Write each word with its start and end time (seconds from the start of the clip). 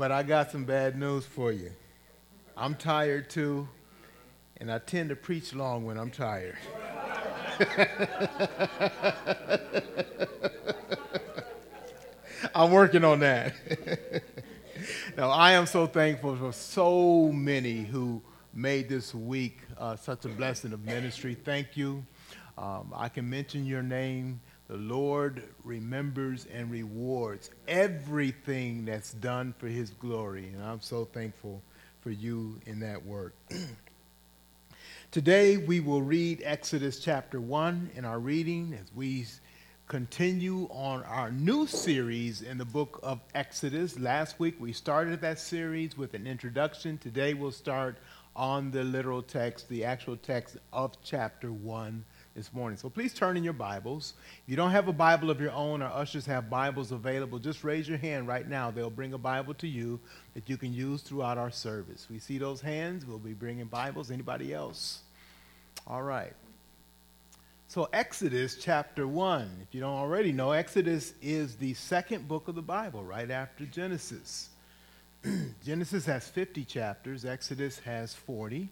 But 0.00 0.10
I 0.10 0.22
got 0.22 0.50
some 0.50 0.64
bad 0.64 0.98
news 0.98 1.26
for 1.26 1.52
you. 1.52 1.72
I'm 2.56 2.74
tired 2.74 3.28
too, 3.28 3.68
and 4.56 4.72
I 4.72 4.78
tend 4.78 5.10
to 5.10 5.14
preach 5.14 5.54
long 5.54 5.84
when 5.84 5.98
I'm 5.98 6.10
tired. 6.10 6.56
I'm 12.54 12.70
working 12.70 13.04
on 13.04 13.20
that. 13.20 13.52
now, 15.18 15.28
I 15.28 15.52
am 15.52 15.66
so 15.66 15.86
thankful 15.86 16.34
for 16.34 16.54
so 16.54 17.30
many 17.30 17.82
who 17.82 18.22
made 18.54 18.88
this 18.88 19.14
week 19.14 19.58
uh, 19.76 19.96
such 19.96 20.24
a 20.24 20.28
blessing 20.28 20.72
of 20.72 20.82
ministry. 20.82 21.34
Thank 21.34 21.76
you. 21.76 22.06
Um, 22.56 22.94
I 22.96 23.10
can 23.10 23.28
mention 23.28 23.66
your 23.66 23.82
name. 23.82 24.40
The 24.70 24.76
Lord 24.76 25.42
remembers 25.64 26.46
and 26.46 26.70
rewards 26.70 27.50
everything 27.66 28.84
that's 28.84 29.12
done 29.14 29.52
for 29.58 29.66
His 29.66 29.90
glory, 29.90 30.46
and 30.54 30.62
I'm 30.62 30.80
so 30.80 31.06
thankful 31.06 31.60
for 32.02 32.12
you 32.12 32.60
in 32.66 32.78
that 32.78 33.04
work. 33.04 33.34
Today, 35.10 35.56
we 35.56 35.80
will 35.80 36.02
read 36.02 36.42
Exodus 36.44 37.00
chapter 37.00 37.40
1 37.40 37.90
in 37.96 38.04
our 38.04 38.20
reading 38.20 38.78
as 38.80 38.94
we 38.94 39.26
continue 39.88 40.68
on 40.70 41.02
our 41.02 41.32
new 41.32 41.66
series 41.66 42.42
in 42.42 42.56
the 42.56 42.64
book 42.64 43.00
of 43.02 43.18
Exodus. 43.34 43.98
Last 43.98 44.38
week, 44.38 44.54
we 44.60 44.72
started 44.72 45.20
that 45.22 45.40
series 45.40 45.98
with 45.98 46.14
an 46.14 46.28
introduction. 46.28 46.96
Today, 46.96 47.34
we'll 47.34 47.50
start 47.50 47.96
on 48.36 48.70
the 48.70 48.84
literal 48.84 49.20
text, 49.20 49.68
the 49.68 49.84
actual 49.84 50.16
text 50.16 50.58
of 50.72 50.92
chapter 51.02 51.50
1 51.50 52.04
this 52.40 52.54
morning. 52.54 52.78
So 52.78 52.88
please 52.88 53.12
turn 53.12 53.36
in 53.36 53.44
your 53.44 53.52
Bibles. 53.52 54.14
If 54.44 54.48
you 54.48 54.56
don't 54.56 54.70
have 54.70 54.88
a 54.88 54.94
Bible 54.94 55.28
of 55.28 55.42
your 55.42 55.50
own, 55.50 55.82
our 55.82 55.92
ushers 55.92 56.24
have 56.24 56.48
Bibles 56.48 56.90
available. 56.90 57.38
Just 57.38 57.62
raise 57.64 57.86
your 57.86 57.98
hand 57.98 58.26
right 58.26 58.48
now. 58.48 58.70
They'll 58.70 58.88
bring 58.88 59.12
a 59.12 59.18
Bible 59.18 59.52
to 59.52 59.68
you 59.68 60.00
that 60.32 60.48
you 60.48 60.56
can 60.56 60.72
use 60.72 61.02
throughout 61.02 61.36
our 61.36 61.50
service. 61.50 62.06
We 62.10 62.18
see 62.18 62.38
those 62.38 62.62
hands. 62.62 63.04
We'll 63.04 63.18
be 63.18 63.34
bringing 63.34 63.66
Bibles. 63.66 64.10
Anybody 64.10 64.54
else? 64.54 65.00
All 65.86 66.00
right. 66.02 66.32
So, 67.68 67.90
Exodus 67.92 68.56
chapter 68.56 69.06
1. 69.06 69.58
If 69.60 69.74
you 69.74 69.82
don't 69.82 69.98
already 69.98 70.32
know, 70.32 70.52
Exodus 70.52 71.12
is 71.20 71.56
the 71.56 71.74
second 71.74 72.26
book 72.26 72.48
of 72.48 72.54
the 72.54 72.62
Bible, 72.62 73.04
right 73.04 73.30
after 73.30 73.66
Genesis. 73.66 74.48
Genesis 75.62 76.06
has 76.06 76.26
50 76.26 76.64
chapters, 76.64 77.26
Exodus 77.26 77.80
has 77.80 78.14
40. 78.14 78.70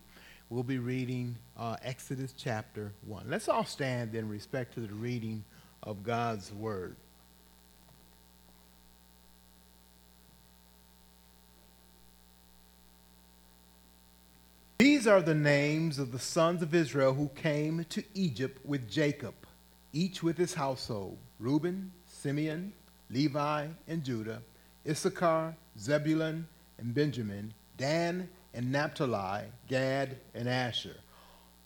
We'll 0.51 0.63
be 0.63 0.79
reading 0.79 1.37
uh, 1.59 1.77
Exodus 1.83 2.33
chapter 2.35 2.93
1. 3.07 3.27
Let's 3.29 3.51
all 3.51 3.67
stand 3.67 4.15
in 4.15 4.31
respect 4.31 4.73
to 4.75 4.81
the 4.81 4.95
reading 4.95 5.45
of 5.83 6.03
God's 6.03 6.51
word. 6.55 6.97
These 14.79 15.07
are 15.07 15.21
the 15.21 15.35
names 15.35 15.99
of 15.99 16.13
the 16.13 16.19
sons 16.19 16.63
of 16.63 16.75
Israel 16.75 17.13
who 17.13 17.29
came 17.35 17.85
to 17.91 18.03
Egypt 18.15 18.65
with 18.65 18.91
Jacob, 18.91 19.35
each 19.93 20.23
with 20.23 20.39
his 20.39 20.55
household 20.55 21.19
Reuben, 21.39 21.93
Simeon, 22.07 22.73
Levi, 23.11 23.67
and 23.87 24.03
Judah, 24.03 24.41
Issachar, 24.89 25.55
Zebulun, 25.79 26.49
and 26.79 26.95
Benjamin, 26.95 27.53
Dan, 27.77 28.31
and 28.55 28.73
Naphtali, 28.73 29.45
Gad, 29.69 30.17
and 30.35 30.49
Asher. 30.49 30.97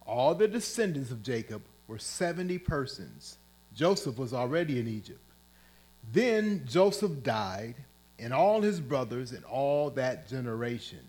All 0.07 0.35
the 0.35 0.49
descendants 0.49 1.11
of 1.11 1.23
Jacob 1.23 1.63
were 1.87 1.99
70 1.99 2.59
persons. 2.59 3.39
Joseph 3.75 4.19
was 4.19 4.33
already 4.33 4.79
in 4.79 4.89
Egypt. 4.89 5.21
Then 6.13 6.65
Joseph 6.67 7.23
died, 7.23 7.77
and 8.19 8.33
all 8.33 8.61
his 8.61 8.81
brothers, 8.81 9.33
and 9.33 9.45
all 9.45 9.91
that 9.91 10.29
generation. 10.29 11.01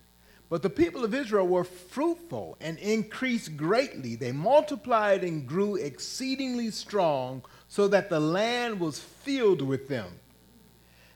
But 0.50 0.62
the 0.62 0.70
people 0.70 1.04
of 1.04 1.16
Israel 1.16 1.48
were 1.48 1.64
fruitful 1.64 2.58
and 2.62 2.78
increased 2.78 3.58
greatly. 3.58 4.16
They 4.16 4.32
multiplied 4.32 5.24
and 5.24 5.48
grew 5.48 5.76
exceedingly 5.76 6.70
strong, 6.70 7.44
so 7.68 7.88
that 7.88 8.10
the 8.10 8.20
land 8.20 8.80
was 8.80 9.00
filled 9.00 9.64
with 9.64 9.88
them. 9.88 10.20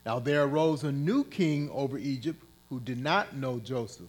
Now 0.04 0.18
there 0.18 0.42
arose 0.42 0.82
a 0.82 0.90
new 0.90 1.22
king 1.22 1.70
over 1.70 1.98
Egypt 1.98 2.42
who 2.68 2.80
did 2.80 2.98
not 2.98 3.36
know 3.36 3.60
Joseph. 3.60 4.08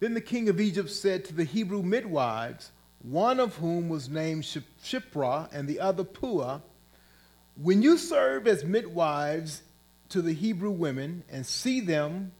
Then 0.00 0.14
the 0.14 0.20
king 0.20 0.48
of 0.48 0.60
Egypt 0.60 0.90
said 0.90 1.24
to 1.26 1.34
the 1.34 1.44
Hebrew 1.44 1.82
midwives, 1.82 2.72
one 3.02 3.40
of 3.40 3.56
whom 3.56 3.88
was 3.88 4.08
named 4.08 4.44
Shiphrah 4.44 5.48
and 5.52 5.68
the 5.68 5.80
other 5.80 6.04
Puah, 6.04 6.60
When 7.56 7.82
you 7.82 7.96
serve 7.96 8.46
as 8.46 8.64
midwives 8.64 9.62
to 10.10 10.20
the 10.20 10.34
Hebrew 10.34 10.70
women 10.70 11.22
and 11.30 11.46
see 11.46 11.80
them 11.80 12.32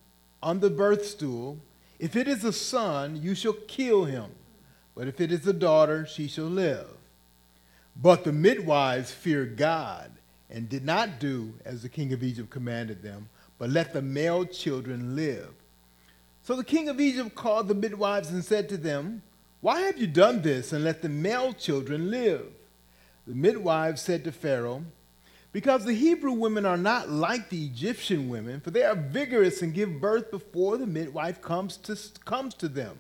on 0.43 0.61
the 0.61 0.71
birth 0.71 1.07
stool. 1.07 1.59
If 1.99 2.17
it 2.17 2.29
is 2.29 2.45
a 2.45 2.53
son, 2.53 3.21
you 3.23 3.35
shall 3.35 3.53
kill 3.53 4.05
him. 4.05 4.31
But 4.95 5.09
if 5.09 5.21
it 5.21 5.33
is 5.33 5.47
a 5.47 5.53
daughter, 5.53 6.07
she 6.07 6.29
shall 6.29 6.47
live. 6.47 6.87
But 7.97 8.25
the 8.25 8.33
midwives 8.33 9.11
feared 9.11 9.57
God 9.57 10.11
and 10.49 10.69
did 10.69 10.85
not 10.85 11.21
do 11.21 11.55
as 11.65 11.83
the 11.83 11.89
king 11.89 12.13
of 12.13 12.23
Egypt 12.23 12.51
commanded 12.51 13.03
them, 13.03 13.29
but 13.59 13.71
let 13.71 13.93
the 13.93 14.03
male 14.03 14.45
children 14.45 15.15
live. 15.15 15.53
So 16.51 16.57
the 16.57 16.65
king 16.65 16.89
of 16.89 17.01
Egypt 17.01 17.37
called 17.37 17.69
the 17.69 17.77
midwives 17.77 18.31
and 18.31 18.45
said 18.45 18.69
to 18.71 18.77
them, 18.77 19.23
Why 19.61 19.83
have 19.83 19.99
you 19.99 20.09
done 20.09 20.43
this 20.43 20.73
and 20.73 20.83
let 20.83 21.01
the 21.01 21.09
male 21.09 21.53
children 21.53 22.11
live? 22.11 22.45
The 23.25 23.37
midwives 23.37 24.03
said 24.03 24.25
to 24.25 24.33
Pharaoh, 24.33 24.83
because 25.53 25.85
the 25.85 25.95
Hebrew 25.95 26.33
women 26.33 26.67
are 26.67 26.77
not 26.77 27.09
like 27.09 27.51
the 27.51 27.65
Egyptian 27.65 28.29
women, 28.29 28.61
for 28.61 28.73
they 28.73 28.83
are 28.83 28.97
vigorous 28.97 29.63
and 29.63 29.73
give 29.73 30.01
birth 30.01 30.33
before 30.33 30.77
the 30.77 30.89
midwife 30.89 31.41
comes 31.41 31.77
to, 31.77 31.97
comes 32.25 32.55
to 32.55 32.67
them. 32.67 32.99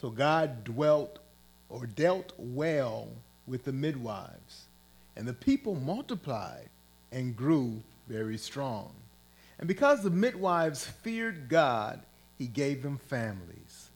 So 0.00 0.08
God 0.08 0.62
dwelt 0.62 1.18
or 1.68 1.84
dealt 1.84 2.32
well 2.38 3.08
with 3.48 3.64
the 3.64 3.72
midwives, 3.72 4.66
and 5.16 5.26
the 5.26 5.34
people 5.34 5.74
multiplied 5.74 6.68
and 7.10 7.34
grew 7.34 7.82
very 8.06 8.38
strong. 8.38 8.92
And 9.58 9.68
because 9.68 10.02
the 10.02 10.10
midwives 10.10 10.84
feared 10.84 11.48
God, 11.48 12.00
he 12.36 12.46
gave 12.46 12.82
them 12.82 12.98
families. 12.98 13.90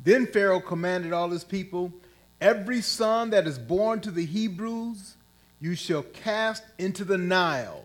Then 0.00 0.26
Pharaoh 0.26 0.60
commanded 0.60 1.12
all 1.12 1.30
his 1.30 1.44
people 1.44 1.92
every 2.40 2.80
son 2.80 3.30
that 3.30 3.46
is 3.46 3.58
born 3.58 4.00
to 4.00 4.10
the 4.10 4.24
Hebrews, 4.24 5.16
you 5.60 5.74
shall 5.74 6.02
cast 6.02 6.62
into 6.78 7.04
the 7.04 7.18
Nile, 7.18 7.84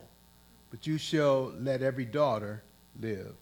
but 0.70 0.86
you 0.86 0.98
shall 0.98 1.54
let 1.60 1.82
every 1.82 2.06
daughter 2.06 2.64
live. 3.00 3.36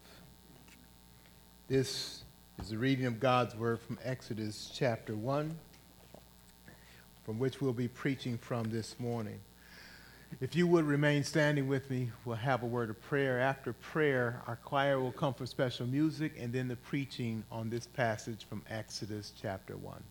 This 1.68 2.24
is 2.62 2.70
the 2.70 2.78
reading 2.78 3.06
of 3.06 3.20
God's 3.20 3.56
word 3.56 3.80
from 3.80 3.98
Exodus 4.04 4.72
chapter 4.74 5.16
1, 5.16 5.58
from 7.26 7.40
which 7.40 7.62
we'll 7.62 7.74
be 7.74 7.88
preaching 7.88 8.38
from 8.38 8.70
this 8.70 9.00
morning. 9.00 9.40
If 10.40 10.56
you 10.56 10.66
would 10.68 10.86
remain 10.86 11.24
standing 11.24 11.68
with 11.68 11.90
me, 11.92 12.10
we'll 12.26 12.36
have 12.36 12.64
a 12.64 12.66
word 12.66 12.90
of 12.90 13.00
prayer. 13.02 13.40
After 13.40 13.74
prayer, 13.74 14.42
our 14.48 14.56
choir 14.56 15.00
will 15.00 15.12
come 15.12 15.34
for 15.34 15.46
special 15.46 15.86
music 15.86 16.34
and 16.40 16.52
then 16.52 16.68
the 16.68 16.78
preaching 16.78 17.44
on 17.52 17.70
this 17.70 17.86
passage 17.86 18.46
from 18.50 18.64
Exodus 18.70 19.34
chapter 19.40 19.76
1. 19.78 20.02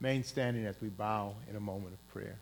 Remain 0.00 0.22
standing 0.22 0.64
as 0.64 0.76
we 0.80 0.88
bow 0.88 1.34
in 1.50 1.56
a 1.56 1.60
moment 1.60 1.92
of 1.92 2.08
prayer. 2.08 2.38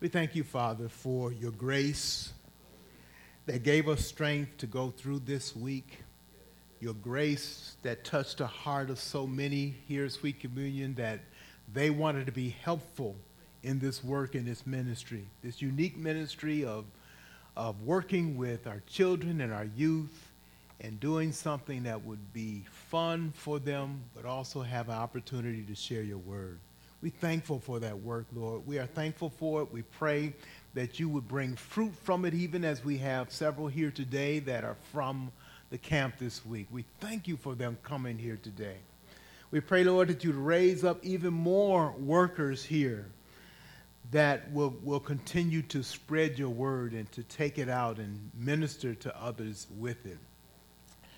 We 0.00 0.08
thank 0.08 0.34
you, 0.34 0.44
Father, 0.44 0.88
for 0.88 1.32
your 1.32 1.50
grace 1.50 2.32
that 3.46 3.62
gave 3.62 3.88
us 3.88 4.06
strength 4.06 4.56
to 4.58 4.66
go 4.66 4.90
through 4.90 5.18
this 5.20 5.54
week. 5.54 5.98
your 6.84 6.94
grace 6.94 7.76
that 7.82 8.04
touched 8.04 8.38
the 8.38 8.46
heart 8.46 8.90
of 8.90 8.98
so 8.98 9.26
many 9.26 9.74
here 9.88 10.04
at 10.04 10.12
Sweet 10.12 10.38
Communion 10.38 10.94
that 10.94 11.20
they 11.72 11.88
wanted 11.88 12.26
to 12.26 12.32
be 12.32 12.50
helpful 12.50 13.16
in 13.64 13.78
this 13.78 14.04
work 14.04 14.34
in 14.34 14.44
this 14.44 14.66
ministry, 14.66 15.24
this 15.42 15.60
unique 15.60 15.96
ministry 15.96 16.64
of, 16.64 16.84
of 17.56 17.80
working 17.82 18.36
with 18.36 18.66
our 18.66 18.82
children 18.86 19.40
and 19.40 19.52
our 19.52 19.66
youth 19.74 20.30
and 20.80 21.00
doing 21.00 21.32
something 21.32 21.84
that 21.84 22.04
would 22.04 22.32
be 22.34 22.62
fun 22.70 23.32
for 23.34 23.58
them, 23.58 24.02
but 24.14 24.26
also 24.26 24.60
have 24.60 24.88
an 24.88 24.94
opportunity 24.94 25.62
to 25.62 25.74
share 25.74 26.02
your 26.02 26.18
word. 26.18 26.58
We're 27.00 27.12
thankful 27.20 27.58
for 27.58 27.80
that 27.80 27.98
work, 28.00 28.26
Lord. 28.34 28.66
We 28.66 28.78
are 28.78 28.86
thankful 28.86 29.30
for 29.30 29.62
it. 29.62 29.72
We 29.72 29.82
pray 29.82 30.34
that 30.74 31.00
you 31.00 31.08
would 31.08 31.26
bring 31.26 31.56
fruit 31.56 31.94
from 32.02 32.24
it, 32.24 32.34
even 32.34 32.64
as 32.64 32.84
we 32.84 32.98
have 32.98 33.32
several 33.32 33.68
here 33.68 33.90
today 33.90 34.40
that 34.40 34.64
are 34.64 34.76
from 34.92 35.32
the 35.70 35.78
camp 35.78 36.18
this 36.18 36.44
week. 36.44 36.66
We 36.70 36.84
thank 37.00 37.28
you 37.28 37.36
for 37.36 37.54
them 37.54 37.78
coming 37.82 38.18
here 38.18 38.38
today. 38.42 38.76
We 39.50 39.60
pray, 39.60 39.84
Lord, 39.84 40.08
that 40.08 40.24
you'd 40.24 40.34
raise 40.34 40.84
up 40.84 40.98
even 41.02 41.32
more 41.32 41.92
workers 41.92 42.64
here 42.64 43.06
that 44.10 44.50
will, 44.52 44.74
will 44.82 45.00
continue 45.00 45.62
to 45.62 45.82
spread 45.82 46.38
your 46.38 46.50
word 46.50 46.92
and 46.92 47.10
to 47.12 47.22
take 47.24 47.58
it 47.58 47.68
out 47.68 47.98
and 47.98 48.30
minister 48.36 48.94
to 48.94 49.22
others 49.22 49.66
with 49.78 50.04
it. 50.06 50.18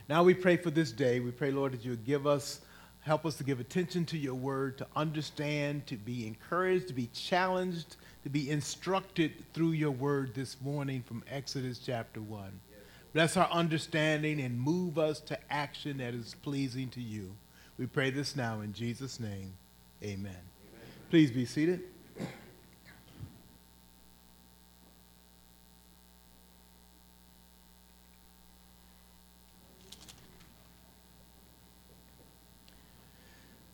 Now 0.09 0.23
we 0.23 0.35
pray 0.35 0.57
for 0.57 0.71
this 0.71 0.93
day. 0.93 1.21
We 1.21 1.33
pray, 1.33 1.51
Lord, 1.51 1.73
that 1.73 1.85
you 1.85 1.97
give 1.97 2.27
us, 2.27 2.61
help 3.01 3.27
us 3.27 3.35
to 3.37 3.45
give 3.45 3.59
attention 3.59 4.05
to 4.07 4.19
your 4.19 4.35
word, 4.35 4.79
to 4.79 4.87
understand, 4.95 5.87
to 5.89 5.97
be 5.97 6.27
encouraged, 6.27 6.89
to 6.89 6.95
be 6.95 7.09
challenged, 7.13 7.97
to 8.23 8.31
be 8.31 8.51
instructed 8.51 9.33
through 9.53 9.73
your 9.73 9.91
word 9.91 10.35
this 10.35 10.61
morning 10.61 11.03
from 11.03 11.25
Exodus 11.29 11.81
chapter 11.85 12.21
1. 12.21 12.61
Bless 13.13 13.37
our 13.37 13.51
understanding 13.51 14.41
and 14.41 14.61
move 14.61 14.99
us 14.99 15.21
to 15.21 15.39
action 15.51 15.99
that 15.99 16.15
is 16.15 16.37
pleasing 16.43 16.89
to 16.91 17.01
you. 17.01 17.35
We 17.79 17.87
pray 17.87 18.11
this 18.11 18.37
now 18.37 18.61
in 18.61 18.73
Jesus' 18.73 19.19
name. 19.19 19.55
Amen. 20.03 20.31
Amen. 20.31 20.37
Please 21.11 21.31
be 21.31 21.47
seated. 21.47 21.81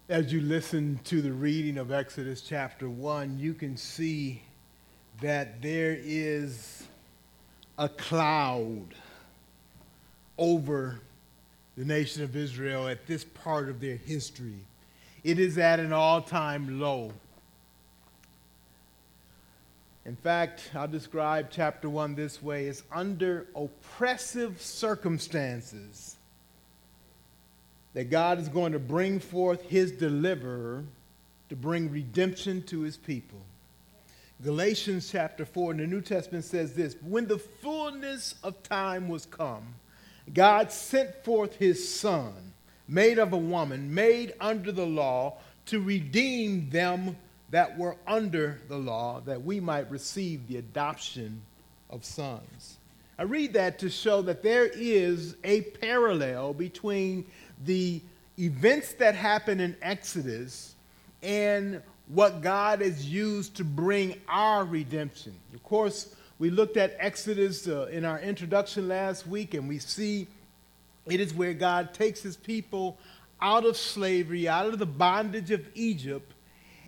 As 0.08 0.32
you 0.32 0.40
listen 0.40 0.98
to 1.04 1.22
the 1.22 1.32
reading 1.32 1.78
of 1.78 1.92
Exodus 1.92 2.40
chapter 2.40 2.88
1, 2.88 3.38
you 3.38 3.54
can 3.54 3.76
see 3.76 4.42
that 5.20 5.62
there 5.62 5.96
is 6.00 6.82
a 7.78 7.88
cloud 7.88 8.94
over 10.36 11.00
the 11.76 11.84
nation 11.84 12.24
of 12.24 12.34
Israel 12.34 12.88
at 12.88 13.06
this 13.06 13.24
part 13.24 13.68
of 13.68 13.80
their 13.80 13.96
history. 13.96 14.66
It 15.22 15.38
is 15.38 15.56
at 15.56 15.78
an 15.78 15.92
all 15.92 16.20
time 16.20 16.80
low. 16.80 17.12
In 20.04 20.16
fact, 20.16 20.72
I'll 20.74 20.88
describe 20.88 21.46
chapter 21.48 21.88
1 21.88 22.16
this 22.16 22.42
way 22.42 22.66
it's 22.66 22.82
under 22.90 23.46
oppressive 23.54 24.60
circumstances 24.60 26.16
that 27.94 28.10
God 28.10 28.38
is 28.38 28.48
going 28.48 28.72
to 28.72 28.78
bring 28.78 29.20
forth 29.20 29.62
his 29.62 29.92
deliverer 29.92 30.84
to 31.48 31.56
bring 31.56 31.90
redemption 31.90 32.62
to 32.64 32.80
his 32.80 32.96
people. 32.96 33.38
Galatians 34.42 35.10
chapter 35.10 35.44
4 35.44 35.72
in 35.72 35.76
the 35.78 35.86
New 35.86 36.00
Testament 36.00 36.44
says 36.44 36.72
this 36.72 36.96
When 37.02 37.26
the 37.26 37.38
fullness 37.38 38.34
of 38.42 38.62
time 38.62 39.08
was 39.08 39.26
come, 39.26 39.74
God 40.32 40.72
sent 40.72 41.24
forth 41.24 41.56
his 41.56 41.88
son, 41.88 42.32
made 42.88 43.18
of 43.18 43.32
a 43.32 43.38
woman, 43.38 43.94
made 43.94 44.34
under 44.40 44.72
the 44.72 44.86
law, 44.86 45.34
to 45.66 45.80
redeem 45.80 46.70
them 46.70 47.16
that 47.50 47.78
were 47.78 47.96
under 48.06 48.60
the 48.68 48.78
law, 48.78 49.20
that 49.26 49.44
we 49.44 49.60
might 49.60 49.90
receive 49.90 50.48
the 50.48 50.56
adoption 50.56 51.42
of 51.90 52.04
sons. 52.04 52.78
I 53.18 53.24
read 53.24 53.52
that 53.52 53.78
to 53.80 53.90
show 53.90 54.22
that 54.22 54.42
there 54.42 54.66
is 54.66 55.36
a 55.44 55.60
parallel 55.60 56.54
between 56.54 57.26
the 57.64 58.00
events 58.38 58.94
that 58.94 59.14
happen 59.14 59.60
in 59.60 59.76
Exodus 59.82 60.74
and 61.22 61.82
what 62.08 62.42
God 62.42 62.80
has 62.80 63.06
used 63.06 63.56
to 63.56 63.64
bring 63.64 64.20
our 64.28 64.64
redemption. 64.64 65.34
Of 65.54 65.62
course, 65.62 66.14
we 66.38 66.50
looked 66.50 66.76
at 66.76 66.96
Exodus 66.98 67.68
uh, 67.68 67.86
in 67.86 68.04
our 68.04 68.18
introduction 68.18 68.88
last 68.88 69.26
week, 69.26 69.54
and 69.54 69.68
we 69.68 69.78
see 69.78 70.26
it 71.06 71.20
is 71.20 71.34
where 71.34 71.54
God 71.54 71.94
takes 71.94 72.20
his 72.22 72.36
people 72.36 72.98
out 73.40 73.64
of 73.64 73.76
slavery, 73.76 74.48
out 74.48 74.66
of 74.66 74.78
the 74.78 74.86
bondage 74.86 75.50
of 75.50 75.66
Egypt, 75.74 76.32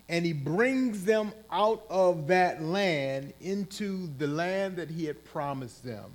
and 0.07 0.25
he 0.25 0.33
brings 0.33 1.03
them 1.03 1.31
out 1.51 1.85
of 1.89 2.27
that 2.27 2.61
land 2.61 3.33
into 3.41 4.09
the 4.17 4.27
land 4.27 4.77
that 4.77 4.89
he 4.89 5.05
had 5.05 5.23
promised 5.25 5.83
them. 5.83 6.11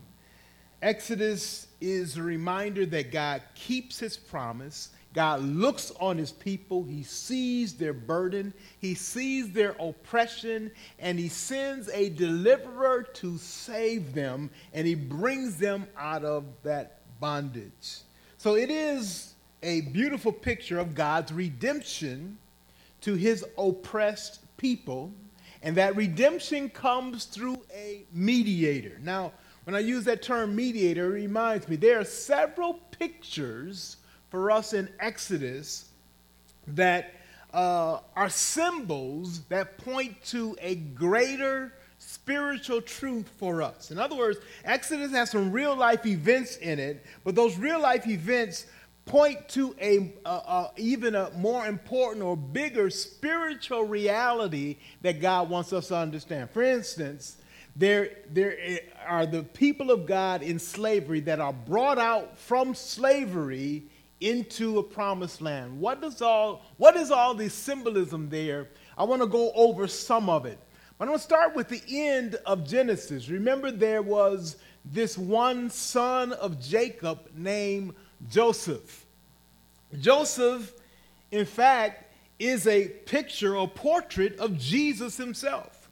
Exodus 0.82 1.66
is 1.80 2.16
a 2.16 2.22
reminder 2.22 2.86
that 2.86 3.12
God 3.12 3.42
keeps 3.54 3.98
his 3.98 4.16
promise. 4.16 4.90
God 5.12 5.42
looks 5.42 5.92
on 6.00 6.16
his 6.16 6.32
people. 6.32 6.84
He 6.84 7.02
sees 7.02 7.74
their 7.74 7.92
burden. 7.92 8.54
He 8.78 8.94
sees 8.94 9.50
their 9.52 9.74
oppression. 9.80 10.70
And 10.98 11.18
he 11.18 11.28
sends 11.28 11.88
a 11.90 12.10
deliverer 12.10 13.02
to 13.14 13.36
save 13.38 14.14
them. 14.14 14.50
And 14.72 14.86
he 14.86 14.94
brings 14.94 15.56
them 15.56 15.86
out 15.98 16.24
of 16.24 16.44
that 16.62 17.00
bondage. 17.20 18.00
So 18.38 18.56
it 18.56 18.70
is 18.70 19.34
a 19.62 19.82
beautiful 19.82 20.32
picture 20.32 20.78
of 20.78 20.94
God's 20.94 21.32
redemption 21.32 22.38
to 23.02 23.14
his 23.14 23.44
oppressed 23.58 24.40
people. 24.56 25.12
And 25.62 25.76
that 25.76 25.94
redemption 25.94 26.70
comes 26.70 27.26
through 27.26 27.62
a 27.74 28.04
mediator. 28.12 28.98
Now, 29.02 29.32
when 29.70 29.76
I 29.76 29.87
use 29.87 30.02
that 30.06 30.20
term 30.20 30.56
mediator, 30.56 31.17
it 31.17 31.20
reminds 31.20 31.69
me 31.69 31.76
there 31.76 32.00
are 32.00 32.05
several 32.05 32.75
pictures 32.90 33.99
for 34.28 34.50
us 34.50 34.72
in 34.72 34.88
Exodus 34.99 35.90
that 36.67 37.14
uh, 37.55 38.00
are 38.17 38.28
symbols 38.28 39.43
that 39.43 39.78
point 39.78 40.20
to 40.25 40.56
a 40.61 40.75
greater 40.75 41.72
spiritual 41.99 42.82
truth 42.82 43.31
for 43.37 43.62
us. 43.62 43.93
In 43.93 43.99
other 44.00 44.17
words, 44.17 44.38
Exodus 44.64 45.12
has 45.12 45.31
some 45.31 45.52
real 45.52 45.76
life 45.76 46.05
events 46.05 46.56
in 46.56 46.81
it, 46.81 47.06
but 47.23 47.37
those 47.37 47.56
real 47.56 47.81
life 47.81 48.08
events 48.08 48.66
point 49.05 49.49
to 49.50 49.76
a, 49.81 50.12
a, 50.26 50.31
a, 50.31 50.70
even 50.78 51.14
a 51.14 51.30
more 51.37 51.68
important 51.68 52.25
or 52.25 52.37
bigger 52.37 52.90
spiritual 52.90 53.85
reality 53.85 54.78
that 55.02 55.21
God 55.21 55.49
wants 55.49 55.73
us 55.73 55.87
to 55.88 55.97
understand. 55.97 56.50
For 56.50 56.64
instance, 56.64 57.37
there, 57.80 58.10
there 58.30 58.58
are 59.06 59.25
the 59.25 59.42
people 59.42 59.90
of 59.90 60.04
God 60.04 60.42
in 60.42 60.58
slavery 60.58 61.20
that 61.20 61.40
are 61.40 61.54
brought 61.54 61.99
out 61.99 62.38
from 62.38 62.75
slavery 62.75 63.84
into 64.20 64.78
a 64.78 64.82
promised 64.82 65.40
land. 65.40 65.80
What 65.80 66.02
does 66.02 66.20
all 66.20 66.62
what 66.76 66.94
is 66.94 67.10
all 67.10 67.34
the 67.34 67.49
symbolism 67.49 68.28
there? 68.28 68.68
I 68.99 69.04
want 69.04 69.22
to 69.22 69.26
go 69.26 69.50
over 69.54 69.88
some 69.88 70.28
of 70.28 70.44
it. 70.44 70.58
But 70.99 71.04
I'm 71.04 71.08
going 71.08 71.20
to 71.20 71.25
start 71.25 71.56
with 71.56 71.68
the 71.68 71.80
end 71.88 72.34
of 72.44 72.68
Genesis. 72.68 73.30
Remember 73.30 73.70
there 73.70 74.02
was 74.02 74.58
this 74.84 75.16
one 75.16 75.70
son 75.70 76.34
of 76.34 76.60
Jacob 76.60 77.30
named 77.34 77.94
Joseph. 78.28 79.06
Joseph 79.99 80.75
in 81.30 81.46
fact 81.46 82.12
is 82.38 82.66
a 82.66 82.88
picture 82.88 83.56
or 83.56 83.66
portrait 83.66 84.38
of 84.38 84.58
Jesus 84.58 85.16
himself. 85.16 85.88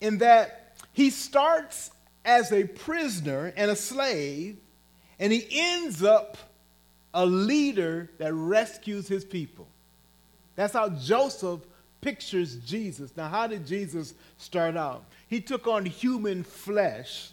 In 0.00 0.16
that 0.18 0.61
he 0.92 1.10
starts 1.10 1.90
as 2.24 2.52
a 2.52 2.64
prisoner 2.64 3.52
and 3.56 3.70
a 3.70 3.76
slave, 3.76 4.58
and 5.18 5.32
he 5.32 5.46
ends 5.50 6.02
up 6.02 6.36
a 7.14 7.26
leader 7.26 8.10
that 8.18 8.32
rescues 8.32 9.08
his 9.08 9.24
people. 9.24 9.68
That's 10.54 10.72
how 10.72 10.90
Joseph 10.90 11.60
pictures 12.00 12.56
Jesus. 12.56 13.16
Now, 13.16 13.28
how 13.28 13.46
did 13.46 13.66
Jesus 13.66 14.14
start 14.36 14.76
out? 14.76 15.04
He 15.28 15.40
took 15.40 15.66
on 15.66 15.86
human 15.86 16.42
flesh 16.42 17.30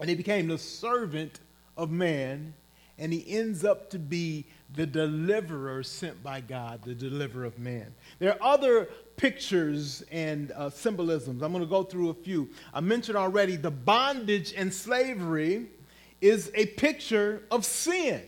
and 0.00 0.08
he 0.08 0.14
became 0.14 0.46
the 0.46 0.58
servant 0.58 1.40
of 1.76 1.90
man, 1.90 2.54
and 2.98 3.12
he 3.12 3.36
ends 3.36 3.64
up 3.64 3.90
to 3.90 3.98
be 3.98 4.46
the 4.74 4.86
deliverer 4.86 5.82
sent 5.82 6.22
by 6.22 6.40
God, 6.40 6.82
the 6.82 6.94
deliverer 6.94 7.44
of 7.44 7.58
man. 7.58 7.94
There 8.18 8.32
are 8.32 8.54
other 8.54 8.88
pictures 9.16 10.02
and 10.10 10.52
uh, 10.52 10.70
symbolisms. 10.70 11.42
I'm 11.42 11.52
going 11.52 11.64
to 11.64 11.70
go 11.70 11.82
through 11.82 12.10
a 12.10 12.14
few. 12.14 12.50
I 12.72 12.80
mentioned 12.80 13.16
already 13.16 13.56
the 13.56 13.70
bondage 13.70 14.52
and 14.54 14.72
slavery 14.72 15.66
is 16.20 16.50
a 16.54 16.66
picture 16.66 17.42
of 17.50 17.64
sin. 17.64 18.22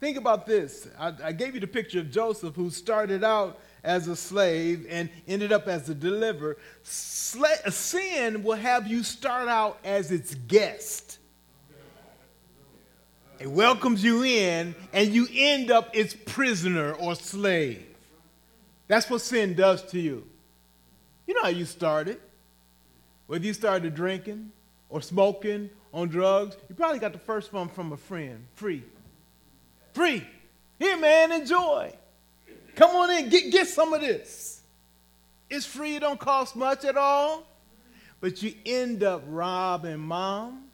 Think 0.00 0.18
about 0.18 0.46
this. 0.46 0.88
I, 0.98 1.12
I 1.24 1.32
gave 1.32 1.54
you 1.54 1.60
the 1.60 1.66
picture 1.66 2.00
of 2.00 2.10
Joseph, 2.10 2.54
who 2.54 2.70
started 2.70 3.24
out 3.24 3.58
as 3.82 4.08
a 4.08 4.16
slave 4.16 4.86
and 4.88 5.08
ended 5.26 5.52
up 5.52 5.66
as 5.66 5.88
a 5.88 5.94
deliverer. 5.94 6.56
Sla- 6.84 7.72
sin 7.72 8.42
will 8.42 8.56
have 8.56 8.86
you 8.86 9.02
start 9.02 9.48
out 9.48 9.78
as 9.84 10.10
its 10.10 10.34
guest 10.34 11.18
It 13.44 13.50
welcomes 13.50 14.02
you 14.02 14.22
in, 14.22 14.74
and 14.94 15.10
you 15.10 15.28
end 15.30 15.70
up 15.70 15.94
its 15.94 16.14
prisoner 16.14 16.94
or 16.94 17.14
slave. 17.14 17.84
That's 18.88 19.10
what 19.10 19.20
sin 19.20 19.52
does 19.52 19.82
to 19.90 20.00
you. 20.00 20.26
You 21.26 21.34
know 21.34 21.42
how 21.42 21.50
you 21.50 21.66
started. 21.66 22.22
Whether 23.26 23.44
you 23.44 23.52
started 23.52 23.94
drinking 23.94 24.50
or 24.88 25.02
smoking 25.02 25.68
on 25.92 26.08
drugs, 26.08 26.56
you 26.70 26.74
probably 26.74 26.98
got 27.00 27.12
the 27.12 27.18
first 27.18 27.52
one 27.52 27.68
from 27.68 27.92
a 27.92 27.98
friend, 27.98 28.46
free. 28.54 28.82
Free. 29.92 30.26
Here, 30.78 30.96
man, 30.96 31.30
enjoy. 31.30 31.94
Come 32.76 32.96
on 32.96 33.10
in, 33.10 33.28
get, 33.28 33.52
get 33.52 33.68
some 33.68 33.92
of 33.92 34.00
this. 34.00 34.62
It's 35.50 35.66
free, 35.66 35.96
it 35.96 36.00
don't 36.00 36.18
cost 36.18 36.56
much 36.56 36.86
at 36.86 36.96
all. 36.96 37.46
But 38.22 38.42
you 38.42 38.54
end 38.64 39.02
up 39.02 39.22
robbing 39.28 39.98
mom, 39.98 40.70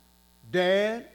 dad, 0.53 1.09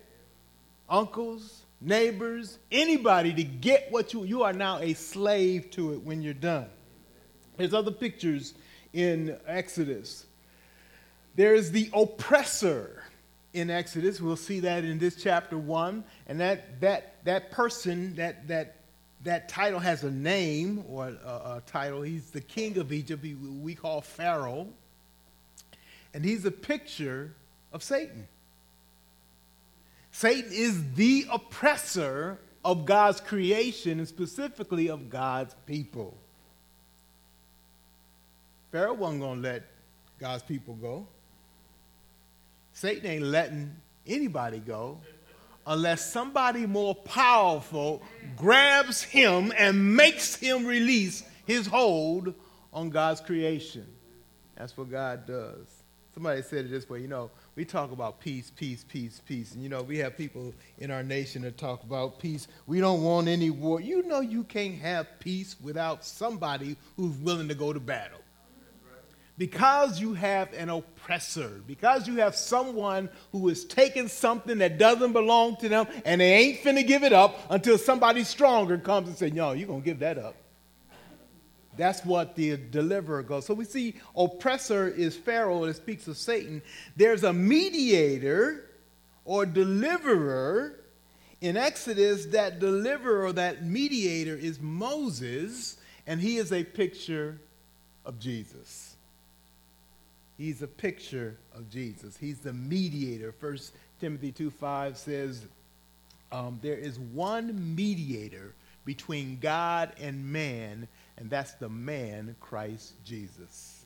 uncles, 0.90 1.66
neighbors, 1.82 2.60
anybody 2.72 3.34
to 3.34 3.44
get 3.44 3.92
what 3.92 4.14
you 4.14 4.24
you 4.24 4.44
are 4.44 4.54
now 4.54 4.80
a 4.80 4.94
slave 4.94 5.72
to 5.72 5.94
it 5.94 6.02
when 6.04 6.22
you're 6.22 6.34
done. 6.34 6.68
There's 7.58 7.74
other 7.74 7.92
pictures 7.92 8.54
in 8.94 9.38
Exodus. 9.48 10.26
There's 11.36 11.72
the 11.72 11.90
oppressor 11.94 13.04
in 13.54 13.70
Exodus. 13.70 14.22
We'll 14.22 14.36
see 14.36 14.62
that 14.62 14.84
in 14.84 15.00
this 15.00 15.16
chapter 15.16 15.58
1 15.58 16.04
and 16.28 16.40
that 16.40 16.80
that 16.82 17.24
that 17.26 17.52
person 17.52 18.16
that 18.16 18.48
that 18.48 18.76
that 19.24 19.50
title 19.50 19.80
has 19.80 20.04
a 20.04 20.12
name 20.12 20.84
or 20.88 21.08
a, 21.08 21.10
a 21.10 21.64
title. 21.66 22.04
He's 22.04 22.30
the 22.30 22.42
king 22.42 22.78
of 22.78 22.94
Egypt. 22.94 23.24
He, 23.24 23.34
we 23.34 23.74
call 23.74 24.02
Pharaoh. 24.02 24.68
And 26.14 26.24
he's 26.24 26.46
a 26.46 26.52
picture 26.52 27.34
of 27.74 27.84
Satan. 27.84 28.28
Satan 30.16 30.50
is 30.54 30.94
the 30.94 31.26
oppressor 31.30 32.40
of 32.64 32.86
God's 32.86 33.20
creation 33.20 34.00
and 34.00 34.08
specifically 34.08 34.88
of 34.88 35.10
God's 35.10 35.54
people. 35.66 36.16
Pharaoh 38.72 38.94
wasn't 38.94 39.20
going 39.20 39.42
to 39.42 39.50
let 39.50 39.64
God's 40.18 40.42
people 40.44 40.76
go. 40.76 41.06
Satan 42.72 43.06
ain't 43.06 43.26
letting 43.26 43.76
anybody 44.08 44.60
go 44.60 45.00
unless 45.68 46.10
somebody 46.14 46.66
more 46.66 46.96
powerful 46.96 48.02
grabs 48.38 49.04
him 49.04 49.52
and 49.58 49.98
makes 49.98 50.36
him 50.36 50.66
release 50.66 51.24
his 51.46 51.68
hold 51.68 52.34
on 52.72 52.90
God's 52.90 53.20
creation. 53.20 53.86
That's 54.56 54.78
what 54.78 54.90
God 54.90 55.28
does. 55.28 55.68
Somebody 56.14 56.42
said 56.42 56.64
it 56.64 56.72
this 56.72 56.90
way, 56.90 57.02
you 57.02 57.10
know, 57.10 57.32
we 57.56 57.64
talk 57.64 57.92
about 57.92 58.20
peace, 58.20 58.52
peace, 58.54 58.84
peace, 58.88 59.22
peace. 59.26 59.54
And 59.54 59.64
you 59.64 59.70
know, 59.70 59.82
we 59.82 59.98
have 60.00 60.18
people 60.18 60.54
in 60.78 60.92
our 60.92 61.04
nation 61.04 61.44
that 61.44 61.58
talk 61.58 61.84
about 61.84 62.20
peace. 62.20 62.48
We 62.68 62.82
don't 62.82 63.02
want 63.02 63.28
any 63.28 63.50
war. 63.50 63.80
You 63.80 64.04
know, 64.04 64.20
you 64.20 64.44
can't 64.44 64.76
have 64.76 65.08
peace 65.20 65.56
without 65.62 66.04
somebody 66.04 66.76
who's 66.98 67.16
willing 67.18 67.48
to 67.48 67.56
go 67.56 67.72
to 67.72 67.80
battle 67.80 68.20
because 69.38 70.00
you 70.00 70.14
have 70.14 70.54
an 70.54 70.70
oppressor, 70.70 71.62
because 71.68 72.08
you 72.08 72.18
have 72.18 72.36
someone 72.36 73.10
who 73.32 73.50
is 73.50 73.66
taking 73.66 74.08
something 74.08 74.58
that 74.60 74.78
doesn't 74.78 75.14
belong 75.14 75.58
to 75.58 75.70
them 75.70 75.88
and 76.06 76.22
they 76.22 76.34
ain't 76.34 76.60
finna 76.60 76.86
give 76.86 77.04
it 77.04 77.14
up 77.14 77.40
until 77.50 77.78
somebody 77.78 78.24
stronger 78.24 78.78
comes 78.78 79.08
and 79.08 79.18
says, 79.18 79.34
No, 79.34 79.52
you're 79.52 79.68
gonna 79.68 79.82
give 79.82 80.00
that 80.00 80.18
up. 80.18 80.36
That's 81.78 82.04
what 82.06 82.36
the 82.36 82.58
deliverer 82.58 83.24
goes. 83.24 83.46
So 83.46 83.54
we 83.54 83.66
see 83.66 83.96
oppressor 84.16 84.88
is 84.88 85.16
Pharaoh, 85.16 85.64
it 85.66 85.76
speaks 85.76 86.08
of 86.08 86.18
Satan. 86.18 86.62
There's 86.96 87.24
a 87.24 87.34
mediator 87.34 88.70
or 89.26 89.46
deliverer. 89.46 90.80
In 91.42 91.58
Exodus, 91.58 92.28
that 92.28 92.60
deliverer 92.60 93.32
that 93.34 93.66
mediator 93.66 94.36
is 94.36 94.60
Moses, 94.60 95.78
and 96.08 96.20
he 96.20 96.38
is 96.38 96.52
a 96.52 96.64
picture 96.64 97.38
of 98.06 98.20
Jesus. 98.20 98.96
He's 100.38 100.62
a 100.62 100.68
picture 100.68 101.38
of 101.56 101.70
Jesus. 101.70 102.18
He's 102.18 102.40
the 102.40 102.54
mediator. 102.54 103.32
First 103.32 103.74
Timothy 104.00 104.32
2 104.32 104.50
5 104.50 104.98
says, 104.98 105.46
um, 106.32 106.60
There 106.62 106.78
is 106.78 107.00
one 107.00 107.76
mediator 107.76 108.54
between 108.86 109.40
God 109.40 109.94
and 110.00 110.32
man, 110.32 110.88
and 111.18 111.30
that's 111.30 111.54
the 111.54 111.70
man, 111.70 112.36
Christ 112.40 112.94
Jesus. 113.04 113.86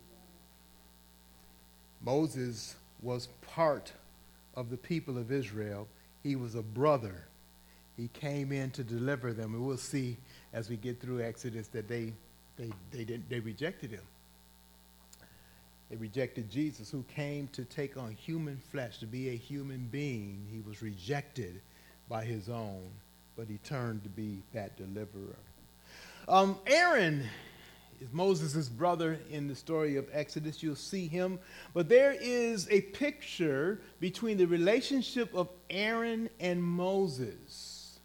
Moses 2.02 2.76
was 3.02 3.28
part 3.42 3.92
of 4.56 4.70
the 4.70 4.78
people 4.78 5.18
of 5.18 5.32
Israel. 5.32 5.88
He 6.24 6.36
was 6.36 6.56
a 6.56 6.62
brother. 6.62 7.26
He 7.98 8.10
came 8.14 8.52
in 8.52 8.72
to 8.72 8.84
deliver 8.84 9.34
them. 9.34 9.54
And 9.54 9.66
we'll 9.66 9.78
see 9.78 10.18
as 10.54 10.70
we 10.70 10.78
get 10.78 11.00
through 11.00 11.22
Exodus 11.22 11.68
that 11.68 11.88
they, 11.88 12.14
they, 12.58 12.72
they, 12.92 13.04
didn't, 13.04 13.30
they 13.30 13.40
rejected 13.40 13.92
him. 13.92 14.04
They 15.90 15.96
rejected 15.96 16.52
Jesus, 16.52 16.92
who 16.92 17.04
came 17.16 17.48
to 17.50 17.66
take 17.66 17.98
on 17.98 18.12
human 18.12 18.58
flesh, 18.72 19.00
to 19.00 19.08
be 19.08 19.30
a 19.30 19.36
human 19.36 19.88
being. 19.92 20.46
He 20.52 20.62
was 20.62 20.82
rejected 20.82 21.62
by 22.08 22.26
his 22.26 22.48
own, 22.48 22.90
but 23.36 23.48
he 23.48 23.58
turned 23.64 24.04
to 24.04 24.10
be 24.10 24.42
that 24.54 24.78
deliverer. 24.78 25.36
Um, 26.30 26.58
Aaron 26.68 27.28
is 28.00 28.08
Moses' 28.14 28.70
brother 28.70 29.20
in 29.30 29.48
the 29.48 29.56
story 29.56 29.98
of 29.98 30.08
Exodus. 30.14 30.64
You'll 30.64 30.76
see 30.76 31.08
him. 31.08 31.40
But 31.74 31.90
there 31.90 32.16
is 32.18 32.68
a 32.70 32.82
picture 32.82 33.82
between 34.00 34.38
the 34.38 34.46
relationship 34.46 35.34
of 35.34 35.50
Aaron 35.70 36.30
and 36.40 36.64
Moses. 36.64 38.00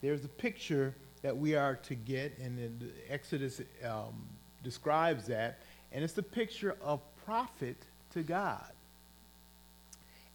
There's 0.00 0.24
a 0.24 0.28
picture 0.28 0.94
that 1.22 1.36
we 1.36 1.56
are 1.56 1.74
to 1.74 1.94
get, 1.94 2.38
and 2.38 2.90
Exodus 3.10 3.60
um, 3.84 4.14
describes 4.62 5.26
that 5.26 5.58
and 5.92 6.04
it's 6.04 6.12
the 6.12 6.22
picture 6.22 6.76
of 6.82 7.00
prophet 7.24 7.76
to 8.12 8.22
God. 8.22 8.70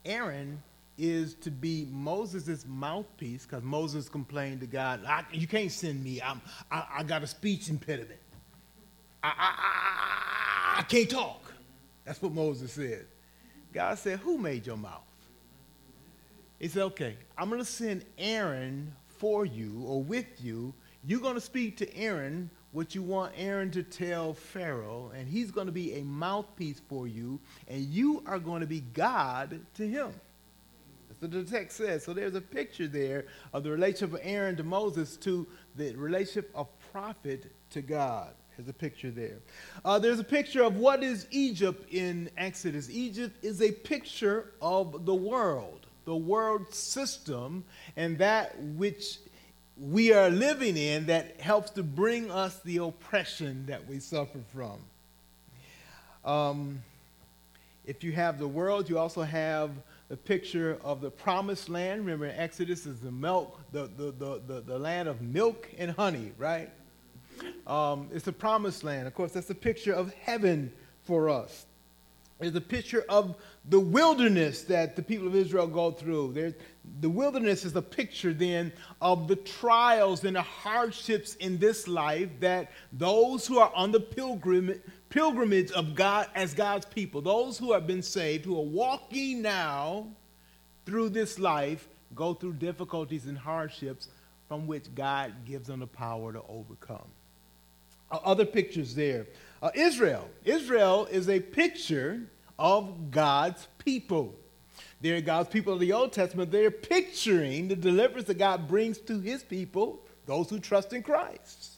Aaron 0.06 0.62
is 0.98 1.34
to 1.36 1.52
be 1.52 1.88
Moses' 1.92 2.66
mouthpiece 2.68 3.46
because 3.46 3.64
Moses 3.64 4.10
complained 4.10 4.62
to 4.62 4.68
God, 4.68 5.02
You 5.32 5.48
can't 5.48 5.72
send 5.72 6.04
me. 6.04 6.22
I'm, 6.22 6.42
I, 6.72 6.86
I 6.98 7.04
got 7.04 7.24
a 7.24 7.28
speech 7.28 7.70
impediment. 7.70 8.20
I, 9.24 9.28
I, 9.28 9.54
I, 10.76 10.80
I 10.80 10.84
can't 10.84 11.10
talk. 11.10 11.54
That's 12.06 12.22
what 12.22 12.34
Moses 12.34 12.74
said. 12.74 13.06
God 13.74 13.98
said, 13.98 14.20
Who 14.20 14.38
made 14.38 14.68
your 14.68 14.78
mouth? 14.78 15.02
He 16.60 16.68
said, 16.68 16.84
Okay, 16.84 17.18
I'm 17.38 17.50
going 17.50 17.62
to 17.62 17.66
send 17.66 18.06
Aaron 18.18 18.94
for 19.18 19.46
you 19.46 19.84
or 19.86 20.04
with 20.04 20.44
you. 20.44 20.74
You're 21.06 21.20
going 21.20 21.36
to 21.36 21.42
speak 21.42 21.78
to 21.78 21.98
Aaron 21.98 22.50
what 22.72 22.96
you 22.96 23.04
want 23.04 23.34
Aaron 23.38 23.70
to 23.72 23.84
tell 23.84 24.34
Pharaoh, 24.34 25.12
and 25.16 25.28
he's 25.28 25.52
going 25.52 25.68
to 25.68 25.72
be 25.72 25.94
a 25.94 26.04
mouthpiece 26.04 26.82
for 26.90 27.08
you, 27.08 27.40
and 27.68 27.82
you 27.86 28.24
are 28.26 28.40
going 28.40 28.62
to 28.62 28.68
be 28.68 28.82
God 28.82 29.62
to 29.76 29.88
him. 29.88 30.12
What 31.24 31.32
the 31.32 31.44
text 31.46 31.78
says. 31.78 32.04
So 32.04 32.12
there's 32.12 32.36
a 32.36 32.42
picture 32.42 32.86
there 32.86 33.28
of 33.54 33.64
the 33.64 33.72
relationship 33.72 34.14
of 34.14 34.20
Aaron 34.24 34.58
to 34.58 34.64
Moses 34.64 35.16
to 35.18 35.48
the 35.78 35.96
relationship 35.96 36.52
of 36.54 36.68
prophet 36.92 37.50
to 37.70 37.82
God. 37.82 38.34
There's 38.58 38.68
a 38.68 38.74
picture 38.74 39.10
there. 39.10 39.38
Uh, 39.86 40.00
there's 40.00 40.20
a 40.20 40.24
picture 40.24 40.64
of 40.64 40.76
what 40.76 41.02
is 41.02 41.26
Egypt 41.32 41.92
in 41.94 42.30
Exodus. 42.38 42.90
Egypt 42.90 43.42
is 43.42 43.62
a 43.62 43.72
picture 43.72 44.52
of 44.62 45.06
the 45.06 45.16
world, 45.16 45.88
the 46.04 46.14
world 46.14 46.74
system, 46.74 47.64
and 47.96 48.18
that 48.18 48.60
which 48.60 49.20
we 49.78 50.12
are 50.12 50.30
living 50.30 50.76
in 50.76 51.06
that 51.06 51.40
helps 51.40 51.72
to 51.72 51.84
bring 51.84 52.30
us 52.30 52.60
the 52.66 52.78
oppression 52.78 53.66
that 53.68 53.88
we 53.88 54.02
suffer 54.02 54.40
from. 54.54 54.78
Um, 56.26 56.84
if 57.86 58.04
you 58.04 58.12
have 58.12 58.40
the 58.40 58.48
world, 58.48 58.90
you 58.90 59.00
also 59.00 59.22
have 59.22 59.72
the 60.10 60.18
picture 60.18 60.78
of 60.84 61.02
the 61.02 61.10
promised 61.10 61.70
land. 61.70 62.06
Remember, 62.06 62.32
Exodus 62.36 62.86
is 62.86 63.00
the 63.00 63.12
milk, 63.12 63.60
the, 63.72 63.90
the, 63.98 64.12
the, 64.12 64.42
the, 64.46 64.62
the 64.62 64.80
land 64.80 65.08
of 65.08 65.22
milk 65.22 65.70
and 65.78 65.92
honey, 65.92 66.32
right? 66.38 66.70
Um, 67.66 68.10
it's 68.14 68.26
the 68.26 68.34
promised 68.34 68.84
land. 68.84 69.08
Of 69.08 69.16
course, 69.16 69.32
that's 69.32 69.48
the 69.48 69.56
picture 69.56 69.94
of 69.94 70.14
heaven 70.14 70.72
for 71.04 71.30
us. 71.30 71.66
It's 72.40 72.58
a 72.58 72.62
picture 72.62 73.06
of 73.08 73.36
the 73.70 73.80
wilderness 73.80 74.64
that 74.64 74.96
the 74.96 75.02
people 75.02 75.28
of 75.28 75.36
Israel 75.36 75.68
go 75.68 75.92
through. 75.92 76.34
There's, 76.34 76.54
the 77.00 77.10
wilderness 77.10 77.64
is 77.64 77.76
a 77.76 77.82
picture 77.82 78.34
then 78.34 78.74
of 79.02 79.28
the 79.28 79.38
trials 79.38 80.26
and 80.26 80.36
the 80.36 80.42
hardships 80.42 81.36
in 81.36 81.58
this 81.58 81.88
life 81.88 82.30
that 82.42 82.72
those 82.92 83.48
who 83.48 83.60
are 83.60 83.72
on 83.74 83.92
the 83.92 84.00
pilgrim, 84.00 84.82
pilgrimage 85.14 85.72
of 85.74 85.94
God 85.94 86.28
as 86.34 86.56
God's 86.56 86.88
people, 86.88 87.22
those 87.22 87.60
who 87.60 87.72
have 87.72 87.86
been 87.86 88.02
saved, 88.02 88.46
who 88.46 88.58
are 88.58 88.66
walking 88.66 89.44
now 89.44 90.08
through 90.88 91.10
this 91.10 91.38
life, 91.38 91.88
go 92.16 92.34
through 92.34 92.54
difficulties 92.54 93.28
and 93.28 93.38
hardships 93.38 94.08
from 94.48 94.66
which 94.66 94.94
God 94.96 95.32
gives 95.46 95.68
them 95.68 95.82
the 95.82 95.88
power 95.88 96.34
to 96.34 96.42
overcome. 96.50 97.06
Uh, 98.12 98.18
other 98.24 98.44
pictures 98.44 98.96
there. 98.96 99.28
Uh, 99.62 99.70
Israel. 99.76 100.28
Israel 100.46 101.08
is 101.12 101.30
a 101.30 101.40
picture 101.40 102.22
of 102.58 103.12
God's 103.12 103.68
people. 103.78 104.34
They're 105.00 105.22
God's 105.22 105.50
people 105.50 105.74
of 105.74 105.80
the 105.80 105.94
Old 105.94 106.12
Testament. 106.12 106.52
They're 106.52 106.72
picturing 106.72 107.68
the 107.68 107.76
deliverance 107.76 108.26
that 108.28 108.40
God 108.40 108.68
brings 108.68 108.98
to 109.00 109.20
his 109.20 109.44
people, 109.44 110.00
those 110.26 110.50
who 110.50 110.60
trust 110.60 110.92
in 110.92 111.04
Christ. 111.04 111.74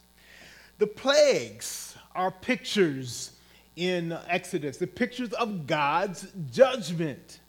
The 0.78 0.86
plagues 0.86 1.85
are 2.16 2.30
pictures 2.30 3.32
in 3.76 4.16
Exodus, 4.26 4.78
the 4.78 4.86
pictures 4.86 5.32
of 5.34 5.66
God's 5.66 6.26
judgment. 6.50 7.40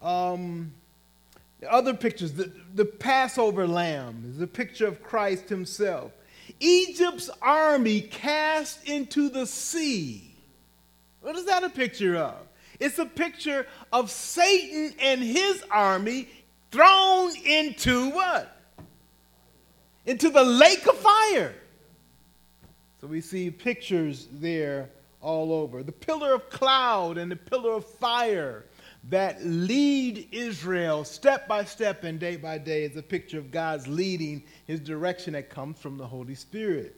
Um, 0.00 0.72
other 1.68 1.92
pictures, 1.92 2.32
the, 2.32 2.52
the 2.74 2.84
Passover 2.84 3.66
lamb 3.66 4.32
is 4.34 4.40
a 4.40 4.46
picture 4.46 4.86
of 4.86 5.02
Christ 5.02 5.48
himself. 5.48 6.12
Egypt's 6.60 7.28
army 7.42 8.00
cast 8.00 8.88
into 8.88 9.28
the 9.28 9.46
sea. 9.46 10.34
What 11.20 11.36
is 11.36 11.46
that 11.46 11.64
a 11.64 11.68
picture 11.68 12.16
of? 12.16 12.36
It's 12.78 12.98
a 12.98 13.06
picture 13.06 13.66
of 13.92 14.10
Satan 14.10 14.94
and 15.00 15.20
his 15.20 15.62
army 15.70 16.28
thrown 16.70 17.32
into 17.44 18.10
what? 18.10 18.56
Into 20.06 20.30
the 20.30 20.42
lake 20.42 20.86
of 20.86 20.96
fire. 20.96 21.54
So 23.00 23.06
we 23.06 23.20
see 23.20 23.50
pictures 23.50 24.28
there 24.32 24.90
all 25.20 25.52
over. 25.52 25.82
The 25.82 25.92
pillar 25.92 26.34
of 26.34 26.50
cloud 26.50 27.18
and 27.18 27.30
the 27.30 27.36
pillar 27.36 27.72
of 27.72 27.84
fire 27.84 28.64
that 29.08 29.44
lead 29.44 30.28
Israel 30.32 31.04
step 31.04 31.48
by 31.48 31.64
step 31.64 32.04
and 32.04 32.20
day 32.20 32.36
by 32.36 32.58
day 32.58 32.84
is 32.84 32.96
a 32.96 33.02
picture 33.02 33.38
of 33.38 33.50
God's 33.50 33.88
leading, 33.88 34.42
his 34.66 34.80
direction 34.80 35.32
that 35.32 35.48
comes 35.48 35.78
from 35.78 35.96
the 35.96 36.06
Holy 36.06 36.34
Spirit. 36.34 36.94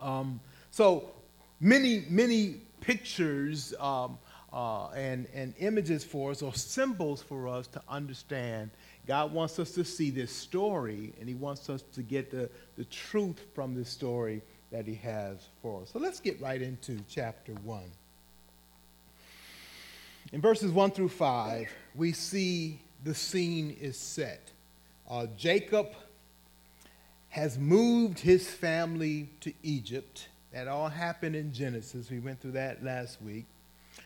Um, 0.00 0.40
so 0.72 1.10
many, 1.60 2.04
many 2.08 2.62
pictures 2.80 3.74
um, 3.78 4.18
uh, 4.52 4.88
and, 4.90 5.28
and 5.32 5.54
images 5.58 6.02
for 6.02 6.32
us 6.32 6.42
or 6.42 6.54
symbols 6.54 7.22
for 7.22 7.46
us 7.46 7.68
to 7.68 7.82
understand. 7.88 8.70
God 9.06 9.32
wants 9.32 9.58
us 9.58 9.70
to 9.72 9.84
see 9.84 10.10
this 10.10 10.32
story 10.32 11.12
and 11.20 11.28
he 11.28 11.34
wants 11.34 11.70
us 11.70 11.82
to 11.94 12.02
get 12.02 12.30
the, 12.30 12.50
the 12.76 12.84
truth 12.86 13.40
from 13.54 13.74
this 13.74 13.88
story 13.88 14.42
that 14.70 14.86
he 14.86 14.94
has 14.94 15.48
for 15.62 15.82
us. 15.82 15.90
So 15.92 15.98
let's 15.98 16.20
get 16.20 16.40
right 16.40 16.60
into 16.60 16.98
chapter 17.08 17.52
1. 17.52 17.82
In 20.32 20.40
verses 20.40 20.70
1 20.72 20.90
through 20.90 21.08
5, 21.08 21.68
we 21.94 22.12
see 22.12 22.80
the 23.04 23.14
scene 23.14 23.76
is 23.80 23.96
set. 23.96 24.50
Uh, 25.08 25.26
Jacob 25.38 25.88
has 27.30 27.58
moved 27.58 28.18
his 28.18 28.48
family 28.48 29.30
to 29.40 29.52
Egypt. 29.62 30.28
That 30.52 30.68
all 30.68 30.88
happened 30.88 31.36
in 31.36 31.52
Genesis. 31.52 32.10
We 32.10 32.18
went 32.18 32.40
through 32.40 32.52
that 32.52 32.84
last 32.84 33.22
week. 33.22 33.46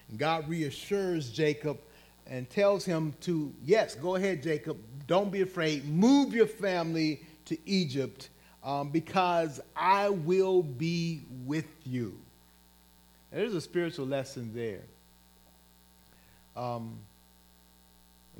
And 0.08 0.18
God 0.18 0.48
reassures 0.48 1.30
Jacob 1.30 1.78
and 2.26 2.48
tells 2.50 2.84
him 2.84 3.14
to, 3.22 3.52
yes, 3.64 3.96
go 3.96 4.14
ahead, 4.14 4.42
Jacob. 4.42 4.78
Don't 5.08 5.32
be 5.32 5.40
afraid. 5.40 5.88
Move 5.88 6.34
your 6.34 6.46
family 6.46 7.22
to 7.46 7.58
Egypt 7.66 8.28
um, 8.64 8.90
because 8.90 9.60
I 9.76 10.10
will 10.10 10.62
be 10.62 11.22
with 11.46 11.66
you. 11.84 12.16
There's 13.30 13.54
a 13.54 13.60
spiritual 13.60 14.06
lesson 14.06 14.52
there. 14.54 14.82
Um, 16.56 16.98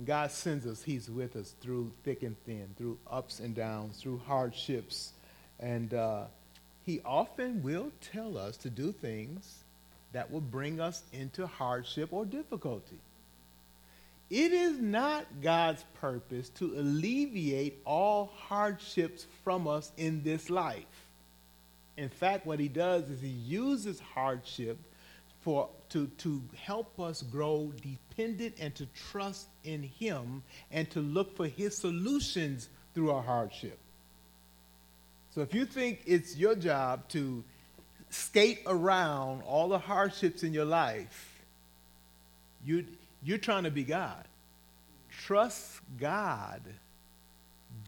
God 0.05 0.31
sends 0.31 0.67
us, 0.67 0.83
He's 0.83 1.09
with 1.09 1.37
us 1.37 1.55
through 1.61 1.91
thick 2.05 2.23
and 2.23 2.37
thin, 2.45 2.69
through 2.77 2.99
ups 3.11 3.41
and 3.41 3.55
downs, 3.55 4.01
through 4.01 4.21
hardships. 4.27 5.13
And 5.61 5.95
uh, 5.95 6.25
He 6.85 7.01
often 7.05 7.63
will 7.63 7.91
tell 8.13 8.37
us 8.37 8.57
to 8.59 8.71
do 8.71 8.93
things 8.93 9.59
that 10.13 10.31
will 10.31 10.41
bring 10.41 10.81
us 10.81 11.03
into 11.13 11.47
hardship 11.47 12.13
or 12.13 12.25
difficulty. 12.25 12.99
It 14.31 14.53
is 14.53 14.79
not 14.79 15.27
God's 15.43 15.85
purpose 16.01 16.49
to 16.51 16.67
alleviate 16.77 17.83
all 17.85 18.33
hardships 18.35 19.27
from 19.45 19.69
us 19.69 19.93
in 19.97 20.23
this 20.23 20.49
life. 20.49 20.85
In 21.97 22.09
fact, 22.09 22.47
what 22.47 22.59
he 22.59 22.69
does 22.69 23.11
is 23.11 23.21
he 23.21 23.29
uses 23.29 24.01
hardship 24.01 24.79
for, 25.43 25.69
to, 25.91 26.07
to 26.19 26.43
help 26.57 26.99
us 26.99 27.23
grow 27.23 27.73
dependent 27.83 28.55
and 28.59 28.75
to 28.77 28.87
trust 29.11 29.49
in 29.65 29.83
him 29.83 30.43
and 30.71 30.89
to 30.91 31.01
look 31.01 31.37
for 31.37 31.47
his 31.47 31.77
solutions 31.77 32.69
through 32.95 33.11
our 33.11 33.23
hardship. 33.23 33.79
So 35.35 35.41
if 35.41 35.55
you 35.55 35.65
think 35.65 36.03
it's 36.07 36.37
your 36.37 36.55
job 36.55 37.09
to 37.09 37.43
skate 38.11 38.61
around 38.67 39.43
all 39.43 39.69
the 39.69 39.79
hardships 39.79 40.43
in 40.43 40.53
your 40.53 40.67
life, 40.67 41.43
you, 42.65 42.87
you're 43.23 43.39
trying 43.39 43.65
to 43.65 43.71
be 43.71 43.85
God. 43.85 44.27
Trust 45.11 45.81
God. 45.99 46.63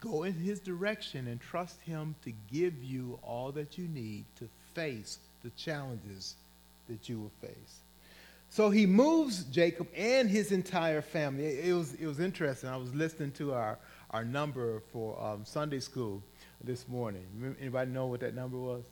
Go 0.01 0.23
in 0.23 0.35
his 0.35 0.61
direction 0.61 1.29
and 1.29 1.41
trust 1.41 1.81
him 1.81 2.15
to 2.25 2.33
give 2.53 2.83
you 2.83 3.19
all 3.23 3.53
that 3.53 3.79
you 3.79 3.89
need 3.89 4.25
to 4.39 4.49
face 4.75 5.19
the 5.43 5.51
challenges 5.51 6.37
that 6.89 7.09
you 7.09 7.21
will 7.21 7.33
face. 7.41 7.81
So 8.51 8.71
he 8.71 8.87
moves 8.87 9.45
Jacob 9.45 9.89
and 9.97 10.31
his 10.31 10.53
entire 10.53 11.03
family. 11.03 11.45
It 11.45 11.75
was, 11.75 11.95
it 11.95 12.07
was 12.07 12.21
interesting. 12.21 12.71
I 12.71 12.77
was 12.77 12.95
listening 12.95 13.33
to 13.33 13.53
our, 13.53 13.79
our 14.11 14.25
number 14.25 14.83
for 14.93 15.21
um, 15.21 15.45
Sunday 15.45 15.81
school 15.81 16.23
this 16.63 16.87
morning. 16.89 17.57
Anybody 17.61 17.91
know 17.91 18.07
what 18.07 18.21
that 18.21 18.35
number 18.35 18.57
was? 18.57 18.85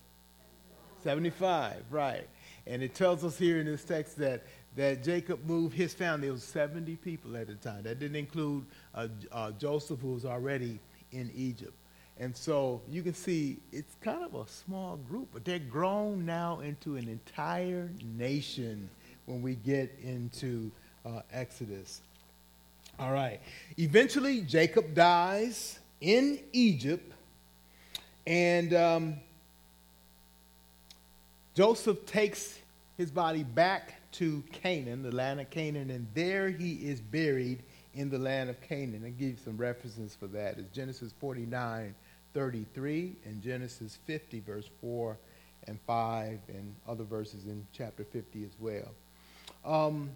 75, 1.04 1.84
right. 1.90 2.28
And 2.66 2.82
it 2.82 2.94
tells 2.94 3.24
us 3.24 3.38
here 3.38 3.60
in 3.60 3.66
this 3.66 3.84
text 3.84 4.16
that, 4.18 4.44
that 4.76 5.02
Jacob 5.02 5.44
moved 5.44 5.74
his 5.74 5.92
family. 5.92 6.28
It 6.28 6.32
was 6.32 6.44
70 6.44 6.96
people 6.96 7.36
at 7.36 7.46
the 7.46 7.54
time. 7.54 7.82
That 7.82 7.98
didn't 7.98 8.16
include 8.16 8.64
uh, 8.94 9.08
uh, 9.30 9.50
Joseph, 9.52 10.00
who 10.00 10.12
was 10.12 10.24
already 10.24 10.78
in 11.12 11.30
Egypt. 11.34 11.74
And 12.18 12.36
so 12.36 12.80
you 12.88 13.02
can 13.02 13.14
see 13.14 13.58
it's 13.72 13.96
kind 14.00 14.22
of 14.22 14.34
a 14.34 14.48
small 14.48 14.96
group, 15.08 15.28
but 15.32 15.44
they're 15.44 15.58
grown 15.58 16.24
now 16.24 16.60
into 16.60 16.96
an 16.96 17.08
entire 17.08 17.90
nation 18.16 18.88
when 19.26 19.42
we 19.42 19.56
get 19.56 19.92
into 20.02 20.70
uh, 21.04 21.20
Exodus. 21.32 22.00
All 22.98 23.12
right. 23.12 23.40
Eventually, 23.78 24.42
Jacob 24.42 24.94
dies 24.94 25.80
in 26.00 26.38
Egypt, 26.52 27.12
and 28.26 28.74
um, 28.74 29.14
Joseph 31.54 32.04
takes 32.06 32.58
his 32.96 33.10
body 33.10 33.42
back 33.42 34.01
to 34.12 34.42
Canaan, 34.52 35.02
the 35.02 35.14
land 35.14 35.40
of 35.40 35.50
Canaan, 35.50 35.90
and 35.90 36.06
there 36.14 36.48
he 36.48 36.74
is 36.74 37.00
buried 37.00 37.62
in 37.94 38.10
the 38.10 38.18
land 38.18 38.50
of 38.50 38.60
Canaan. 38.60 39.02
I'll 39.04 39.10
give 39.10 39.30
you 39.30 39.36
some 39.44 39.56
references 39.56 40.16
for 40.18 40.26
that. 40.28 40.58
It's 40.58 40.74
Genesis 40.74 41.12
49, 41.20 41.94
33, 42.34 43.16
and 43.24 43.42
Genesis 43.42 43.98
50, 44.06 44.40
verse 44.40 44.68
4 44.80 45.16
and 45.66 45.78
5, 45.86 46.38
and 46.48 46.74
other 46.88 47.04
verses 47.04 47.46
in 47.46 47.66
chapter 47.72 48.04
50 48.04 48.44
as 48.44 48.50
well. 48.58 48.90
Um, 49.64 50.10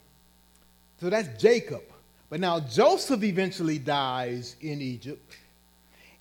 so 1.00 1.10
that's 1.10 1.40
Jacob. 1.40 1.82
But 2.28 2.40
now 2.40 2.60
Joseph 2.60 3.22
eventually 3.22 3.78
dies 3.78 4.56
in 4.60 4.80
Egypt, 4.80 5.36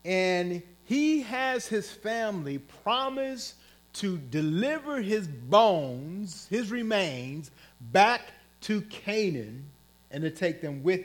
and 0.03 0.61
he 0.83 1.23
has 1.23 1.65
his 1.65 1.89
family 1.89 2.59
promise 2.59 3.55
to 3.95 4.17
deliver 4.17 5.01
his 5.01 5.27
bones, 5.27 6.47
his 6.49 6.71
remains, 6.71 7.51
back 7.91 8.21
to 8.61 8.81
Canaan 8.81 9.65
and 10.11 10.23
to 10.23 10.29
take 10.29 10.61
them 10.61 10.83
with 10.83 11.01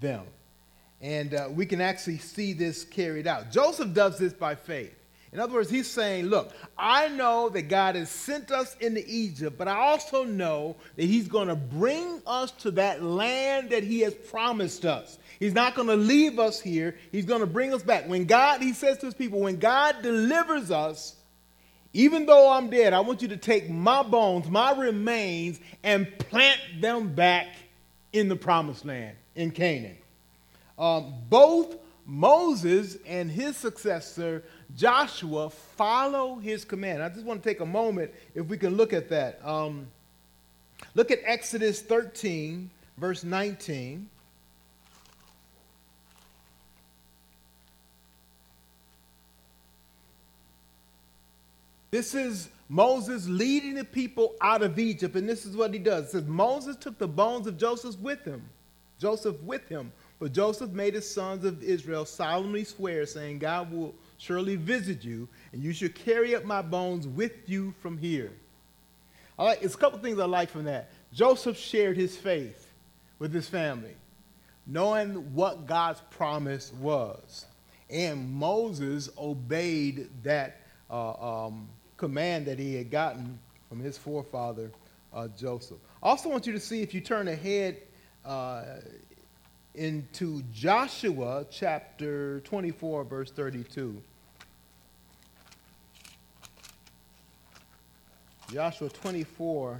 them. 0.00 0.24
And 1.00 1.34
uh, 1.34 1.48
we 1.50 1.66
can 1.66 1.80
actually 1.80 2.18
see 2.18 2.52
this 2.52 2.84
carried 2.84 3.26
out. 3.26 3.50
Joseph 3.50 3.92
does 3.92 4.18
this 4.18 4.32
by 4.32 4.54
faith. 4.54 4.94
In 5.32 5.40
other 5.40 5.54
words, 5.54 5.70
he's 5.70 5.90
saying, 5.90 6.26
Look, 6.26 6.52
I 6.76 7.08
know 7.08 7.48
that 7.48 7.62
God 7.62 7.96
has 7.96 8.10
sent 8.10 8.50
us 8.50 8.76
into 8.80 9.02
Egypt, 9.06 9.56
but 9.56 9.66
I 9.66 9.76
also 9.76 10.24
know 10.24 10.76
that 10.96 11.04
he's 11.04 11.26
going 11.26 11.48
to 11.48 11.56
bring 11.56 12.20
us 12.26 12.50
to 12.52 12.70
that 12.72 13.02
land 13.02 13.70
that 13.70 13.82
he 13.82 14.00
has 14.00 14.14
promised 14.14 14.84
us. 14.84 15.18
He's 15.40 15.54
not 15.54 15.74
going 15.74 15.88
to 15.88 15.96
leave 15.96 16.38
us 16.38 16.60
here, 16.60 16.96
he's 17.10 17.24
going 17.24 17.40
to 17.40 17.46
bring 17.46 17.72
us 17.72 17.82
back. 17.82 18.06
When 18.06 18.26
God, 18.26 18.60
he 18.60 18.74
says 18.74 18.98
to 18.98 19.06
his 19.06 19.14
people, 19.14 19.40
when 19.40 19.58
God 19.58 20.02
delivers 20.02 20.70
us, 20.70 21.16
even 21.94 22.26
though 22.26 22.50
I'm 22.50 22.70
dead, 22.70 22.92
I 22.92 23.00
want 23.00 23.20
you 23.22 23.28
to 23.28 23.36
take 23.36 23.68
my 23.68 24.02
bones, 24.02 24.48
my 24.48 24.72
remains, 24.72 25.60
and 25.82 26.06
plant 26.18 26.60
them 26.80 27.14
back 27.14 27.48
in 28.12 28.28
the 28.28 28.36
promised 28.36 28.84
land 28.84 29.16
in 29.34 29.50
Canaan. 29.50 29.96
Um, 30.78 31.14
both 31.28 31.76
Moses 32.06 32.96
and 33.06 33.30
his 33.30 33.56
successor, 33.56 34.42
Joshua, 34.74 35.50
follow 35.50 36.36
his 36.36 36.64
command. 36.64 37.02
I 37.02 37.08
just 37.08 37.24
want 37.24 37.42
to 37.42 37.48
take 37.48 37.60
a 37.60 37.66
moment 37.66 38.10
if 38.34 38.46
we 38.46 38.56
can 38.56 38.76
look 38.76 38.92
at 38.92 39.08
that. 39.10 39.44
Um, 39.46 39.86
look 40.94 41.10
at 41.10 41.20
Exodus 41.24 41.82
13, 41.82 42.70
verse 42.96 43.22
19. 43.22 44.08
This 51.92 52.14
is 52.14 52.48
Moses 52.70 53.28
leading 53.28 53.74
the 53.74 53.84
people 53.84 54.34
out 54.40 54.62
of 54.62 54.78
Egypt, 54.78 55.14
and 55.14 55.28
this 55.28 55.44
is 55.44 55.58
what 55.58 55.74
he 55.74 55.78
does. 55.78 56.06
It 56.06 56.10
says 56.12 56.24
Moses 56.24 56.74
took 56.74 56.96
the 56.96 57.06
bones 57.06 57.46
of 57.46 57.58
Joseph 57.58 57.98
with 58.00 58.24
him. 58.24 58.42
Joseph 58.98 59.38
with 59.42 59.68
him. 59.68 59.92
But 60.18 60.32
Joseph 60.32 60.70
made 60.70 60.94
his 60.94 61.08
sons 61.08 61.44
of 61.44 61.62
Israel 61.62 62.06
solemnly 62.06 62.64
swear, 62.64 63.04
saying, 63.04 63.40
God 63.40 63.70
will 63.70 63.94
surely 64.16 64.56
visit 64.56 65.04
you, 65.04 65.28
and 65.52 65.62
you 65.62 65.74
should 65.74 65.94
carry 65.94 66.34
up 66.34 66.46
my 66.46 66.62
bones 66.62 67.06
with 67.06 67.46
you 67.46 67.74
from 67.82 67.98
here. 67.98 68.32
I 69.38 69.44
like, 69.44 69.62
it's 69.62 69.74
a 69.74 69.78
couple 69.78 69.98
things 69.98 70.18
I 70.18 70.24
like 70.24 70.48
from 70.48 70.64
that. 70.64 70.90
Joseph 71.12 71.58
shared 71.58 71.98
his 71.98 72.16
faith 72.16 72.72
with 73.18 73.34
his 73.34 73.50
family, 73.50 73.96
knowing 74.66 75.34
what 75.34 75.66
God's 75.66 76.00
promise 76.08 76.72
was. 76.80 77.44
And 77.90 78.32
Moses 78.32 79.10
obeyed 79.18 80.08
that 80.22 80.62
uh, 80.90 81.44
um, 81.46 81.68
command 82.02 82.46
that 82.46 82.58
he 82.58 82.74
had 82.74 82.90
gotten 82.90 83.38
from 83.68 83.78
his 83.78 83.96
forefather, 83.96 84.72
uh, 85.14 85.28
Joseph. 85.38 85.78
I 86.02 86.08
also 86.08 86.28
want 86.28 86.48
you 86.48 86.52
to 86.52 86.58
see, 86.58 86.82
if 86.82 86.92
you 86.92 87.00
turn 87.00 87.28
ahead 87.28 87.76
uh, 88.24 88.64
into 89.76 90.42
Joshua 90.52 91.46
chapter 91.48 92.40
24, 92.40 93.04
verse 93.04 93.30
32. 93.30 94.02
Joshua 98.52 98.88
24, 98.88 99.78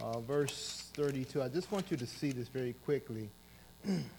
uh, 0.00 0.20
verse 0.20 0.88
32. 0.94 1.42
I 1.42 1.48
just 1.48 1.72
want 1.72 1.90
you 1.90 1.96
to 1.96 2.06
see 2.06 2.30
this 2.30 2.46
very 2.46 2.74
quickly. 2.84 3.28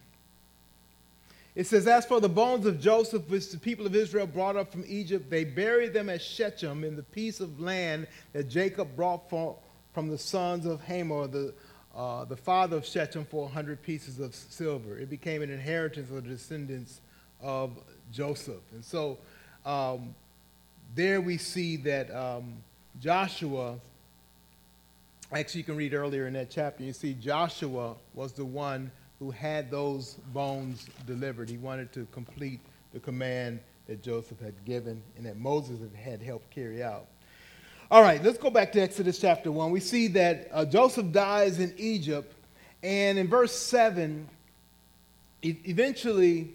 it 1.59 1.67
says, 1.67 1.87
As 1.87 2.05
for 2.05 2.21
the 2.21 2.29
bones 2.29 2.65
of 2.65 2.79
Joseph, 2.79 3.29
which 3.29 3.51
the 3.51 3.57
people 3.57 3.85
of 3.85 3.93
Israel 3.93 4.25
brought 4.25 4.55
up 4.55 4.71
from 4.71 4.85
Egypt, 4.87 5.29
they 5.29 5.43
buried 5.43 5.91
them 5.91 6.07
at 6.07 6.21
Shechem 6.21 6.85
in 6.85 6.95
the 6.95 7.03
piece 7.03 7.41
of 7.41 7.59
land 7.59 8.07
that 8.31 8.47
Jacob 8.47 8.95
brought 8.95 9.29
from 9.29 10.07
the 10.07 10.17
sons 10.17 10.65
of 10.65 10.79
Hamor, 10.83 11.27
the, 11.27 11.53
uh, 11.93 12.23
the 12.23 12.37
father 12.37 12.77
of 12.77 12.85
Shechem, 12.85 13.25
for 13.25 13.43
100 13.43 13.83
pieces 13.83 14.21
of 14.21 14.33
silver. 14.33 14.97
It 14.97 15.09
became 15.09 15.41
an 15.41 15.49
inheritance 15.49 16.09
of 16.09 16.23
the 16.23 16.29
descendants 16.29 17.01
of 17.41 17.71
Joseph. 18.09 18.63
And 18.71 18.85
so 18.85 19.17
um, 19.65 20.15
there 20.95 21.19
we 21.19 21.37
see 21.37 21.75
that. 21.75 22.09
Um, 22.15 22.53
Joshua, 23.01 23.75
actually, 25.33 25.59
you 25.59 25.65
can 25.65 25.75
read 25.75 25.93
earlier 25.93 26.25
in 26.25 26.33
that 26.35 26.49
chapter, 26.51 26.85
you 26.85 26.93
see 26.93 27.15
Joshua 27.15 27.95
was 28.13 28.31
the 28.31 28.45
one 28.45 28.91
who 29.19 29.31
had 29.31 29.69
those 29.69 30.15
bones 30.33 30.87
delivered. 31.05 31.49
He 31.49 31.57
wanted 31.57 31.91
to 31.93 32.07
complete 32.11 32.59
the 32.93 32.99
command 32.99 33.59
that 33.87 34.01
Joseph 34.01 34.39
had 34.39 34.53
given 34.65 35.01
and 35.17 35.25
that 35.25 35.37
Moses 35.37 35.79
had 36.01 36.21
helped 36.21 36.49
carry 36.51 36.81
out. 36.81 37.05
All 37.91 38.01
right, 38.01 38.23
let's 38.23 38.37
go 38.37 38.49
back 38.49 38.71
to 38.73 38.79
Exodus 38.79 39.19
chapter 39.19 39.51
1. 39.51 39.71
We 39.71 39.79
see 39.79 40.07
that 40.09 40.47
uh, 40.51 40.63
Joseph 40.63 41.11
dies 41.11 41.59
in 41.59 41.73
Egypt, 41.75 42.31
and 42.83 43.17
in 43.17 43.27
verse 43.27 43.55
7, 43.55 44.27
e- 45.41 45.55
eventually 45.65 46.53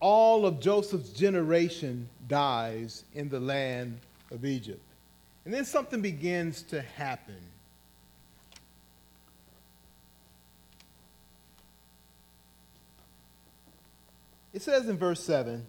all 0.00 0.44
of 0.44 0.60
Joseph's 0.60 1.10
generation 1.10 2.08
dies 2.28 3.04
in 3.14 3.30
the 3.30 3.40
land 3.40 3.98
of 4.30 4.44
Egypt. 4.44 4.82
And 5.46 5.54
then 5.54 5.64
something 5.64 6.02
begins 6.02 6.62
to 6.64 6.82
happen. 6.82 7.40
It 14.52 14.62
says 14.62 14.88
in 14.88 14.96
verse 14.98 15.22
7 15.22 15.64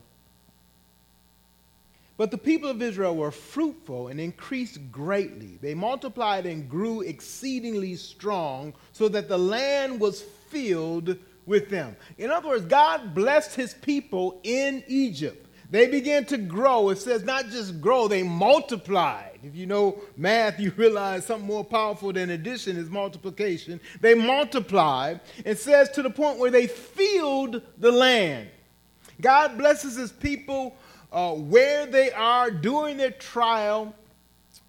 But 2.17 2.31
the 2.31 2.37
people 2.37 2.69
of 2.69 2.81
Israel 2.81 3.15
were 3.15 3.31
fruitful 3.31 4.07
and 4.07 4.19
increased 4.19 4.79
greatly. 4.91 5.59
They 5.61 5.73
multiplied 5.73 6.45
and 6.45 6.69
grew 6.69 7.01
exceedingly 7.01 7.95
strong, 7.95 8.73
so 8.91 9.07
that 9.09 9.27
the 9.27 9.37
land 9.37 9.99
was 9.99 10.21
filled 10.49 11.17
with 11.45 11.69
them. 11.69 11.95
In 12.17 12.31
other 12.31 12.49
words, 12.49 12.65
God 12.65 13.13
blessed 13.13 13.55
his 13.55 13.73
people 13.73 14.39
in 14.43 14.83
Egypt. 14.87 15.47
They 15.71 15.87
began 15.87 16.25
to 16.25 16.37
grow. 16.37 16.89
It 16.89 16.97
says 16.97 17.23
not 17.23 17.47
just 17.47 17.79
grow, 17.79 18.09
they 18.09 18.23
multiplied. 18.23 19.39
If 19.41 19.55
you 19.55 19.65
know 19.65 20.01
math, 20.17 20.59
you 20.59 20.71
realize 20.75 21.25
something 21.25 21.47
more 21.47 21.63
powerful 21.63 22.11
than 22.11 22.29
addition 22.29 22.77
is 22.77 22.89
multiplication. 22.89 23.79
They 24.01 24.13
multiplied. 24.13 25.21
It 25.45 25.59
says 25.59 25.89
to 25.91 26.01
the 26.01 26.09
point 26.09 26.39
where 26.39 26.51
they 26.51 26.67
filled 26.67 27.61
the 27.77 27.91
land. 27.91 28.49
God 29.21 29.57
blesses 29.57 29.95
his 29.95 30.12
people 30.12 30.75
uh, 31.12 31.34
where 31.34 31.86
they 31.86 32.12
are 32.12 32.51
during 32.51 32.97
their 32.97 33.12
trial, 33.12 33.93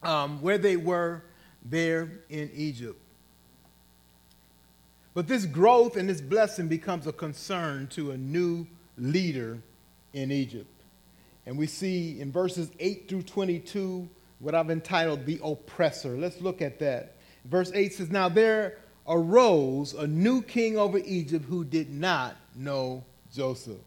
um, 0.03 0.41
where 0.43 0.59
they 0.59 0.77
were 0.77 1.23
there 1.65 2.11
in 2.29 2.51
Egypt. 2.55 2.99
But 5.15 5.29
this 5.29 5.45
growth 5.45 5.97
and 5.97 6.09
this 6.09 6.21
blessing 6.21 6.69
becomes 6.69 7.07
a 7.07 7.13
concern 7.13 7.87
to 7.89 8.13
a 8.13 8.17
new 8.17 8.67
leader 8.97 9.59
in 10.13 10.33
Egypt. 10.33 10.69
And 11.47 11.59
we 11.59 11.67
see 11.67 12.21
in 12.21 12.33
verses 12.33 12.71
8 12.79 13.09
through 13.09 13.23
22 13.23 14.09
what 14.39 14.55
I've 14.55 14.71
entitled 14.71 15.27
the 15.27 15.41
oppressor. 15.43 16.17
Let's 16.17 16.41
look 16.41 16.63
at 16.63 16.79
that. 16.79 17.17
Verse 17.45 17.71
8 17.75 17.93
says, 17.95 18.11
Now 18.11 18.29
there 18.29 18.79
arose 19.07 19.95
a 19.95 20.07
new 20.07 20.43
king 20.43 20.79
over 20.79 20.99
Egypt 20.99 21.45
who 21.45 21.65
did 21.65 21.91
not 21.91 22.37
know 22.55 23.05
Joseph. 23.35 23.79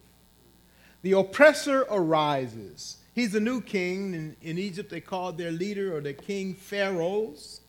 The 1.05 1.11
oppressor 1.11 1.85
arises. 1.91 2.97
He's 3.13 3.35
a 3.35 3.39
new 3.39 3.61
king. 3.61 4.15
In, 4.15 4.35
in 4.41 4.57
Egypt, 4.57 4.89
they 4.89 5.01
called 5.01 5.37
their 5.37 5.51
leader 5.51 5.95
or 5.95 6.01
their 6.01 6.13
king 6.13 6.55
pharaohs. 6.55 7.61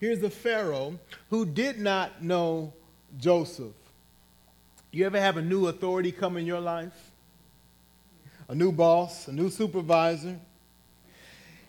Here's 0.00 0.20
the 0.20 0.30
pharaoh 0.30 0.98
who 1.28 1.44
did 1.44 1.78
not 1.78 2.22
know 2.22 2.72
Joseph. 3.18 3.74
You 4.90 5.04
ever 5.04 5.20
have 5.20 5.36
a 5.36 5.42
new 5.42 5.66
authority 5.66 6.10
come 6.12 6.38
in 6.38 6.46
your 6.46 6.60
life? 6.60 7.10
A 8.48 8.54
new 8.54 8.72
boss, 8.72 9.28
a 9.28 9.32
new 9.34 9.50
supervisor, 9.50 10.40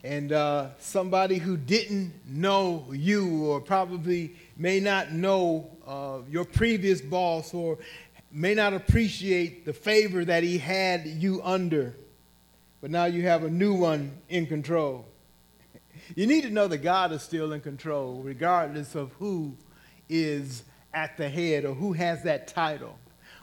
and 0.05 0.31
uh, 0.31 0.69
somebody 0.79 1.37
who 1.37 1.57
didn't 1.57 2.13
know 2.25 2.85
you 2.93 3.43
or 3.43 3.59
probably 3.59 4.35
may 4.55 4.79
not 4.79 5.11
know 5.11 5.69
uh, 5.85 6.19
your 6.29 6.45
previous 6.45 7.01
boss 7.01 7.53
or 7.53 7.77
may 8.31 8.53
not 8.53 8.73
appreciate 8.73 9.65
the 9.65 9.73
favor 9.73 10.23
that 10.25 10.43
he 10.43 10.57
had 10.57 11.05
you 11.05 11.41
under. 11.43 11.95
But 12.81 12.91
now 12.91 13.05
you 13.05 13.23
have 13.23 13.43
a 13.43 13.49
new 13.49 13.73
one 13.73 14.11
in 14.29 14.47
control. 14.47 15.05
You 16.15 16.25
need 16.25 16.41
to 16.41 16.49
know 16.49 16.67
that 16.67 16.79
God 16.79 17.11
is 17.11 17.21
still 17.21 17.51
in 17.51 17.61
control, 17.61 18.21
regardless 18.23 18.95
of 18.95 19.11
who 19.19 19.55
is 20.07 20.63
at 20.91 21.17
the 21.17 21.29
head 21.29 21.65
or 21.65 21.75
who 21.75 21.93
has 21.93 22.23
that 22.23 22.47
title. 22.47 22.97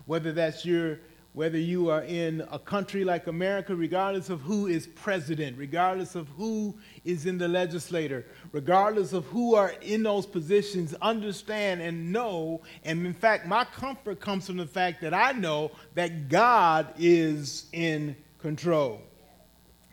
Whether 0.07 0.33
that's 0.33 0.65
your 0.65 0.99
whether 1.37 1.59
you 1.59 1.91
are 1.91 2.03
in 2.05 2.43
a 2.51 2.59
country 2.59 3.05
like 3.05 3.27
America, 3.27 3.77
regardless 3.77 4.31
of 4.31 4.41
who 4.41 4.69
is 4.69 4.87
president, 4.87 5.55
regardless 5.59 6.15
of 6.15 6.27
who 6.29 6.75
is 7.05 7.27
in 7.27 7.37
the 7.37 7.47
legislature, 7.47 8.25
regardless 8.53 9.13
of 9.13 9.23
who 9.27 9.55
are 9.55 9.75
in 9.83 10.03
those 10.03 10.25
positions, 10.25 10.95
understand 11.03 11.83
and 11.83 12.11
know. 12.11 12.63
And 12.87 13.05
in 13.05 13.13
fact, 13.13 13.47
my 13.47 13.67
comfort 13.67 14.19
comes 14.19 14.47
from 14.47 14.57
the 14.57 14.67
fact 14.67 15.03
that 15.03 15.13
I 15.13 15.33
know 15.33 15.73
that 15.95 16.31
God 16.31 16.95
is 16.97 17.67
in 17.75 18.17
control. 18.39 19.03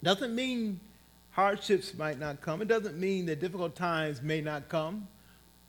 Doesn't 0.02 0.34
mean 0.34 0.80
hardships 1.32 1.94
might 1.94 2.20
not 2.20 2.40
come, 2.40 2.62
it 2.62 2.70
doesn't 2.70 2.98
mean 2.98 3.26
that 3.26 3.42
difficult 3.42 3.76
times 3.76 4.22
may 4.22 4.40
not 4.40 4.70
come. 4.70 5.10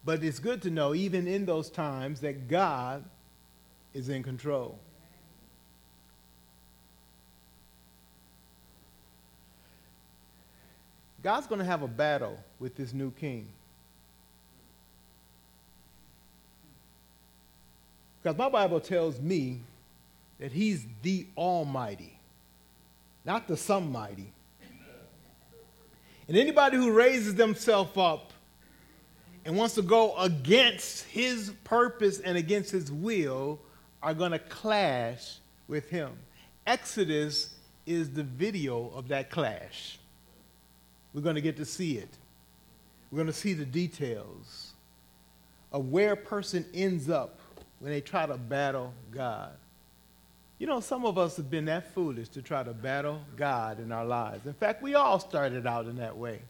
But 0.05 0.23
it's 0.23 0.39
good 0.39 0.63
to 0.63 0.71
know, 0.71 0.95
even 0.95 1.27
in 1.27 1.47
those 1.47 1.69
times, 1.69 2.21
that 2.21 2.47
God 2.47 3.05
is 3.93 4.09
in 4.09 4.23
control. 4.23 4.79
God's 11.25 11.47
going 11.47 11.59
to 11.59 11.65
have 11.65 11.81
a 11.81 11.89
battle 11.89 12.39
with 12.61 12.77
this 12.77 12.93
new 12.93 13.11
king. 13.11 13.49
Because 18.23 18.37
my 18.37 18.51
Bible 18.51 18.79
tells 18.79 19.19
me 19.19 19.61
that 20.39 20.53
he's 20.53 20.87
the 21.03 21.27
Almighty, 21.35 22.19
not 23.25 23.49
the 23.49 23.57
some 23.57 23.91
mighty. 23.91 24.33
And 26.29 26.37
anybody 26.37 26.77
who 26.77 26.93
raises 26.93 27.35
themselves 27.35 27.97
up 27.97 28.35
and 29.47 29.57
wants 29.57 29.75
to 29.77 29.83
go 29.83 30.15
against 30.19 31.05
his 31.05 31.53
purpose 31.65 32.21
and 32.21 32.37
against 32.37 32.71
his 32.71 32.93
will 32.93 33.59
are 34.03 34.13
going 34.13 34.33
to 34.33 34.39
clash 34.39 35.37
with 35.69 35.89
him. 35.89 36.11
Exodus 36.67 37.55
is 37.87 38.11
the 38.11 38.25
video 38.25 38.91
of 38.95 39.09
that 39.09 39.31
clash. 39.31 39.99
We're 41.15 41.23
going 41.23 41.37
to 41.37 41.41
get 41.41 41.57
to 41.59 41.65
see 41.65 41.97
it. 41.97 42.09
We're 43.11 43.17
going 43.17 43.29
to 43.29 43.33
see 43.33 43.55
the 43.55 43.65
details 43.65 44.73
of 45.73 45.91
where 45.91 46.13
a 46.13 46.17
person 46.17 46.67
ends 46.75 47.09
up 47.09 47.39
when 47.79 47.93
they 47.93 48.01
try 48.01 48.27
to 48.27 48.37
battle 48.37 48.93
God. 49.11 49.53
You 50.59 50.67
know, 50.67 50.81
some 50.81 51.05
of 51.05 51.19
us 51.19 51.37
have 51.37 51.51
been 51.51 51.67
that 51.67 51.95
foolish 51.95 52.29
to 52.31 52.43
try 52.43 52.63
to 52.63 52.73
battle 52.73 53.21
God 53.37 53.81
in 53.81 53.93
our 53.93 54.05
lives. 54.05 54.47
In 54.47 54.53
fact, 54.53 54.83
we 54.83 54.95
all 54.95 55.19
started 55.19 55.67
out 55.67 55.87
in 55.87 55.97
that 55.97 56.17
way 56.17 56.41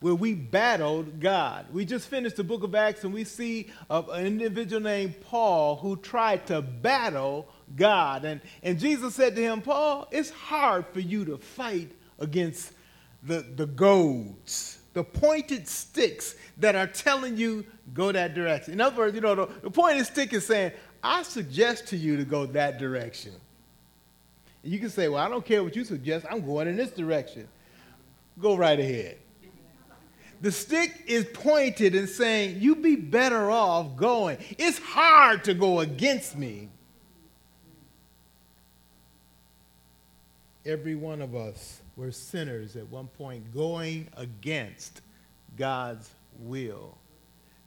where 0.00 0.14
we 0.14 0.34
battled 0.34 1.20
God. 1.20 1.66
We 1.72 1.84
just 1.84 2.08
finished 2.08 2.36
the 2.36 2.44
book 2.44 2.62
of 2.62 2.74
Acts 2.74 3.02
and 3.02 3.12
we 3.12 3.24
see 3.24 3.68
an 3.90 4.26
individual 4.26 4.80
named 4.80 5.20
Paul 5.22 5.76
who 5.76 5.96
tried 5.96 6.46
to 6.46 6.62
battle 6.62 7.48
God. 7.74 8.24
And, 8.24 8.40
and 8.62 8.78
Jesus 8.78 9.14
said 9.14 9.34
to 9.34 9.42
him, 9.42 9.60
Paul, 9.60 10.06
it's 10.10 10.30
hard 10.30 10.86
for 10.92 11.00
you 11.00 11.24
to 11.24 11.38
fight 11.38 11.90
against 12.18 12.72
the, 13.28 13.44
the 13.56 13.66
goads, 13.66 14.78
the 14.94 15.04
pointed 15.04 15.68
sticks 15.68 16.34
that 16.56 16.74
are 16.74 16.86
telling 16.86 17.36
you 17.36 17.64
go 17.94 18.10
that 18.10 18.34
direction. 18.34 18.72
In 18.72 18.80
other 18.80 18.96
words, 18.96 19.14
you 19.14 19.20
know, 19.20 19.34
the, 19.34 19.46
the 19.62 19.70
pointed 19.70 20.06
stick 20.06 20.32
is 20.32 20.46
saying, 20.46 20.72
I 21.02 21.22
suggest 21.22 21.86
to 21.88 21.96
you 21.96 22.16
to 22.16 22.24
go 22.24 22.46
that 22.46 22.78
direction. 22.78 23.32
And 24.64 24.72
you 24.72 24.80
can 24.80 24.90
say, 24.90 25.08
well, 25.08 25.24
I 25.24 25.28
don't 25.28 25.44
care 25.44 25.62
what 25.62 25.76
you 25.76 25.84
suggest. 25.84 26.26
I'm 26.28 26.44
going 26.44 26.66
in 26.66 26.76
this 26.76 26.90
direction. 26.90 27.46
Go 28.40 28.56
right 28.56 28.78
ahead. 28.78 29.18
The 30.40 30.52
stick 30.52 31.04
is 31.06 31.26
pointed 31.32 31.96
and 31.96 32.08
saying, 32.08 32.58
You'd 32.60 32.80
be 32.80 32.94
better 32.94 33.50
off 33.50 33.96
going. 33.96 34.38
It's 34.56 34.78
hard 34.78 35.42
to 35.44 35.54
go 35.54 35.80
against 35.80 36.38
me. 36.38 36.68
Every 40.64 40.94
one 40.94 41.20
of 41.22 41.34
us 41.34 41.80
were 41.98 42.12
sinners 42.12 42.76
at 42.76 42.88
one 42.88 43.08
point 43.08 43.52
going 43.52 44.06
against 44.16 45.02
God's 45.56 46.08
will 46.38 46.96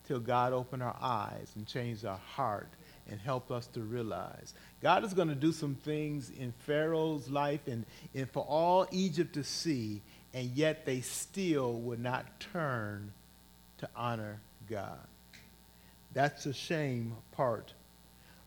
till 0.08 0.22
God 0.22 0.54
opened 0.54 0.82
our 0.82 0.96
eyes 1.02 1.52
and 1.56 1.68
changed 1.68 2.06
our 2.06 2.20
heart 2.36 2.70
and 3.10 3.20
helped 3.20 3.52
us 3.52 3.68
to 3.68 3.82
realize 3.82 4.54
God 4.82 5.04
is 5.04 5.14
going 5.14 5.28
to 5.28 5.36
do 5.36 5.52
some 5.52 5.76
things 5.76 6.30
in 6.30 6.54
Pharaoh's 6.66 7.30
life 7.30 7.68
and, 7.68 7.86
and 8.16 8.30
for 8.32 8.44
all 8.48 8.88
Egypt 8.92 9.34
to 9.34 9.44
see 9.44 10.02
and 10.34 10.50
yet 10.52 10.86
they 10.86 11.02
still 11.02 11.74
would 11.74 12.00
not 12.00 12.40
turn 12.40 13.12
to 13.80 13.90
honor 13.98 14.40
God. 14.70 15.00
That's 16.14 16.46
a 16.46 16.54
shame 16.54 17.16
part 17.34 17.74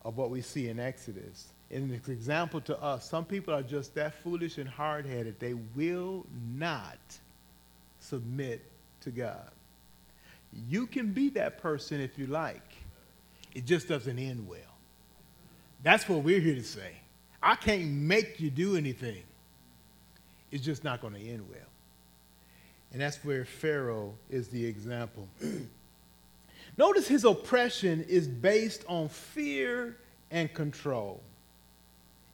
of 0.02 0.16
what 0.16 0.30
we 0.30 0.40
see 0.40 0.68
in 0.68 0.80
Exodus. 0.80 1.48
And 1.70 1.92
it's 1.92 2.08
an 2.08 2.14
example 2.14 2.60
to 2.62 2.80
us. 2.80 3.08
Some 3.08 3.24
people 3.24 3.54
are 3.54 3.62
just 3.62 3.94
that 3.94 4.14
foolish 4.22 4.58
and 4.58 4.68
hard 4.68 5.06
headed, 5.06 5.40
they 5.40 5.54
will 5.54 6.26
not 6.54 6.98
submit 7.98 8.62
to 9.00 9.10
God. 9.10 9.50
You 10.68 10.86
can 10.86 11.12
be 11.12 11.30
that 11.30 11.58
person 11.60 12.00
if 12.00 12.18
you 12.18 12.26
like, 12.26 12.76
it 13.54 13.64
just 13.64 13.88
doesn't 13.88 14.18
end 14.18 14.46
well. 14.48 14.60
That's 15.82 16.08
what 16.08 16.22
we're 16.22 16.40
here 16.40 16.54
to 16.54 16.64
say. 16.64 16.92
I 17.42 17.56
can't 17.56 17.84
make 17.84 18.40
you 18.40 18.50
do 18.50 18.76
anything. 18.76 19.22
It's 20.50 20.64
just 20.64 20.84
not 20.84 21.00
going 21.00 21.14
to 21.14 21.20
end 21.20 21.44
well. 21.50 21.60
And 22.92 23.02
that's 23.02 23.22
where 23.24 23.44
Pharaoh 23.44 24.14
is 24.30 24.48
the 24.48 24.64
example. 24.64 25.28
Notice 26.76 27.06
his 27.06 27.24
oppression 27.24 28.04
is 28.08 28.26
based 28.26 28.84
on 28.88 29.08
fear 29.08 29.96
and 30.30 30.52
control. 30.54 31.20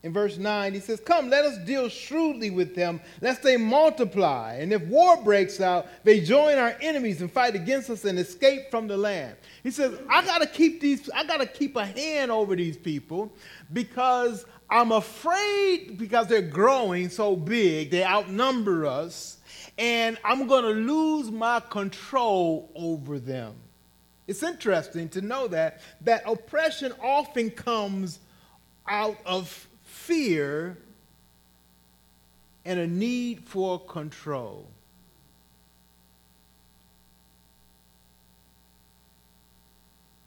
In 0.03 0.15
verse 0.15 0.39
9, 0.39 0.73
he 0.73 0.81
says, 0.81 0.99
Come, 1.01 1.29
let 1.29 1.45
us 1.45 1.59
deal 1.59 1.89
shrewdly 1.91 2.49
with 2.51 2.75
them, 2.75 3.01
lest 3.21 3.43
they 3.43 3.59
multiply. 3.59 4.55
And 4.55 4.73
if 4.73 4.81
war 4.83 5.23
breaks 5.23 5.61
out, 5.61 5.89
they 6.05 6.21
join 6.21 6.57
our 6.57 6.75
enemies 6.81 7.21
and 7.21 7.31
fight 7.31 7.55
against 7.55 7.91
us 7.91 8.07
and 8.07 8.19
escape 8.19 8.71
from 8.71 8.87
the 8.87 8.97
land. 8.97 9.37
He 9.63 9.71
says, 9.71 9.99
I 10.09 10.25
gotta 10.25 10.47
keep 10.47 10.81
these, 10.81 11.11
I 11.11 11.25
gotta 11.25 11.45
keep 11.45 11.77
a 11.77 11.85
hand 11.85 12.31
over 12.31 12.57
these 12.57 12.79
people 12.79 13.31
because 13.75 14.47
I'm 14.71 14.93
afraid 14.93 15.99
because 15.99 16.29
they're 16.29 16.41
growing 16.41 17.11
so 17.11 17.37
big, 17.37 17.91
they 17.91 18.05
outnumber 18.05 18.87
us 18.87 19.37
and 19.77 20.19
I'm 20.25 20.47
to 20.47 20.61
lose 20.61 21.31
my 21.31 21.61
control 21.61 22.71
over 22.75 23.19
them. 23.19 23.55
It's 24.27 24.43
interesting 24.43 25.09
to 25.11 25.21
know 25.21 25.49
that 25.49 25.81
that 26.03 26.23
oppression 26.27 26.93
often 27.03 27.51
comes 27.51 28.21
out 28.87 29.17
of 29.25 29.67
fear 30.07 30.77
and 32.65 32.79
a 32.79 32.87
need 32.87 33.43
for 33.45 33.79
control. 33.79 34.67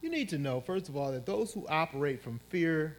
You 0.01 0.09
need 0.09 0.29
to 0.29 0.37
know, 0.37 0.59
first 0.61 0.89
of 0.89 0.97
all, 0.97 1.11
that 1.11 1.25
those 1.25 1.53
who 1.53 1.65
operate 1.67 2.21
from 2.21 2.39
fear 2.49 2.97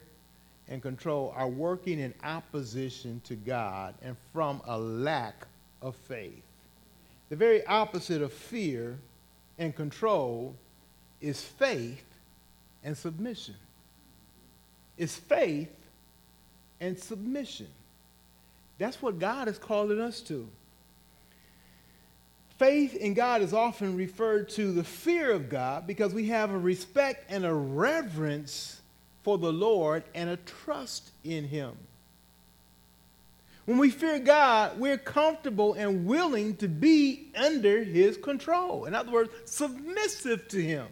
and 0.68 0.80
control 0.80 1.32
are 1.36 1.48
working 1.48 2.00
in 2.00 2.14
opposition 2.24 3.20
to 3.24 3.34
God 3.34 3.94
and 4.02 4.16
from 4.32 4.62
a 4.66 4.78
lack 4.78 5.46
of 5.82 5.94
faith. 5.94 6.42
The 7.28 7.36
very 7.36 7.64
opposite 7.66 8.22
of 8.22 8.32
fear 8.32 8.98
and 9.58 9.76
control 9.76 10.56
is 11.20 11.42
faith 11.42 12.04
and 12.82 12.96
submission. 12.96 13.56
It's 14.96 15.16
faith 15.16 15.70
and 16.84 16.98
submission. 16.98 17.68
That's 18.78 19.00
what 19.00 19.18
God 19.18 19.48
is 19.48 19.58
calling 19.58 20.00
us 20.00 20.20
to. 20.22 20.48
Faith 22.58 22.94
in 22.94 23.14
God 23.14 23.42
is 23.42 23.52
often 23.52 23.96
referred 23.96 24.48
to 24.50 24.72
the 24.72 24.84
fear 24.84 25.32
of 25.32 25.48
God 25.48 25.86
because 25.86 26.14
we 26.14 26.28
have 26.28 26.50
a 26.50 26.58
respect 26.58 27.30
and 27.30 27.44
a 27.44 27.52
reverence 27.52 28.80
for 29.22 29.38
the 29.38 29.52
Lord 29.52 30.04
and 30.14 30.30
a 30.30 30.36
trust 30.36 31.10
in 31.24 31.48
Him. 31.48 31.76
When 33.64 33.78
we 33.78 33.90
fear 33.90 34.18
God, 34.18 34.78
we're 34.78 34.98
comfortable 34.98 35.72
and 35.72 36.04
willing 36.04 36.56
to 36.56 36.68
be 36.68 37.28
under 37.34 37.82
his 37.82 38.18
control. 38.18 38.84
In 38.84 38.94
other 38.94 39.10
words, 39.10 39.30
submissive 39.46 40.48
to 40.48 40.62
him. 40.62 40.86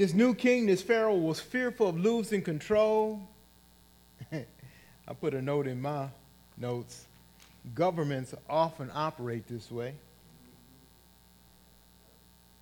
This 0.00 0.14
new 0.14 0.34
king, 0.34 0.64
this 0.64 0.80
Pharaoh, 0.80 1.14
was 1.14 1.40
fearful 1.40 1.90
of 1.90 2.00
losing 2.00 2.40
control. 2.40 3.20
I 4.32 5.12
put 5.20 5.34
a 5.34 5.42
note 5.42 5.66
in 5.66 5.82
my 5.82 6.08
notes. 6.56 7.04
Governments 7.74 8.34
often 8.48 8.90
operate 8.94 9.46
this 9.46 9.70
way. 9.70 9.92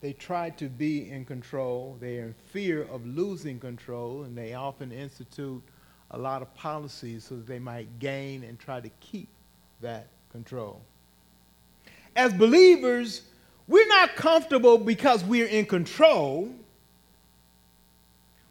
They 0.01 0.15
try 0.15 0.51
to 0.51 0.65
be 0.65 1.09
in 1.09 1.25
control. 1.25 1.97
They 2.01 2.19
are 2.19 2.25
in 2.25 2.35
fear 2.47 2.83
of 2.83 3.07
losing 3.07 3.61
control, 3.61 4.25
and 4.25 4.37
they 4.37 4.55
often 4.55 4.91
institute 4.91 5.63
a 6.11 6.19
lot 6.19 6.43
of 6.43 6.53
policies 6.57 7.23
so 7.23 7.37
that 7.37 7.47
they 7.47 7.61
might 7.61 8.01
gain 8.01 8.43
and 8.43 8.59
try 8.59 8.81
to 8.81 8.91
keep 8.99 9.29
that 9.81 10.09
control. 10.33 10.81
As 12.17 12.33
believers, 12.33 13.23
we're 13.69 13.87
not 13.87 14.17
comfortable 14.17 14.77
because 14.77 15.23
we're 15.23 15.47
in 15.47 15.67
control. 15.67 16.53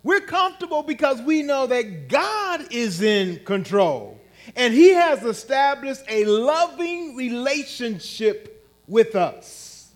We're 0.07 0.21
comfortable 0.21 0.83
because 0.83 1.21
we 1.21 1.41
know 1.41 1.67
that 1.67 2.07
God 2.07 2.71
is 2.71 3.01
in 3.01 3.43
control 3.43 4.17
and 4.55 4.73
He 4.73 4.93
has 4.93 5.21
established 5.23 6.03
a 6.07 6.23
loving 6.23 7.17
relationship 7.17 8.65
with 8.87 9.17
us. 9.17 9.91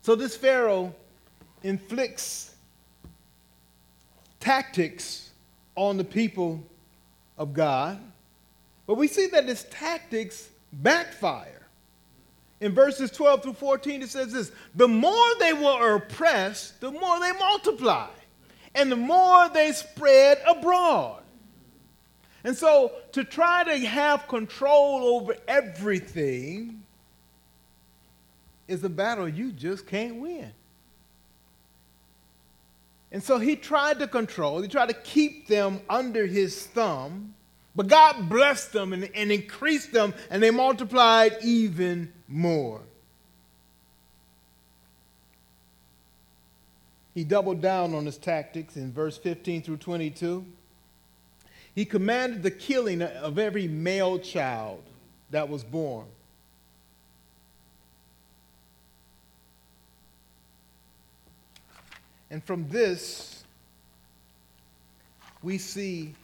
So 0.00 0.16
this 0.16 0.36
Pharaoh 0.36 0.92
inflicts 1.62 2.56
tactics 4.40 5.30
on 5.76 5.96
the 5.96 6.02
people 6.02 6.66
of 7.38 7.54
God. 7.54 8.00
But 8.88 8.96
we 8.96 9.06
see 9.06 9.28
that 9.28 9.44
his 9.44 9.62
tactics 9.70 10.48
backfire. 10.72 11.64
In 12.60 12.74
verses 12.74 13.12
12 13.12 13.44
through 13.44 13.52
14, 13.52 14.02
it 14.02 14.08
says 14.08 14.32
this 14.32 14.50
The 14.74 14.88
more 14.88 15.28
they 15.38 15.52
were 15.52 15.94
oppressed, 15.94 16.80
the 16.80 16.90
more 16.90 17.20
they 17.20 17.30
multiplied, 17.38 18.10
and 18.74 18.90
the 18.90 18.96
more 18.96 19.48
they 19.48 19.72
spread 19.72 20.38
abroad. 20.46 21.22
And 22.44 22.56
so, 22.56 22.92
to 23.12 23.22
try 23.22 23.62
to 23.64 23.78
have 23.86 24.26
control 24.26 25.16
over 25.16 25.36
everything 25.46 26.82
is 28.66 28.82
a 28.82 28.88
battle 28.88 29.28
you 29.28 29.52
just 29.52 29.86
can't 29.86 30.16
win. 30.16 30.50
And 33.12 33.22
so 33.22 33.38
he 33.38 33.56
tried 33.56 33.98
to 33.98 34.08
control, 34.08 34.62
he 34.62 34.68
tried 34.68 34.88
to 34.88 34.94
keep 34.94 35.46
them 35.46 35.80
under 35.88 36.26
his 36.26 36.66
thumb, 36.66 37.34
but 37.76 37.86
God 37.86 38.28
blessed 38.28 38.72
them 38.72 38.92
and, 38.94 39.08
and 39.14 39.30
increased 39.30 39.92
them, 39.92 40.14
and 40.30 40.42
they 40.42 40.50
multiplied 40.50 41.36
even 41.42 42.12
more. 42.26 42.80
He 47.14 47.24
doubled 47.24 47.60
down 47.60 47.94
on 47.94 48.06
his 48.06 48.16
tactics 48.16 48.76
in 48.76 48.92
verse 48.92 49.18
15 49.18 49.62
through 49.62 49.76
22. 49.78 50.46
He 51.74 51.84
commanded 51.84 52.42
the 52.42 52.50
killing 52.50 53.02
of 53.02 53.38
every 53.38 53.68
male 53.68 54.18
child 54.18 54.82
that 55.30 55.48
was 55.48 55.64
born. 55.64 56.06
And 62.30 62.42
from 62.42 62.66
this, 62.70 63.44
we 65.42 65.58
see 65.58 66.14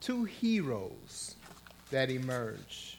two 0.00 0.24
heroes 0.24 1.34
that 1.90 2.08
emerge. 2.08 2.96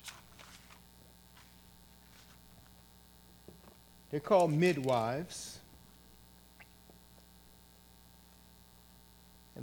They're 4.11 4.19
called 4.19 4.53
midwives. 4.53 5.48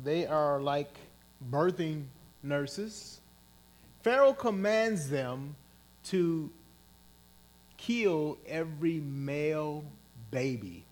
They 0.04 0.26
are 0.26 0.60
like 0.60 0.92
birthing 1.50 2.04
nurses. 2.42 3.20
Pharaoh 4.02 4.32
commands 4.32 5.08
them 5.08 5.56
to 6.04 6.50
kill 7.76 8.38
every 8.46 9.00
male 9.00 9.84
baby 10.30 10.84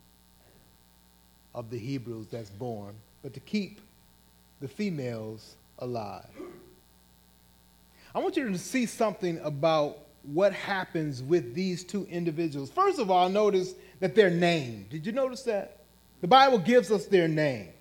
of 1.55 1.71
the 1.71 1.79
Hebrews 1.79 2.27
that's 2.31 2.51
born, 2.51 2.95
but 3.23 3.33
to 3.35 3.41
keep 3.41 3.81
the 4.61 4.69
females 4.69 5.57
alive. 5.79 6.29
I 8.15 8.19
want 8.21 8.37
you 8.37 8.49
to 8.51 8.59
see 8.59 8.87
something 8.87 9.39
about 9.41 9.99
what 10.23 10.53
happens 10.53 11.23
with 11.23 11.55
these 11.55 11.85
two 11.85 12.07
individuals. 12.11 12.71
First 12.71 12.99
of 12.99 13.11
all, 13.11 13.29
notice 13.29 13.75
that 14.01 14.15
they're 14.15 14.31
named. 14.31 14.89
Did 14.91 15.05
you 15.05 15.13
notice 15.13 15.43
that? 15.43 15.79
The 16.21 16.29
Bible 16.29 16.59
gives 16.59 16.91
us 16.91 17.07
their 17.07 17.29
name. 17.29 17.74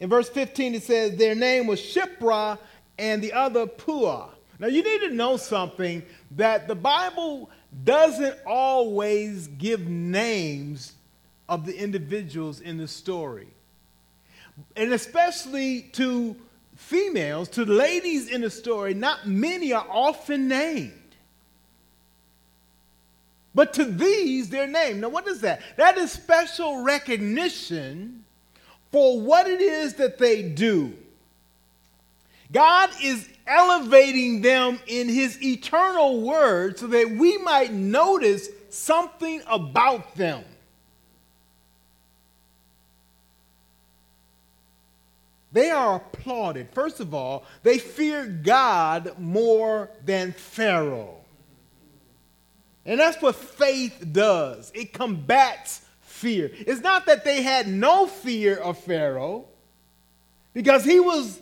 In 0.00 0.08
verse 0.08 0.28
15, 0.28 0.74
it 0.74 0.82
says 0.82 1.16
their 1.16 1.34
name 1.34 1.66
was 1.66 1.80
Shiphrah 1.80 2.58
and 2.98 3.22
the 3.22 3.32
other 3.32 3.66
Puah. 3.66 4.28
Now, 4.58 4.66
you 4.66 4.82
need 4.82 5.08
to 5.08 5.14
know 5.14 5.36
something 5.36 6.02
that 6.32 6.66
the 6.66 6.74
Bible 6.74 7.50
doesn't 7.84 8.36
always 8.46 9.46
give 9.46 9.86
names 9.86 10.94
of 11.48 11.64
the 11.64 11.76
individuals 11.76 12.60
in 12.60 12.76
the 12.76 12.88
story. 12.88 13.48
And 14.76 14.92
especially 14.92 15.82
to 15.92 16.36
females, 16.76 17.48
to 17.50 17.64
ladies 17.64 18.28
in 18.28 18.40
the 18.40 18.50
story, 18.50 18.94
not 18.94 19.26
many 19.26 19.72
are 19.72 19.86
often 19.88 20.48
named. 20.48 20.92
But 23.54 23.74
to 23.74 23.84
these, 23.84 24.50
they're 24.50 24.66
named. 24.66 25.00
Now, 25.00 25.08
what 25.08 25.26
is 25.26 25.40
that? 25.40 25.60
That 25.76 25.98
is 25.98 26.12
special 26.12 26.82
recognition 26.82 28.17
for 28.90 29.20
what 29.20 29.46
it 29.46 29.60
is 29.60 29.94
that 29.94 30.18
they 30.18 30.42
do. 30.42 30.94
God 32.50 32.90
is 33.02 33.28
elevating 33.46 34.40
them 34.40 34.78
in 34.86 35.08
his 35.08 35.42
eternal 35.42 36.20
word 36.22 36.78
so 36.78 36.86
that 36.86 37.10
we 37.10 37.38
might 37.38 37.72
notice 37.72 38.48
something 38.70 39.42
about 39.46 40.14
them. 40.14 40.44
They 45.52 45.70
are 45.70 45.96
applauded. 45.96 46.68
First 46.72 47.00
of 47.00 47.14
all, 47.14 47.44
they 47.62 47.78
fear 47.78 48.26
God 48.26 49.18
more 49.18 49.90
than 50.04 50.32
Pharaoh. 50.32 51.16
And 52.84 53.00
that's 53.00 53.20
what 53.20 53.34
faith 53.34 54.04
does 54.12 54.70
it 54.74 54.92
combats 54.92 55.82
fear. 56.18 56.50
It's 56.52 56.80
not 56.80 57.06
that 57.06 57.24
they 57.24 57.42
had 57.42 57.68
no 57.68 58.06
fear 58.06 58.56
of 58.56 58.78
Pharaoh, 58.78 59.46
because 60.52 60.84
he 60.84 61.00
was 61.00 61.40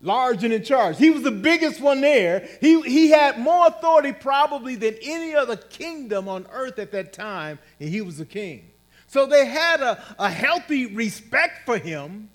large 0.00 0.44
and 0.44 0.52
in 0.52 0.62
charge. 0.62 0.98
He 0.98 1.10
was 1.10 1.22
the 1.22 1.30
biggest 1.30 1.80
one 1.80 2.00
there. 2.00 2.48
He, 2.60 2.80
he 2.82 3.10
had 3.10 3.38
more 3.38 3.66
authority 3.66 4.12
probably 4.12 4.76
than 4.76 4.94
any 5.02 5.34
other 5.34 5.56
kingdom 5.56 6.28
on 6.28 6.46
earth 6.52 6.78
at 6.78 6.92
that 6.92 7.12
time, 7.12 7.58
and 7.80 7.88
he 7.88 8.00
was 8.00 8.18
the 8.18 8.26
king. 8.26 8.70
So 9.08 9.26
they 9.26 9.46
had 9.46 9.80
a, 9.80 10.02
a 10.18 10.30
healthy 10.30 10.86
respect 10.86 11.64
for 11.64 11.78
him, 11.78 12.28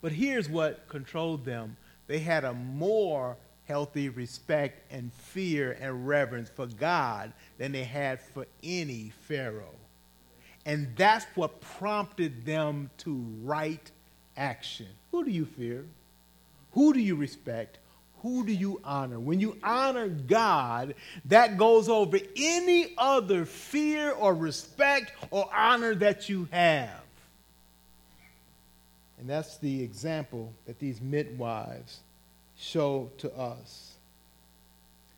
but 0.00 0.12
here's 0.12 0.48
what 0.48 0.88
controlled 0.88 1.44
them 1.44 1.76
they 2.06 2.18
had 2.18 2.44
a 2.44 2.52
more 2.52 3.36
healthy 3.64 4.08
respect 4.08 4.92
and 4.92 5.12
fear 5.12 5.76
and 5.80 6.06
reverence 6.06 6.50
for 6.50 6.66
God 6.66 7.32
than 7.58 7.72
they 7.72 7.84
had 7.84 8.20
for 8.20 8.46
any 8.62 9.12
Pharaoh. 9.28 9.76
And 10.64 10.94
that's 10.96 11.26
what 11.34 11.60
prompted 11.60 12.44
them 12.44 12.90
to 12.98 13.24
right 13.42 13.90
action. 14.36 14.86
Who 15.10 15.24
do 15.24 15.30
you 15.30 15.44
fear? 15.44 15.84
Who 16.72 16.92
do 16.92 17.00
you 17.00 17.16
respect? 17.16 17.78
Who 18.22 18.46
do 18.46 18.52
you 18.52 18.80
honor? 18.84 19.18
When 19.18 19.40
you 19.40 19.58
honor 19.64 20.08
God, 20.08 20.94
that 21.24 21.56
goes 21.56 21.88
over 21.88 22.18
any 22.36 22.94
other 22.96 23.44
fear 23.44 24.12
or 24.12 24.32
respect 24.34 25.12
or 25.30 25.50
honor 25.52 25.94
that 25.96 26.28
you 26.28 26.48
have. 26.52 27.02
And 29.18 29.28
that's 29.28 29.56
the 29.58 29.82
example 29.82 30.52
that 30.66 30.78
these 30.78 31.00
midwives 31.00 32.00
show 32.56 33.10
to 33.18 33.36
us. 33.36 33.94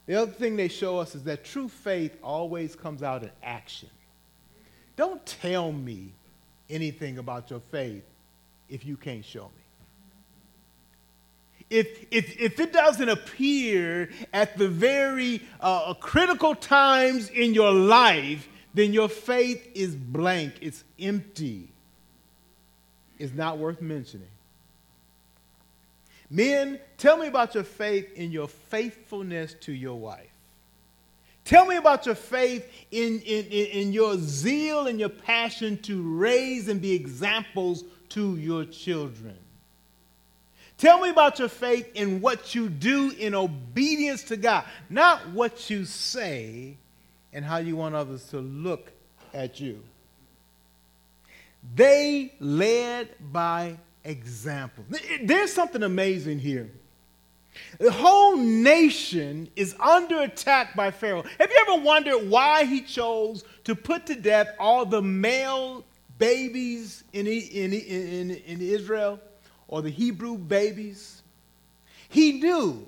The 0.06 0.14
other 0.14 0.32
thing 0.32 0.56
they 0.56 0.68
show 0.68 0.98
us 0.98 1.14
is 1.14 1.24
that 1.24 1.44
true 1.44 1.68
faith 1.68 2.16
always 2.22 2.74
comes 2.74 3.02
out 3.02 3.22
in 3.22 3.30
action. 3.42 3.88
Don't 4.96 5.24
tell 5.26 5.72
me 5.72 6.12
anything 6.70 7.18
about 7.18 7.50
your 7.50 7.60
faith 7.60 8.04
if 8.68 8.84
you 8.84 8.96
can't 8.96 9.24
show 9.24 9.44
me. 9.44 9.64
If, 11.70 12.06
if, 12.10 12.38
if 12.38 12.60
it 12.60 12.72
doesn't 12.72 13.08
appear 13.08 14.10
at 14.32 14.56
the 14.58 14.68
very 14.68 15.42
uh, 15.60 15.94
critical 15.94 16.54
times 16.54 17.30
in 17.30 17.54
your 17.54 17.72
life, 17.72 18.48
then 18.74 18.92
your 18.92 19.08
faith 19.08 19.70
is 19.74 19.94
blank, 19.94 20.54
it's 20.60 20.84
empty, 21.00 21.68
it's 23.18 23.32
not 23.32 23.58
worth 23.58 23.80
mentioning. 23.80 24.28
Men, 26.28 26.80
tell 26.98 27.16
me 27.16 27.28
about 27.28 27.54
your 27.54 27.64
faith 27.64 28.12
in 28.14 28.32
your 28.32 28.48
faithfulness 28.48 29.54
to 29.60 29.72
your 29.72 29.98
wife. 29.98 30.33
Tell 31.44 31.66
me 31.66 31.76
about 31.76 32.06
your 32.06 32.14
faith 32.14 32.66
in, 32.90 33.20
in, 33.20 33.44
in, 33.46 33.92
your 33.92 34.16
zeal 34.16 34.86
and 34.86 34.98
your 34.98 35.10
passion 35.10 35.76
to 35.82 36.00
raise 36.16 36.68
and 36.68 36.80
be 36.80 36.92
examples 36.92 37.84
to 38.10 38.36
your 38.36 38.64
children. 38.64 39.36
Tell 40.78 41.00
me 41.00 41.10
about 41.10 41.38
your 41.38 41.48
faith 41.48 41.90
in 41.94 42.20
what 42.20 42.54
you 42.54 42.68
do 42.68 43.10
in 43.18 43.34
obedience 43.34 44.24
to 44.24 44.36
God, 44.36 44.64
not 44.88 45.30
what 45.30 45.68
you 45.68 45.84
say 45.84 46.76
and 47.32 47.44
how 47.44 47.58
you 47.58 47.76
want 47.76 47.94
others 47.94 48.24
to 48.28 48.38
look 48.38 48.90
at 49.34 49.60
you. 49.60 49.82
They 51.74 52.32
led 52.40 53.10
by 53.32 53.76
example. 54.02 54.84
There's 55.22 55.52
something 55.52 55.82
amazing 55.82 56.38
here. 56.38 56.70
The 57.78 57.90
whole 57.90 58.36
nation 58.36 59.48
is 59.56 59.74
under 59.80 60.22
attack 60.22 60.74
by 60.74 60.90
Pharaoh. 60.90 61.24
Have 61.38 61.50
you 61.50 61.66
ever 61.68 61.82
wondered 61.82 62.28
why 62.28 62.64
he 62.64 62.82
chose 62.82 63.44
to 63.64 63.74
put 63.74 64.06
to 64.06 64.14
death 64.14 64.48
all 64.58 64.86
the 64.86 65.02
male 65.02 65.84
babies 66.18 67.04
in, 67.12 67.26
in, 67.26 67.72
in, 67.72 68.30
in 68.30 68.60
Israel 68.60 69.20
or 69.68 69.82
the 69.82 69.90
Hebrew 69.90 70.36
babies? 70.36 71.22
He 72.08 72.32
knew 72.32 72.86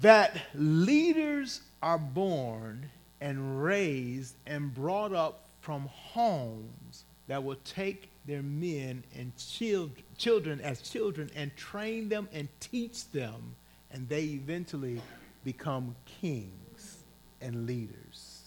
that 0.00 0.36
leaders 0.54 1.62
are 1.82 1.98
born 1.98 2.90
and 3.20 3.62
raised 3.62 4.34
and 4.46 4.74
brought 4.74 5.12
up 5.12 5.44
from 5.60 5.88
homes 5.92 6.87
that 7.28 7.44
will 7.44 7.58
take 7.64 8.10
their 8.26 8.42
men 8.42 9.04
and 9.16 9.32
children 9.36 10.60
as 10.60 10.82
children 10.82 11.30
and 11.36 11.54
train 11.56 12.08
them 12.08 12.28
and 12.32 12.48
teach 12.60 13.10
them, 13.10 13.54
and 13.92 14.08
they 14.08 14.24
eventually 14.24 15.00
become 15.44 15.94
kings 16.20 16.98
and 17.40 17.66
leaders. 17.66 18.42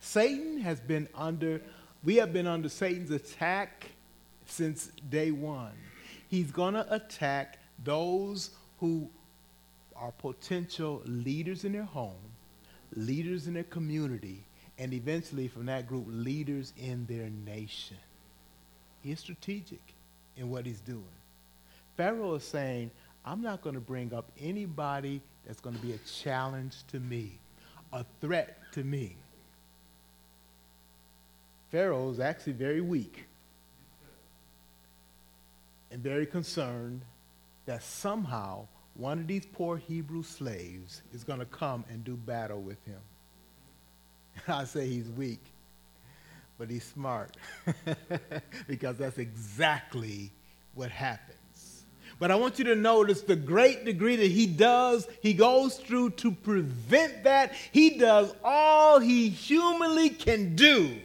Satan 0.00 0.58
has 0.60 0.80
been 0.80 1.08
under, 1.14 1.60
we 2.04 2.16
have 2.16 2.32
been 2.32 2.46
under 2.46 2.68
Satan's 2.68 3.10
attack 3.10 3.90
since 4.46 4.86
day 5.10 5.30
one. 5.30 5.72
He's 6.28 6.50
going 6.50 6.74
to 6.74 6.94
attack 6.94 7.58
those 7.84 8.50
who 8.78 9.10
are 9.96 10.12
potential 10.12 11.02
leaders 11.04 11.64
in 11.64 11.72
their 11.72 11.82
home, 11.82 12.14
leaders 12.94 13.46
in 13.46 13.54
their 13.54 13.64
community, 13.64 14.44
and 14.78 14.94
eventually 14.94 15.48
from 15.48 15.66
that 15.66 15.86
group, 15.86 16.06
leaders 16.08 16.72
in 16.78 17.04
their 17.06 17.28
nation. 17.28 17.98
He's 19.02 19.20
strategic 19.20 19.82
in 20.36 20.50
what 20.50 20.66
he's 20.66 20.80
doing. 20.80 21.04
Pharaoh 21.96 22.34
is 22.34 22.44
saying, 22.44 22.90
I'm 23.24 23.42
not 23.42 23.62
going 23.62 23.74
to 23.74 23.80
bring 23.80 24.14
up 24.14 24.30
anybody 24.40 25.20
that's 25.46 25.60
going 25.60 25.76
to 25.76 25.82
be 25.82 25.92
a 25.92 25.98
challenge 25.98 26.76
to 26.88 27.00
me, 27.00 27.38
a 27.92 28.04
threat 28.20 28.58
to 28.72 28.84
me. 28.84 29.16
Pharaoh 31.70 32.10
is 32.10 32.20
actually 32.20 32.54
very 32.54 32.80
weak 32.80 33.26
and 35.90 36.02
very 36.02 36.26
concerned 36.26 37.02
that 37.66 37.82
somehow 37.82 38.66
one 38.94 39.18
of 39.18 39.26
these 39.26 39.46
poor 39.46 39.76
Hebrew 39.76 40.22
slaves 40.22 41.02
is 41.14 41.22
going 41.22 41.38
to 41.38 41.44
come 41.46 41.84
and 41.88 42.04
do 42.04 42.16
battle 42.16 42.60
with 42.60 42.84
him. 42.84 43.00
I 44.48 44.64
say 44.64 44.88
he's 44.88 45.08
weak 45.08 45.49
but 46.60 46.68
he's 46.68 46.84
smart 46.84 47.38
because 48.68 48.98
that's 48.98 49.16
exactly 49.16 50.30
what 50.74 50.90
happens. 50.90 51.84
But 52.18 52.30
I 52.30 52.34
want 52.34 52.58
you 52.58 52.66
to 52.66 52.74
notice 52.74 53.22
the 53.22 53.34
great 53.34 53.86
degree 53.86 54.14
that 54.16 54.30
he 54.30 54.46
does, 54.46 55.08
he 55.22 55.32
goes 55.32 55.78
through 55.78 56.10
to 56.10 56.30
prevent 56.30 57.24
that. 57.24 57.54
He 57.72 57.96
does 57.96 58.34
all 58.44 59.00
he 59.00 59.30
humanly 59.30 60.10
can 60.10 60.54
do 60.54 60.98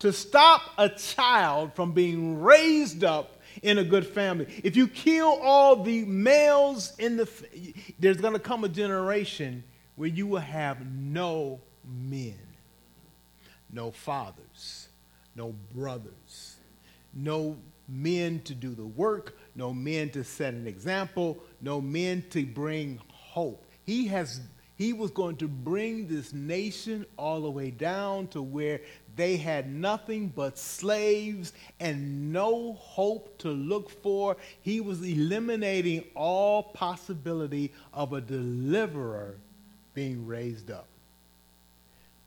to 0.00 0.12
stop 0.12 0.62
a 0.76 0.88
child 0.88 1.72
from 1.74 1.92
being 1.92 2.42
raised 2.42 3.04
up 3.04 3.38
in 3.62 3.78
a 3.78 3.84
good 3.84 4.04
family. 4.04 4.48
If 4.64 4.74
you 4.74 4.88
kill 4.88 5.38
all 5.40 5.84
the 5.84 6.04
males 6.04 6.96
in 6.98 7.16
the 7.16 7.28
there's 8.00 8.16
going 8.16 8.34
to 8.34 8.40
come 8.40 8.64
a 8.64 8.68
generation 8.68 9.62
where 9.94 10.08
you 10.08 10.26
will 10.26 10.40
have 10.40 10.84
no 10.84 11.60
men, 11.84 12.34
no 13.72 13.92
fathers, 13.92 14.49
no 15.34 15.54
brothers, 15.74 16.56
no 17.14 17.56
men 17.88 18.40
to 18.42 18.54
do 18.54 18.74
the 18.74 18.86
work, 18.86 19.36
no 19.54 19.72
men 19.72 20.10
to 20.10 20.24
set 20.24 20.54
an 20.54 20.66
example, 20.66 21.38
no 21.60 21.80
men 21.80 22.24
to 22.30 22.44
bring 22.44 23.00
hope. 23.08 23.64
He 23.84 24.06
has 24.08 24.40
he 24.80 24.94
was 24.94 25.10
going 25.10 25.36
to 25.36 25.46
bring 25.46 26.08
this 26.08 26.32
nation 26.32 27.04
all 27.18 27.42
the 27.42 27.50
way 27.50 27.70
down 27.70 28.28
to 28.28 28.40
where 28.40 28.80
they 29.14 29.36
had 29.36 29.70
nothing 29.70 30.28
but 30.28 30.56
slaves 30.56 31.52
and 31.80 32.32
no 32.32 32.72
hope 32.72 33.36
to 33.40 33.50
look 33.50 33.90
for. 33.90 34.38
He 34.62 34.80
was 34.80 35.02
eliminating 35.02 36.04
all 36.14 36.62
possibility 36.62 37.74
of 37.92 38.14
a 38.14 38.22
deliverer 38.22 39.36
being 39.92 40.26
raised 40.26 40.70
up. 40.70 40.86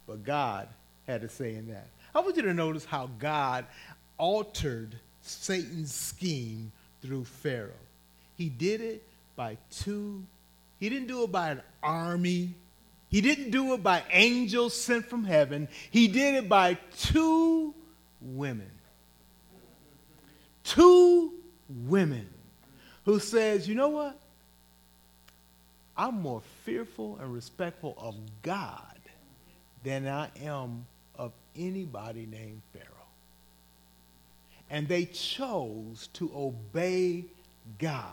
But 0.06 0.24
God 0.24 0.68
had 1.08 1.22
to 1.22 1.30
say 1.30 1.56
in 1.56 1.70
that. 1.70 1.88
I 2.16 2.20
want 2.20 2.36
you 2.36 2.44
to 2.44 2.54
notice 2.54 2.86
how 2.86 3.10
God 3.20 3.66
altered 4.18 4.96
Satan's 5.22 5.94
scheme 5.94 6.72
through 7.02 7.26
Pharaoh. 7.26 7.72
He 8.38 8.50
did 8.50 8.82
it 8.82 9.04
by 9.36 9.58
two, 9.72 10.24
he 10.80 10.90
didn't 10.90 11.08
do 11.08 11.24
it 11.24 11.32
by 11.32 11.52
an 11.52 11.62
army. 11.82 12.56
He 13.10 13.22
didn't 13.22 13.52
do 13.52 13.74
it 13.74 13.84
by 13.84 14.02
angels 14.12 14.76
sent 14.76 15.06
from 15.06 15.24
heaven. 15.24 15.68
He 15.92 16.08
did 16.08 16.34
it 16.34 16.50
by 16.50 16.80
two 16.98 17.76
women. 18.20 18.72
Two 20.64 21.32
women 21.70 22.28
who 23.06 23.20
says, 23.20 23.68
you 23.68 23.76
know 23.76 23.90
what? 23.90 24.20
I'm 25.96 26.22
more 26.22 26.42
fearful 26.64 27.20
and 27.22 27.32
respectful 27.32 27.96
of 28.00 28.16
God 28.42 29.00
than 29.84 30.08
I 30.08 30.30
am 30.42 30.88
anybody 31.58 32.26
named 32.26 32.62
Pharaoh 32.72 32.88
and 34.70 34.88
they 34.88 35.06
chose 35.06 36.10
to 36.14 36.32
obey 36.36 37.26
God. 37.78 38.08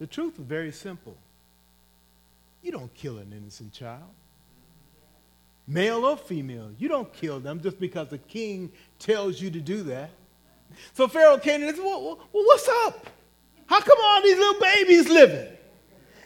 The 0.00 0.06
truth 0.06 0.38
is 0.38 0.44
very 0.44 0.72
simple. 0.72 1.16
You 2.62 2.72
don't 2.72 2.92
kill 2.94 3.18
an 3.18 3.32
innocent 3.36 3.72
child, 3.72 4.10
male 5.66 6.04
or 6.04 6.16
female. 6.16 6.70
You 6.76 6.88
don't 6.88 7.12
kill 7.12 7.38
them 7.40 7.60
just 7.60 7.78
because 7.78 8.08
the 8.08 8.18
king 8.18 8.72
tells 8.98 9.40
you 9.40 9.50
to 9.50 9.60
do 9.60 9.82
that. 9.84 10.10
So 10.94 11.06
Pharaoh 11.06 11.38
came 11.38 11.62
and 11.62 11.76
said, 11.76 11.84
well, 11.84 12.18
what's 12.32 12.68
up? 12.86 13.06
How 13.66 13.80
come 13.80 13.98
all 14.02 14.22
these 14.22 14.38
little 14.38 14.60
babies 14.60 15.08
living? 15.08 15.56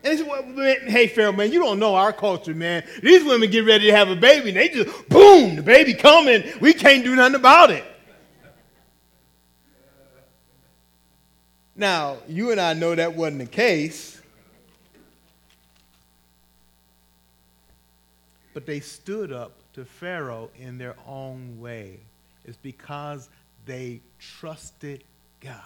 And 0.07 0.17
he 0.17 0.23
said, 0.23 0.31
well, 0.31 0.45
man, 0.45 0.77
hey, 0.87 1.09
Pharaoh, 1.09 1.33
man, 1.33 1.51
you 1.51 1.59
don't 1.59 1.81
know 1.81 1.97
our 1.97 2.13
culture, 2.13 2.55
man. 2.55 2.85
These 3.03 3.25
women 3.25 3.51
get 3.51 3.65
ready 3.65 3.87
to 3.87 3.93
have 3.93 4.09
a 4.09 4.15
baby, 4.15 4.51
and 4.51 4.57
they 4.57 4.69
just, 4.69 5.09
boom, 5.09 5.57
the 5.57 5.63
baby 5.63 5.95
coming. 5.95 6.45
We 6.61 6.75
can't 6.75 7.03
do 7.03 7.17
nothing 7.17 7.35
about 7.35 7.73
it. 7.73 7.83
Now, 11.75 12.19
you 12.29 12.53
and 12.53 12.61
I 12.61 12.75
know 12.75 12.95
that 12.95 13.17
wasn't 13.17 13.41
the 13.41 13.47
case. 13.47 14.23
But 18.55 18.65
they 18.65 18.79
stood 18.79 19.33
up 19.33 19.55
to 19.73 19.85
Pharaoh 19.85 20.51
in 20.57 20.79
their 20.79 20.95
own 21.09 21.59
way. 21.59 21.99
It's 22.45 22.57
because 22.59 23.29
they 23.65 24.03
trusted 24.21 25.03
God, 25.41 25.57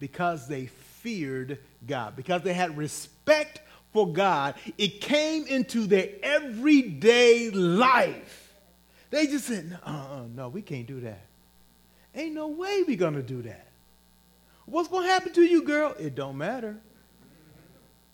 because 0.00 0.48
they 0.48 0.64
feared 0.64 1.58
God, 1.86 2.16
because 2.16 2.40
they 2.40 2.54
had 2.54 2.74
respect 2.78 3.60
for 3.96 4.12
God. 4.12 4.56
It 4.76 5.00
came 5.00 5.46
into 5.46 5.86
their 5.86 6.10
everyday 6.22 7.48
life. 7.50 8.52
They 9.08 9.26
just 9.26 9.46
said, 9.46 9.78
uh 9.84 9.88
uh, 9.88 10.22
no, 10.34 10.50
we 10.50 10.60
can't 10.60 10.86
do 10.86 11.00
that. 11.00 11.24
Ain't 12.14 12.34
no 12.34 12.48
way 12.48 12.82
we 12.82 12.94
gonna 12.96 13.22
do 13.22 13.40
that. 13.42 13.68
What's 14.66 14.88
to 14.88 15.00
happen 15.00 15.32
to 15.32 15.42
you, 15.42 15.62
girl? 15.62 15.94
It 15.98 16.14
don't 16.14 16.36
matter. 16.36 16.76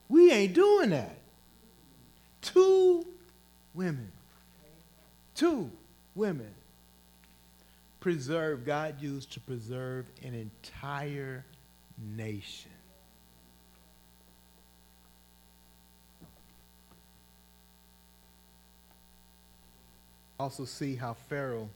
We 0.09 0.31
ain't 0.31 0.55
doing 0.55 0.91
that. 0.91 1.17
Two 2.43 3.05
women. 3.75 4.13
Two 5.35 5.69
women. 6.15 6.55
Preserve, 7.99 8.65
God 8.65 9.01
used 9.01 9.33
to 9.33 9.41
preserve 9.41 10.07
an 10.23 10.35
entire 10.35 11.45
nation. 11.99 12.72
Also, 20.43 20.65
see 20.65 20.97
how 20.97 21.15
Pharaoh 21.29 21.69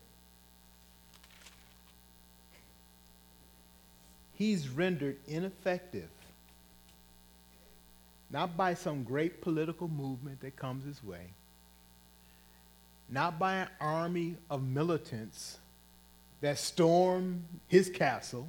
he's 4.34 4.68
rendered 4.68 5.16
ineffective, 5.28 6.08
not 8.28 8.56
by 8.56 8.74
some 8.74 9.04
great 9.04 9.40
political 9.40 9.86
movement 9.86 10.40
that 10.40 10.56
comes 10.56 10.84
his 10.84 11.04
way, 11.04 11.28
not 13.08 13.38
by 13.38 13.54
an 13.54 13.68
army 13.80 14.34
of 14.50 14.64
militants 14.64 15.58
that 16.40 16.58
storm 16.58 17.44
his 17.68 17.88
castle, 17.88 18.48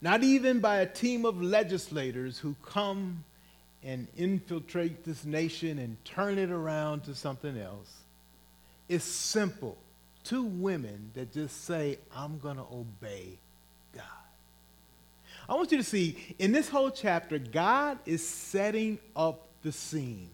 not 0.00 0.24
even 0.24 0.58
by 0.58 0.78
a 0.78 0.86
team 0.86 1.24
of 1.24 1.40
legislators 1.40 2.40
who 2.40 2.56
come 2.64 3.22
and 3.82 4.08
infiltrate 4.16 5.04
this 5.04 5.24
nation 5.24 5.78
and 5.78 5.96
turn 6.04 6.38
it 6.38 6.50
around 6.50 7.04
to 7.04 7.14
something 7.14 7.56
else. 7.58 7.92
It's 8.88 9.04
simple. 9.04 9.76
Two 10.24 10.42
women 10.42 11.10
that 11.14 11.32
just 11.32 11.64
say, 11.64 11.98
I'm 12.14 12.38
going 12.38 12.56
to 12.56 12.66
obey 12.72 13.38
God. 13.94 14.02
I 15.48 15.54
want 15.54 15.70
you 15.70 15.78
to 15.78 15.84
see 15.84 16.34
in 16.38 16.52
this 16.52 16.68
whole 16.68 16.90
chapter, 16.90 17.38
God 17.38 17.98
is 18.06 18.26
setting 18.26 18.98
up 19.14 19.46
the 19.62 19.70
scene. 19.72 20.30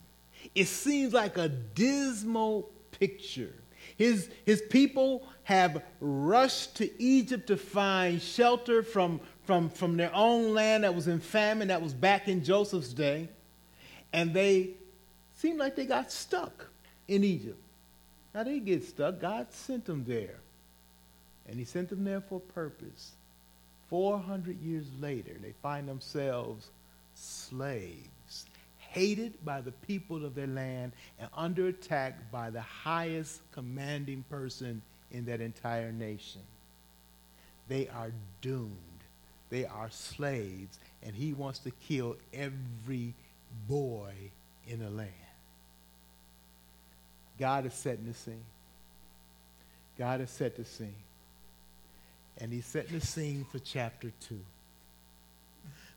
It 0.54 0.66
seems 0.66 1.12
like 1.12 1.36
a 1.38 1.48
dismal 1.48 2.70
picture. 2.98 3.52
His, 3.96 4.30
his 4.46 4.62
people 4.62 5.28
have 5.44 5.82
rushed 6.00 6.76
to 6.76 7.02
Egypt 7.02 7.48
to 7.48 7.56
find 7.56 8.22
shelter 8.22 8.82
from, 8.82 9.20
from, 9.44 9.70
from 9.70 9.96
their 9.96 10.14
own 10.14 10.54
land 10.54 10.84
that 10.84 10.94
was 10.94 11.08
in 11.08 11.20
famine, 11.20 11.68
that 11.68 11.82
was 11.82 11.94
back 11.94 12.28
in 12.28 12.44
Joseph's 12.44 12.92
day. 12.92 13.28
And 14.12 14.32
they 14.32 14.70
seem 15.36 15.58
like 15.58 15.74
they 15.76 15.86
got 15.86 16.12
stuck 16.12 16.68
in 17.08 17.24
Egypt. 17.24 17.58
Now 18.34 18.44
they 18.44 18.60
get 18.60 18.84
stuck. 18.84 19.20
God 19.20 19.52
sent 19.52 19.84
them 19.84 20.04
there. 20.06 20.36
And 21.48 21.58
he 21.58 21.64
sent 21.64 21.88
them 21.88 22.04
there 22.04 22.20
for 22.20 22.36
a 22.36 22.52
purpose. 22.52 23.12
400 23.88 24.60
years 24.62 24.86
later, 25.00 25.32
they 25.42 25.52
find 25.62 25.88
themselves 25.88 26.68
slaves, 27.14 28.46
hated 28.78 29.44
by 29.44 29.60
the 29.60 29.72
people 29.72 30.24
of 30.24 30.34
their 30.34 30.46
land, 30.46 30.92
and 31.18 31.28
under 31.36 31.66
attack 31.66 32.30
by 32.30 32.48
the 32.48 32.60
highest 32.60 33.40
commanding 33.52 34.24
person 34.30 34.80
in 35.10 35.26
that 35.26 35.40
entire 35.40 35.92
nation. 35.92 36.40
They 37.68 37.88
are 37.88 38.12
doomed. 38.40 38.91
They 39.52 39.66
are 39.66 39.90
slaves, 39.90 40.78
and 41.02 41.14
he 41.14 41.34
wants 41.34 41.58
to 41.60 41.72
kill 41.86 42.16
every 42.32 43.12
boy 43.68 44.14
in 44.66 44.78
the 44.78 44.88
land. 44.88 45.10
God 47.38 47.66
is 47.66 47.74
setting 47.74 48.06
the 48.06 48.14
scene. 48.14 48.46
God 49.98 50.20
has 50.20 50.30
set 50.30 50.56
the 50.56 50.64
scene. 50.64 50.94
And 52.38 52.50
he's 52.50 52.64
setting 52.64 52.98
the 52.98 53.04
scene 53.04 53.44
for 53.52 53.58
chapter 53.58 54.10
2. 54.26 54.40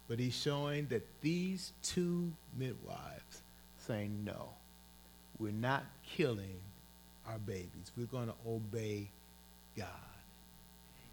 But 0.10 0.20
he's 0.20 0.36
showing 0.36 0.88
that 0.88 1.08
these 1.22 1.72
two 1.82 2.34
midwives 2.58 3.42
saying, 3.88 4.26
no, 4.26 4.50
we're 5.40 5.54
not 5.54 5.86
killing 6.06 6.60
our 7.26 7.38
babies. 7.38 7.94
We're 7.96 8.06
going 8.08 8.28
to 8.28 8.36
obey 8.46 9.08
God. 9.78 9.88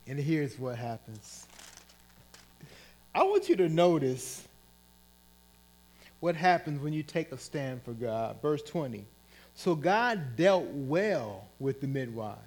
And 0.08 0.18
here's 0.18 0.58
what 0.58 0.76
happens. 0.76 1.46
I 3.14 3.24
want 3.24 3.48
you 3.48 3.56
to 3.56 3.68
notice 3.68 4.46
what 6.20 6.36
happens 6.36 6.80
when 6.80 6.92
you 6.92 7.02
take 7.02 7.32
a 7.32 7.38
stand 7.38 7.82
for 7.82 7.92
God. 7.92 8.40
Verse 8.40 8.62
20. 8.62 9.04
So 9.54 9.74
God 9.74 10.36
dealt 10.36 10.66
well 10.66 11.46
with 11.58 11.80
the 11.80 11.86
midwives 11.86 12.38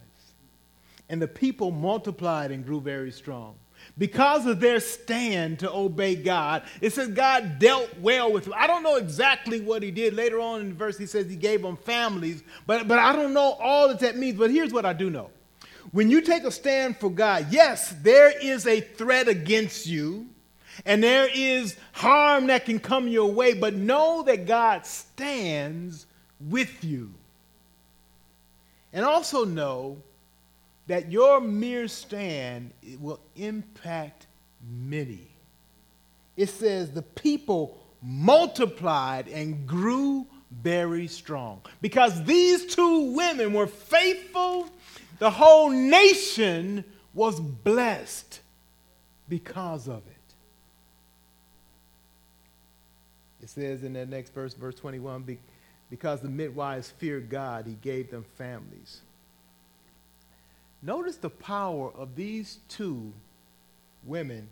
and 1.10 1.22
the 1.22 1.28
people 1.28 1.72
multiplied 1.72 2.52
and 2.52 2.66
grew 2.66 2.82
very 2.82 3.12
strong. 3.12 3.56
because 3.98 4.46
of 4.48 4.60
their 4.60 4.80
stand 4.80 5.60
to 5.60 5.72
obey 5.72 6.16
God, 6.16 6.64
it 6.82 6.94
says 6.94 7.10
God 7.10 7.60
dealt 7.60 7.90
well 8.00 8.32
with 8.32 8.46
them. 8.46 8.54
I 8.56 8.66
don't 8.66 8.82
know 8.82 8.96
exactly 8.96 9.62
what 9.62 9.84
he 9.84 9.92
did. 9.92 10.14
Later 10.14 10.40
on 10.40 10.62
in 10.62 10.70
the 10.70 10.76
verse, 10.76 10.98
he 10.98 11.06
says 11.06 11.30
he 11.30 11.36
gave 11.36 11.62
them 11.62 11.78
families, 11.78 12.42
but, 12.66 12.88
but 12.88 12.98
I 12.98 13.14
don't 13.14 13.34
know 13.34 13.52
all 13.60 13.90
that 13.90 14.00
that 14.00 14.18
means. 14.18 14.40
But 14.40 14.50
here's 14.50 14.74
what 14.74 14.86
I 14.86 14.94
do 14.94 15.10
know. 15.10 15.30
When 15.92 16.10
you 16.10 16.22
take 16.22 16.46
a 16.46 16.52
stand 16.52 16.98
for 16.98 17.12
God, 17.12 17.48
yes, 17.52 17.94
there 18.02 18.34
is 18.42 18.66
a 18.66 18.82
threat 18.82 19.28
against 19.28 19.86
you, 19.86 20.28
and 20.86 21.04
there 21.04 21.30
is 21.34 21.78
harm 21.94 22.48
that 22.48 22.66
can 22.66 22.80
come 22.80 23.08
your 23.08 23.32
way, 23.32 23.54
but 23.54 23.74
know 23.74 24.24
that 24.24 24.46
God 24.46 24.86
stands 24.86 26.06
with 26.40 26.84
you. 26.84 27.14
And 28.92 29.06
also 29.06 29.46
know 29.46 30.02
that 30.88 31.12
your 31.12 31.42
mere 31.42 31.88
stand 31.88 32.72
will 33.00 33.20
impact 33.36 34.28
many. 34.68 35.28
It 36.38 36.50
says 36.50 36.92
the 36.92 37.02
people 37.02 37.78
multiplied 38.02 39.28
and 39.28 39.66
grew 39.68 40.28
very 40.62 41.08
strong. 41.08 41.62
Because 41.82 42.24
these 42.24 42.66
two 42.74 43.14
women 43.14 43.54
were 43.54 43.68
faithful, 43.68 44.70
the 45.20 45.30
whole 45.30 45.70
nation 45.70 46.84
was 47.14 47.40
blessed 47.40 48.42
because 49.28 49.88
of 49.88 50.04
it. 50.08 50.15
It 53.46 53.52
says 53.52 53.84
in 53.84 53.94
that 53.94 54.10
next 54.10 54.34
verse, 54.34 54.56
verse 54.56 54.74
21, 54.74 55.38
because 55.92 56.20
the 56.20 56.28
midwives 56.28 56.90
feared 56.98 57.30
God, 57.30 57.68
he 57.68 57.74
gave 57.74 58.10
them 58.10 58.26
families. 58.40 59.02
Notice 60.82 61.18
the 61.18 61.30
power 61.30 61.92
of 61.96 62.16
these 62.16 62.58
two 62.70 63.14
women 64.04 64.50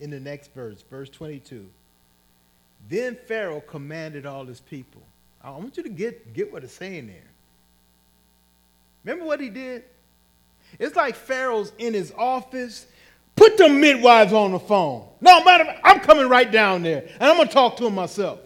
in 0.00 0.10
the 0.10 0.18
next 0.18 0.52
verse, 0.52 0.82
verse 0.90 1.08
22. 1.10 1.64
Then 2.88 3.14
Pharaoh 3.14 3.60
commanded 3.60 4.26
all 4.26 4.44
his 4.44 4.58
people. 4.58 5.02
I 5.40 5.50
want 5.50 5.76
you 5.76 5.84
to 5.84 5.88
get, 5.88 6.34
get 6.34 6.52
what 6.52 6.64
it's 6.64 6.72
saying 6.72 7.06
there. 7.06 7.30
Remember 9.04 9.26
what 9.26 9.40
he 9.40 9.48
did? 9.48 9.84
It's 10.80 10.96
like 10.96 11.14
Pharaoh's 11.14 11.70
in 11.78 11.94
his 11.94 12.12
office. 12.18 12.88
Put 13.36 13.56
the 13.58 13.68
midwives 13.68 14.32
on 14.32 14.52
the 14.52 14.58
phone. 14.58 15.08
No, 15.20 15.42
matter, 15.42 15.64
I'm 15.82 16.00
coming 16.00 16.28
right 16.28 16.50
down 16.50 16.82
there, 16.82 17.08
and 17.20 17.22
I'm 17.22 17.36
going 17.36 17.48
to 17.48 17.54
talk 17.54 17.76
to 17.78 17.84
them 17.84 17.94
myself. 17.94 18.40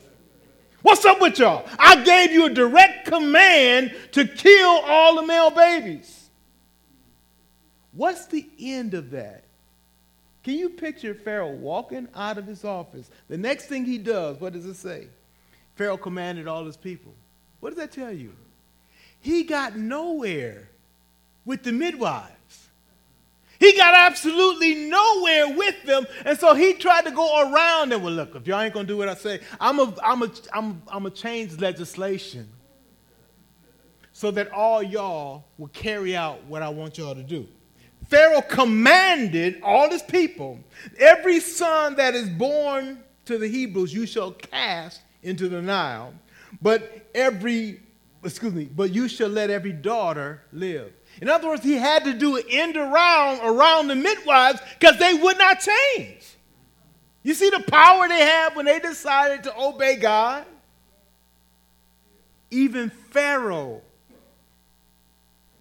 What's 0.82 1.05
up 1.05 1.20
with 1.20 1.39
y'all? 1.39 1.68
I 1.78 2.03
gave 2.05 2.32
you 2.32 2.47
a 2.47 2.51
direct 2.51 3.07
command 3.07 3.95
to 4.12 4.26
kill 4.26 4.80
all 4.86 5.16
the 5.16 5.26
male 5.26 5.51
babies. 5.51 6.30
What's 7.93 8.26
the 8.26 8.49
end 8.61 8.95
of 8.95 9.11
that? 9.11 9.45
Can 10.45 10.55
you 10.55 10.70
picture 10.70 11.14
Pharaoh 11.14 11.51
walking 11.51 12.09
out 12.14 12.39
of 12.39 12.47
his 12.47 12.64
office? 12.64 13.11
The 13.28 13.36
next 13.36 13.66
thing 13.66 13.84
he 13.84 13.99
does, 13.99 14.41
what 14.41 14.53
does 14.53 14.66
it 14.66 14.76
say? 14.76 15.09
Pharaoh 15.74 15.97
commanded 15.97 16.47
all 16.47 16.64
his 16.64 16.76
people. 16.76 17.12
What 17.61 17.70
does 17.70 17.78
that 17.78 17.93
tell 17.93 18.12
you? 18.12 18.32
He 19.20 19.43
got 19.43 19.76
nowhere 19.76 20.68
with 21.45 21.64
the 21.64 21.72
midwives. 21.72 22.32
He 23.59 23.76
got 23.76 23.92
absolutely 23.92 24.74
nowhere 24.88 25.56
with 25.56 25.82
them, 25.84 26.06
and 26.24 26.38
so 26.38 26.54
he 26.54 26.74
tried 26.74 27.04
to 27.06 27.11
go 27.11 27.50
around 27.52 27.90
them. 27.90 28.02
Well, 28.02 28.12
look, 28.12 28.36
if 28.36 28.46
y'all 28.46 28.61
ain't 28.61 28.72
gonna 28.72 28.86
do 28.86 28.96
what 28.96 29.09
I 29.09 29.14
say, 29.14 29.40
I'm 29.61 29.80
a, 29.80 29.94
I'm 30.02 30.22
a, 30.22 30.30
I'm, 30.52 30.82
I'm 30.86 31.06
a 31.06 31.11
change 31.11 31.59
legislation 31.61 32.48
so 34.12 34.30
that 34.32 34.50
all 34.52 34.82
y'all 34.82 35.44
will 35.59 35.68
carry 35.68 36.16
out 36.16 36.44
what 36.44 36.62
I 36.62 36.68
want 36.68 36.98
y'all 36.98 37.14
to 37.14 37.22
do. 37.22 37.46
Pharaoh 38.09 38.42
commanded 38.42 39.61
all 39.62 39.90
his 39.90 40.02
people, 40.02 40.59
every 40.98 41.40
son 41.40 41.96
that 41.96 42.14
is 42.14 42.28
born 42.28 43.02
to 43.26 43.38
the 43.38 43.46
Hebrews 43.46 43.92
you 43.92 44.06
shall 44.06 44.32
cast 44.32 45.02
into 45.22 45.48
the 45.48 45.61
Nile, 45.61 46.14
but 46.62 47.09
every, 47.14 47.80
excuse 48.24 48.54
me, 48.54 48.64
but 48.64 48.90
you 48.94 49.09
shall 49.09 49.28
let 49.28 49.50
every 49.50 49.72
daughter 49.72 50.42
live. 50.52 50.92
In 51.21 51.29
other 51.29 51.49
words, 51.49 51.64
he 51.64 51.75
had 51.75 52.05
to 52.05 52.14
do 52.14 52.37
an 52.37 52.45
end 52.49 52.77
around 52.77 53.41
around 53.41 53.89
the 53.89 53.97
midwives 53.97 54.61
because 54.79 54.99
they 54.99 55.14
would 55.14 55.39
not 55.39 55.61
change. 55.61 56.37
You 57.23 57.35
see 57.35 57.51
the 57.51 57.61
power 57.61 58.09
they 58.09 58.21
have 58.21 58.55
when 58.57 58.66
they 58.66 58.79
decided 58.79 59.43
to 59.45 59.59
obey 59.59 59.97
God? 59.97 60.47
Even 62.51 62.91
Pharaoh 62.91 63.83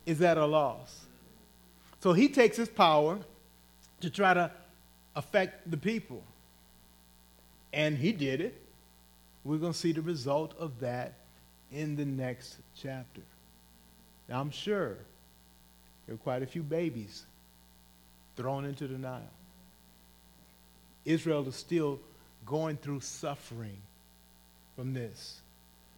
is 0.06 0.22
at 0.22 0.38
a 0.38 0.46
loss. 0.46 1.06
So 2.00 2.14
he 2.14 2.30
takes 2.30 2.56
his 2.56 2.70
power 2.70 3.20
to 4.00 4.10
try 4.10 4.34
to 4.34 4.52
affect 5.16 5.70
the 5.70 5.78
people. 5.78 6.24
And 7.74 7.98
he 7.98 8.12
did 8.12 8.40
it. 8.40 8.62
We're 9.44 9.58
going 9.58 9.74
to 9.74 9.78
see 9.78 9.92
the 9.92 10.02
result 10.02 10.54
of 10.58 10.80
that 10.80 11.14
in 11.72 11.96
the 11.96 12.06
next 12.06 12.58
chapter. 12.76 13.22
Now, 14.30 14.40
I'm 14.40 14.52
sure 14.52 14.98
there 16.08 16.16
were 16.16 16.24
quite 16.24 16.42
a 16.42 16.48
few 16.48 16.64
babies 16.64 17.26
thrown 18.36 18.66
into 18.66 18.88
the 18.88 18.98
Nile. 18.98 19.22
Israel 21.06 21.48
is 21.48 21.56
still 21.56 22.00
going 22.46 22.78
through 22.78 23.02
suffering 23.02 23.78
from 24.76 24.94
this. 24.94 25.42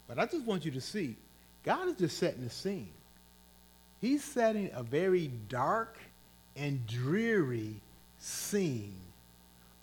But 0.07 0.19
I 0.19 0.25
just 0.25 0.45
want 0.45 0.65
you 0.65 0.71
to 0.71 0.81
see 0.81 1.15
God 1.63 1.87
is 1.89 1.95
just 1.95 2.17
setting 2.17 2.43
the 2.43 2.49
scene. 2.49 2.89
He's 4.01 4.23
setting 4.23 4.71
a 4.73 4.81
very 4.81 5.29
dark 5.49 5.97
and 6.55 6.85
dreary 6.87 7.75
scene 8.17 8.95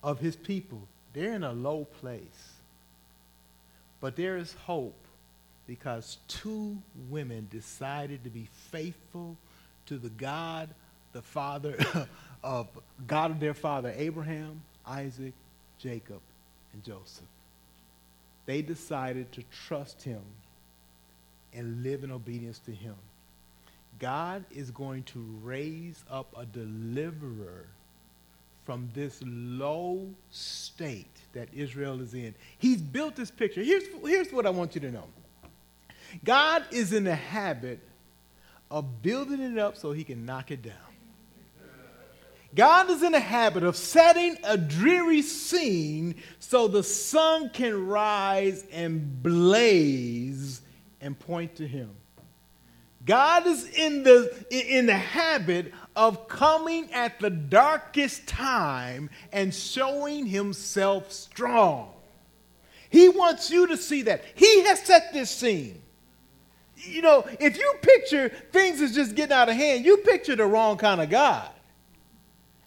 of 0.03 0.19
his 0.19 0.35
people. 0.35 0.81
They're 1.13 1.33
in 1.33 1.43
a 1.43 1.53
low 1.53 1.85
place. 2.01 2.53
But 4.01 4.15
there 4.15 4.37
is 4.37 4.53
hope 4.65 4.97
because 5.67 6.17
two 6.27 6.77
women 7.09 7.47
decided 7.51 8.23
to 8.23 8.29
be 8.29 8.47
faithful 8.71 9.37
to 9.87 9.97
the 9.97 10.09
God, 10.09 10.69
the 11.13 11.21
father 11.21 11.77
of 12.43 12.67
God 13.07 13.31
of 13.31 13.39
their 13.39 13.53
father 13.53 13.93
Abraham, 13.95 14.61
Isaac, 14.85 15.33
Jacob, 15.79 16.21
and 16.73 16.83
Joseph. 16.83 17.25
They 18.45 18.61
decided 18.61 19.31
to 19.33 19.43
trust 19.67 20.03
him 20.03 20.21
and 21.53 21.83
live 21.83 22.03
in 22.03 22.11
obedience 22.11 22.59
to 22.59 22.71
him. 22.71 22.95
God 23.99 24.45
is 24.51 24.71
going 24.71 25.03
to 25.03 25.19
raise 25.43 26.03
up 26.09 26.27
a 26.37 26.45
deliverer 26.45 27.65
from 28.65 28.89
this 28.93 29.21
low 29.25 30.07
state 30.29 31.05
that 31.33 31.47
Israel 31.53 32.01
is 32.01 32.13
in. 32.13 32.35
He's 32.57 32.81
built 32.81 33.15
this 33.15 33.31
picture. 33.31 33.63
Here's, 33.63 33.85
here's 34.03 34.31
what 34.31 34.45
I 34.45 34.49
want 34.49 34.75
you 34.75 34.81
to 34.81 34.91
know 34.91 35.05
God 36.23 36.63
is 36.71 36.93
in 36.93 37.03
the 37.03 37.15
habit 37.15 37.79
of 38.69 39.01
building 39.01 39.41
it 39.41 39.57
up 39.57 39.77
so 39.77 39.91
he 39.91 40.03
can 40.03 40.25
knock 40.25 40.51
it 40.51 40.61
down. 40.61 40.73
God 42.55 42.89
is 42.89 43.03
in 43.03 43.11
the 43.11 43.19
habit 43.19 43.63
of 43.63 43.75
setting 43.75 44.37
a 44.43 44.57
dreary 44.57 45.21
scene 45.21 46.15
so 46.39 46.67
the 46.67 46.83
sun 46.83 47.49
can 47.51 47.87
rise 47.87 48.65
and 48.71 49.21
blaze 49.21 50.61
and 51.01 51.17
point 51.19 51.57
to 51.57 51.67
him. 51.67 51.91
God 53.05 53.47
is 53.47 53.69
in 53.69 54.03
the, 54.03 54.45
in 54.49 54.85
the 54.85 54.93
habit 54.93 55.73
of 55.95 56.27
coming 56.27 56.91
at 56.91 57.19
the 57.19 57.29
darkest 57.29 58.27
time 58.27 59.09
and 59.31 59.53
showing 59.53 60.25
himself 60.25 61.11
strong. 61.11 61.93
He 62.89 63.07
wants 63.09 63.49
you 63.49 63.67
to 63.67 63.77
see 63.77 64.03
that. 64.03 64.23
He 64.35 64.63
has 64.63 64.81
set 64.81 65.13
this 65.13 65.29
scene. 65.29 65.81
You 66.77 67.01
know, 67.01 67.25
if 67.39 67.57
you 67.57 67.73
picture 67.81 68.29
things 68.29 68.81
as 68.81 68.93
just 68.93 69.15
getting 69.15 69.33
out 69.33 69.49
of 69.49 69.55
hand, 69.55 69.83
you 69.83 69.97
picture 69.97 70.35
the 70.35 70.45
wrong 70.45 70.77
kind 70.77 71.01
of 71.01 71.09
God. 71.09 71.49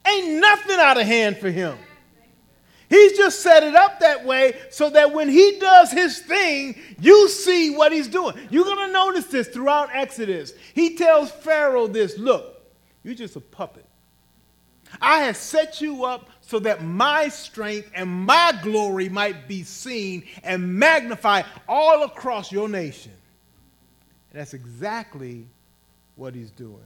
Ain't 0.07 0.41
nothing 0.41 0.79
out 0.81 1.01
of 1.01 1.07
hand 1.07 1.39
for 1.39 1.51
him. 1.51 1.79
He's 2.89 3.17
just 3.17 3.41
set 3.41 3.63
it 3.63 3.77
up 3.77 4.01
that 4.01 4.25
way 4.25 4.59
so 4.71 4.91
that 4.91 5.13
when 5.13 5.29
he 5.29 5.59
does 5.61 5.93
his 5.93 6.19
thing, 6.19 6.77
you 6.99 7.29
see 7.29 7.71
what 7.77 7.93
he's 7.93 8.09
doing. 8.09 8.35
You're 8.51 8.65
going 8.65 8.89
to 8.89 8.93
notice 8.93 9.27
this 9.27 9.47
throughout 9.47 9.91
Exodus. 9.93 10.53
He 10.75 10.97
tells 10.97 11.31
Pharaoh 11.31 11.87
this 11.87 12.19
look, 12.19 12.61
you're 13.05 13.15
just 13.15 13.37
a 13.37 13.41
puppet. 13.41 13.87
I 15.01 15.21
have 15.21 15.37
set 15.37 15.81
you 15.81 16.05
up 16.05 16.31
so 16.41 16.59
that 16.61 16.83
my 16.83 17.29
strength 17.29 17.93
and 17.95 18.11
my 18.11 18.59
glory 18.61 19.09
might 19.09 19.47
be 19.47 19.63
seen 19.63 20.25
and 20.43 20.75
magnified 20.75 21.45
all 21.69 22.03
across 22.03 22.51
your 22.51 22.69
nation. 22.69 23.13
And 24.31 24.41
that's 24.41 24.55
exactly 24.55 25.47
what 26.17 26.35
he's 26.35 26.51
doing. 26.51 26.79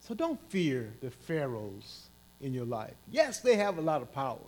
So 0.00 0.14
don't 0.14 0.40
fear 0.50 0.92
the 1.02 1.10
pharaohs 1.10 2.08
in 2.40 2.54
your 2.54 2.64
life. 2.64 2.94
Yes, 3.10 3.40
they 3.40 3.56
have 3.56 3.78
a 3.78 3.80
lot 3.82 4.00
of 4.00 4.12
power, 4.14 4.38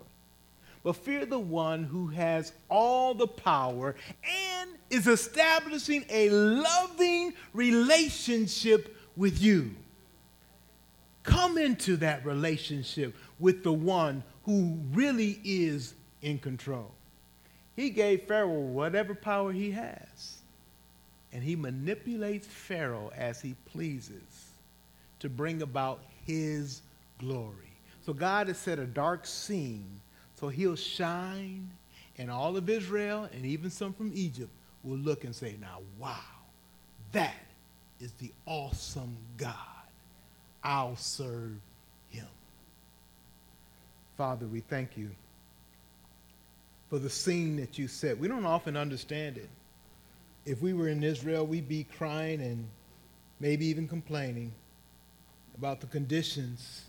but 0.82 0.94
fear 0.94 1.26
the 1.26 1.38
one 1.38 1.84
who 1.84 2.06
has 2.08 2.52
all 2.68 3.12
the 3.14 3.26
power 3.26 3.94
and 4.24 4.70
is 4.88 5.06
establishing 5.06 6.04
a 6.08 6.30
loving 6.30 7.34
relationship 7.52 8.96
with 9.16 9.42
you. 9.42 9.74
come 11.22 11.58
into 11.58 11.96
that 11.98 12.24
relationship 12.24 13.14
with 13.38 13.62
the 13.62 13.72
one 13.72 14.22
who 14.44 14.78
really 14.92 15.40
is 15.44 15.94
in 16.22 16.38
control. 16.38 16.90
He 17.76 17.90
gave 17.90 18.24
Pharaoh 18.24 18.48
whatever 18.48 19.14
power 19.14 19.52
he 19.52 19.70
has, 19.70 20.38
and 21.32 21.42
he 21.42 21.56
manipulates 21.56 22.46
Pharaoh 22.46 23.10
as 23.16 23.40
he 23.40 23.54
pleases 23.66 24.50
to 25.20 25.28
bring 25.28 25.62
about 25.62 26.02
his 26.26 26.82
glory. 27.18 27.72
So 28.04 28.12
God 28.12 28.48
has 28.48 28.58
set 28.58 28.78
a 28.78 28.86
dark 28.86 29.26
scene 29.26 30.00
so 30.40 30.48
he'll 30.48 30.74
shine, 30.74 31.70
and 32.16 32.30
all 32.30 32.56
of 32.56 32.70
Israel 32.70 33.28
and 33.34 33.44
even 33.44 33.68
some 33.68 33.92
from 33.92 34.10
Egypt 34.14 34.50
will 34.82 34.96
look 34.96 35.24
and 35.24 35.36
say, 35.36 35.56
Now, 35.60 35.80
wow, 35.98 36.16
that 37.12 37.34
is 38.00 38.12
the 38.12 38.32
awesome 38.46 39.14
God. 39.36 39.54
I'll 40.64 40.96
serve 40.96 41.58
him. 42.08 42.26
Father, 44.16 44.46
we 44.46 44.60
thank 44.60 44.96
you 44.96 45.10
for 46.88 46.98
the 46.98 47.10
scene 47.10 47.56
that 47.56 47.78
you 47.78 47.86
set. 47.86 48.18
We 48.18 48.26
don't 48.26 48.46
often 48.46 48.78
understand 48.78 49.36
it. 49.36 49.50
If 50.44 50.62
we 50.62 50.72
were 50.72 50.88
in 50.88 51.02
Israel, 51.02 51.46
we'd 51.46 51.68
be 51.68 51.84
crying 51.84 52.40
and 52.40 52.66
maybe 53.40 53.66
even 53.66 53.86
complaining 53.86 54.52
about 55.56 55.80
the 55.80 55.86
conditions. 55.86 56.84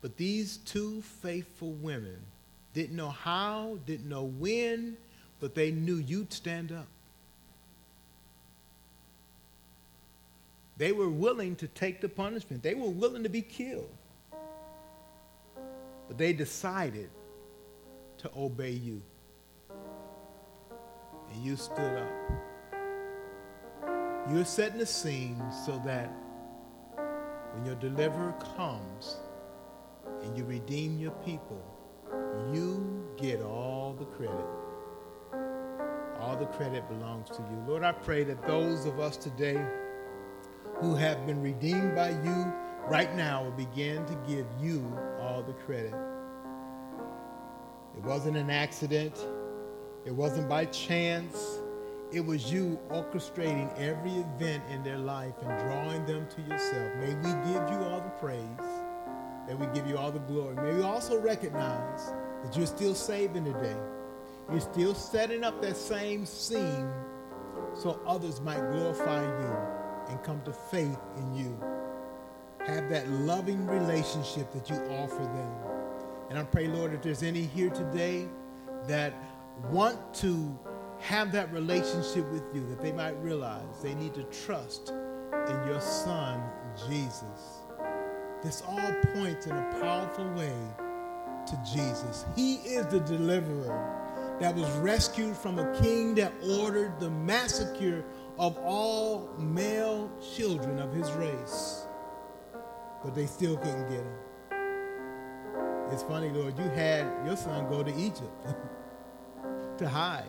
But 0.00 0.16
these 0.16 0.56
two 0.58 1.02
faithful 1.02 1.72
women 1.72 2.18
didn't 2.74 2.96
know 2.96 3.10
how, 3.10 3.78
didn't 3.86 4.08
know 4.08 4.24
when, 4.24 4.96
but 5.40 5.54
they 5.54 5.70
knew 5.70 5.96
you'd 5.96 6.32
stand 6.32 6.72
up. 6.72 6.86
They 10.78 10.92
were 10.92 11.10
willing 11.10 11.56
to 11.56 11.68
take 11.68 12.00
the 12.00 12.08
punishment. 12.08 12.62
They 12.62 12.74
were 12.74 12.88
willing 12.88 13.22
to 13.22 13.28
be 13.28 13.42
killed. 13.42 13.90
But 16.08 16.18
they 16.18 16.32
decided 16.32 17.10
to 18.18 18.30
obey 18.36 18.70
you. 18.70 19.02
And 21.32 21.44
you 21.44 21.56
stood 21.56 21.98
up. 21.98 22.12
You're 24.30 24.44
setting 24.44 24.78
the 24.78 24.86
scene 24.86 25.42
so 25.64 25.80
that 25.84 26.12
when 27.54 27.64
your 27.64 27.74
deliverer 27.76 28.34
comes 28.56 29.16
and 30.22 30.36
you 30.36 30.44
redeem 30.44 30.98
your 30.98 31.12
people, 31.24 31.60
you 32.52 33.04
get 33.16 33.40
all 33.42 33.94
the 33.98 34.04
credit. 34.04 34.46
All 36.20 36.36
the 36.36 36.46
credit 36.46 36.88
belongs 36.88 37.30
to 37.30 37.42
you. 37.42 37.64
Lord, 37.66 37.82
I 37.82 37.92
pray 37.92 38.24
that 38.24 38.46
those 38.46 38.84
of 38.86 39.00
us 39.00 39.16
today 39.16 39.60
who 40.76 40.94
have 40.94 41.26
been 41.26 41.42
redeemed 41.42 41.96
by 41.96 42.10
you 42.10 42.52
right 42.86 43.14
now 43.16 43.44
will 43.44 43.50
begin 43.52 44.04
to 44.06 44.14
give 44.26 44.46
you 44.60 44.96
all 45.20 45.42
the 45.42 45.52
credit. 45.52 45.94
It 47.96 48.02
wasn't 48.04 48.36
an 48.36 48.50
accident. 48.50 49.18
It 50.04 50.14
wasn't 50.14 50.48
by 50.48 50.64
chance. 50.66 51.60
It 52.12 52.20
was 52.20 52.52
you 52.52 52.78
orchestrating 52.90 53.72
every 53.78 54.12
event 54.12 54.64
in 54.70 54.82
their 54.82 54.98
life 54.98 55.34
and 55.42 55.58
drawing 55.60 56.04
them 56.04 56.26
to 56.34 56.42
yourself. 56.42 56.94
May 56.96 57.14
we 57.14 57.52
give 57.52 57.70
you 57.70 57.78
all 57.86 58.00
the 58.00 58.12
praise. 58.20 58.42
May 59.46 59.54
we 59.54 59.66
give 59.74 59.86
you 59.86 59.96
all 59.96 60.10
the 60.10 60.18
glory. 60.20 60.56
May 60.56 60.74
we 60.74 60.82
also 60.82 61.20
recognize 61.20 62.12
that 62.44 62.56
you're 62.56 62.66
still 62.66 62.94
saving 62.94 63.44
today. 63.44 63.76
You're 64.50 64.60
still 64.60 64.94
setting 64.94 65.44
up 65.44 65.62
that 65.62 65.76
same 65.76 66.26
scene 66.26 66.90
so 67.74 68.00
others 68.06 68.40
might 68.40 68.60
glorify 68.72 69.22
you 69.22 69.56
and 70.08 70.22
come 70.22 70.42
to 70.42 70.52
faith 70.52 70.98
in 71.16 71.34
you. 71.34 71.58
Have 72.66 72.90
that 72.90 73.08
loving 73.08 73.66
relationship 73.66 74.52
that 74.52 74.68
you 74.68 74.76
offer 74.76 75.22
them. 75.22 75.52
And 76.28 76.38
I 76.38 76.44
pray, 76.44 76.68
Lord, 76.68 76.92
if 76.92 77.02
there's 77.02 77.22
any 77.22 77.42
here 77.42 77.70
today 77.70 78.28
that 78.86 79.14
want 79.70 80.14
to 80.14 80.58
have 81.00 81.32
that 81.32 81.52
relationship 81.52 82.30
with 82.30 82.44
you, 82.54 82.66
that 82.68 82.80
they 82.80 82.92
might 82.92 83.20
realize 83.22 83.64
they 83.82 83.94
need 83.94 84.14
to 84.14 84.22
trust 84.24 84.90
in 84.90 85.66
your 85.66 85.80
Son, 85.80 86.42
Jesus. 86.88 87.60
This 88.42 88.62
all 88.68 88.94
points 89.14 89.46
in 89.46 89.52
a 89.52 89.80
powerful 89.80 90.28
way 90.34 90.54
to 91.46 91.58
Jesus. 91.74 92.24
He 92.36 92.54
is 92.56 92.86
the 92.86 93.00
deliverer 93.00 94.02
that 94.40 94.54
was 94.54 94.68
rescued 94.78 95.36
from 95.36 95.58
a 95.58 95.80
king 95.80 96.14
that 96.16 96.32
ordered 96.60 96.98
the 96.98 97.10
massacre 97.10 98.04
of 98.38 98.56
all 98.58 99.28
male 99.38 100.10
children 100.34 100.78
of 100.78 100.92
his 100.92 101.10
race. 101.12 101.86
But 103.04 103.14
they 103.14 103.26
still 103.26 103.56
couldn't 103.56 103.88
get 103.88 104.00
him. 104.00 104.14
It's 105.90 106.02
funny, 106.04 106.30
Lord, 106.30 106.56
you 106.58 106.64
had 106.70 107.06
your 107.26 107.36
son 107.36 107.68
go 107.68 107.82
to 107.82 107.94
Egypt 107.94 108.32
to 109.78 109.88
hide. 109.88 110.24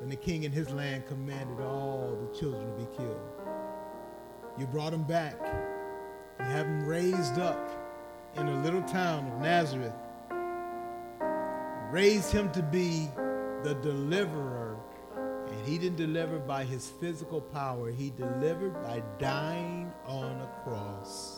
And 0.00 0.10
the 0.10 0.16
king 0.16 0.44
in 0.44 0.52
his 0.52 0.70
land 0.70 1.06
commanded 1.06 1.60
all 1.60 2.16
the 2.20 2.38
children 2.38 2.66
to 2.66 2.84
be 2.84 2.96
killed. 2.96 3.20
You 4.58 4.66
brought 4.66 4.92
him 4.92 5.02
back. 5.02 5.36
You 6.38 6.44
have 6.44 6.66
him 6.66 6.86
raised 6.86 7.38
up 7.38 7.58
in 8.36 8.46
a 8.46 8.62
little 8.62 8.82
town 8.82 9.26
of 9.26 9.40
Nazareth. 9.40 9.92
Raised 11.90 12.30
him 12.30 12.50
to 12.52 12.62
be 12.62 13.08
the 13.62 13.74
deliverer. 13.82 14.76
And 15.16 15.66
he 15.66 15.78
didn't 15.78 15.96
deliver 15.96 16.38
by 16.38 16.64
his 16.64 16.88
physical 16.88 17.40
power, 17.40 17.90
he 17.90 18.10
delivered 18.10 18.82
by 18.82 19.02
dying 19.18 19.92
on 20.06 20.40
a 20.40 20.48
cross. 20.62 21.35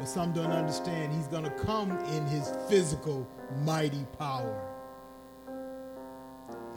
But 0.00 0.08
some 0.08 0.32
don't 0.32 0.50
understand 0.50 1.12
he's 1.12 1.26
going 1.26 1.44
to 1.44 1.50
come 1.50 1.90
in 1.90 2.26
his 2.28 2.50
physical 2.70 3.28
mighty 3.66 4.06
power 4.18 4.58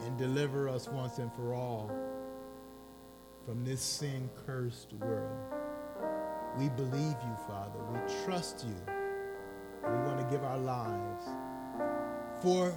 and 0.04 0.18
deliver 0.18 0.68
us 0.68 0.88
once 0.88 1.16
and 1.16 1.32
for 1.32 1.54
all 1.54 1.90
from 3.46 3.64
this 3.64 3.80
sin 3.80 4.28
cursed 4.44 4.92
world. 4.92 5.38
We 6.58 6.68
believe 6.68 7.16
you, 7.24 7.36
Father. 7.48 7.78
We 7.94 7.98
trust 8.26 8.66
you. 8.68 8.76
We 9.82 9.96
want 10.06 10.20
to 10.20 10.26
give 10.30 10.44
our 10.44 10.58
lives 10.58 11.24
for 12.42 12.74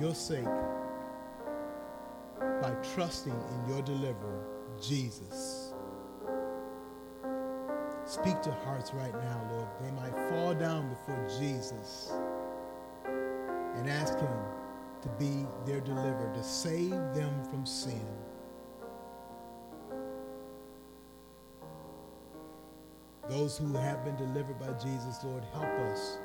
your 0.00 0.14
sake 0.14 0.46
by 2.62 2.74
trusting 2.94 3.34
in 3.34 3.70
your 3.70 3.82
deliverer, 3.82 4.46
Jesus. 4.80 5.69
Speak 8.10 8.42
to 8.42 8.50
hearts 8.64 8.92
right 8.92 9.14
now, 9.22 9.40
Lord. 9.52 9.68
They 9.80 9.92
might 9.92 10.12
fall 10.28 10.52
down 10.52 10.88
before 10.88 11.24
Jesus 11.38 12.10
and 13.04 13.88
ask 13.88 14.18
him 14.18 14.36
to 15.02 15.08
be 15.10 15.46
their 15.64 15.80
deliverer, 15.80 16.28
to 16.34 16.42
save 16.42 16.90
them 16.90 17.44
from 17.48 17.64
sin. 17.64 18.04
Those 23.28 23.56
who 23.56 23.72
have 23.74 24.04
been 24.04 24.16
delivered 24.16 24.58
by 24.58 24.72
Jesus, 24.72 25.22
Lord, 25.22 25.44
help 25.52 25.70
us 25.92 26.18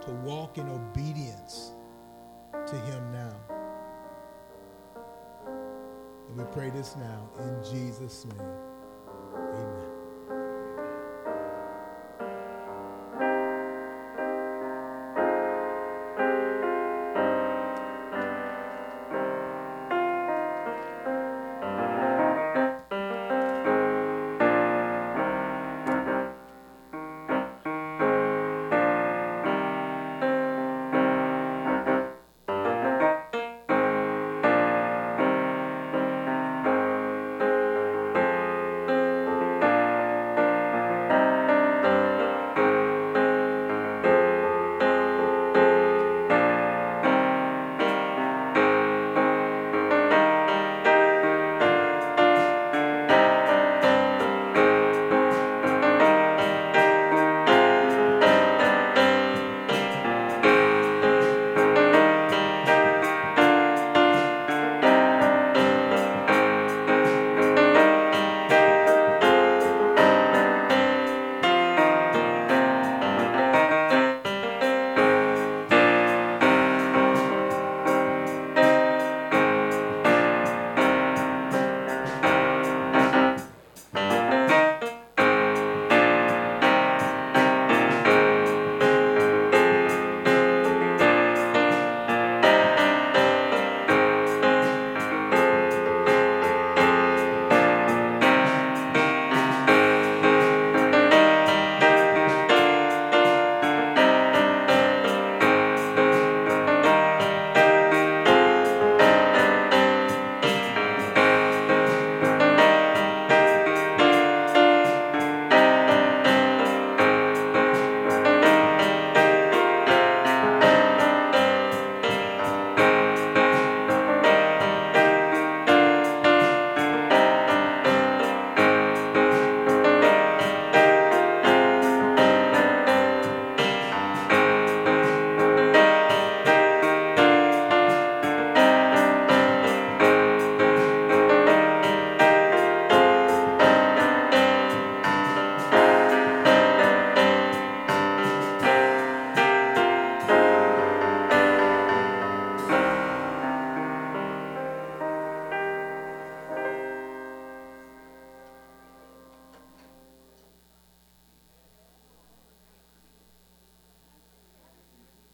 to 0.00 0.10
walk 0.24 0.58
in 0.58 0.68
obedience 0.68 1.74
to 2.66 2.74
him 2.74 3.12
now. 3.12 3.36
And 5.46 6.36
we 6.36 6.42
pray 6.50 6.70
this 6.70 6.96
now 6.96 7.28
in 7.38 7.62
Jesus' 7.72 8.26
name. 8.36 8.67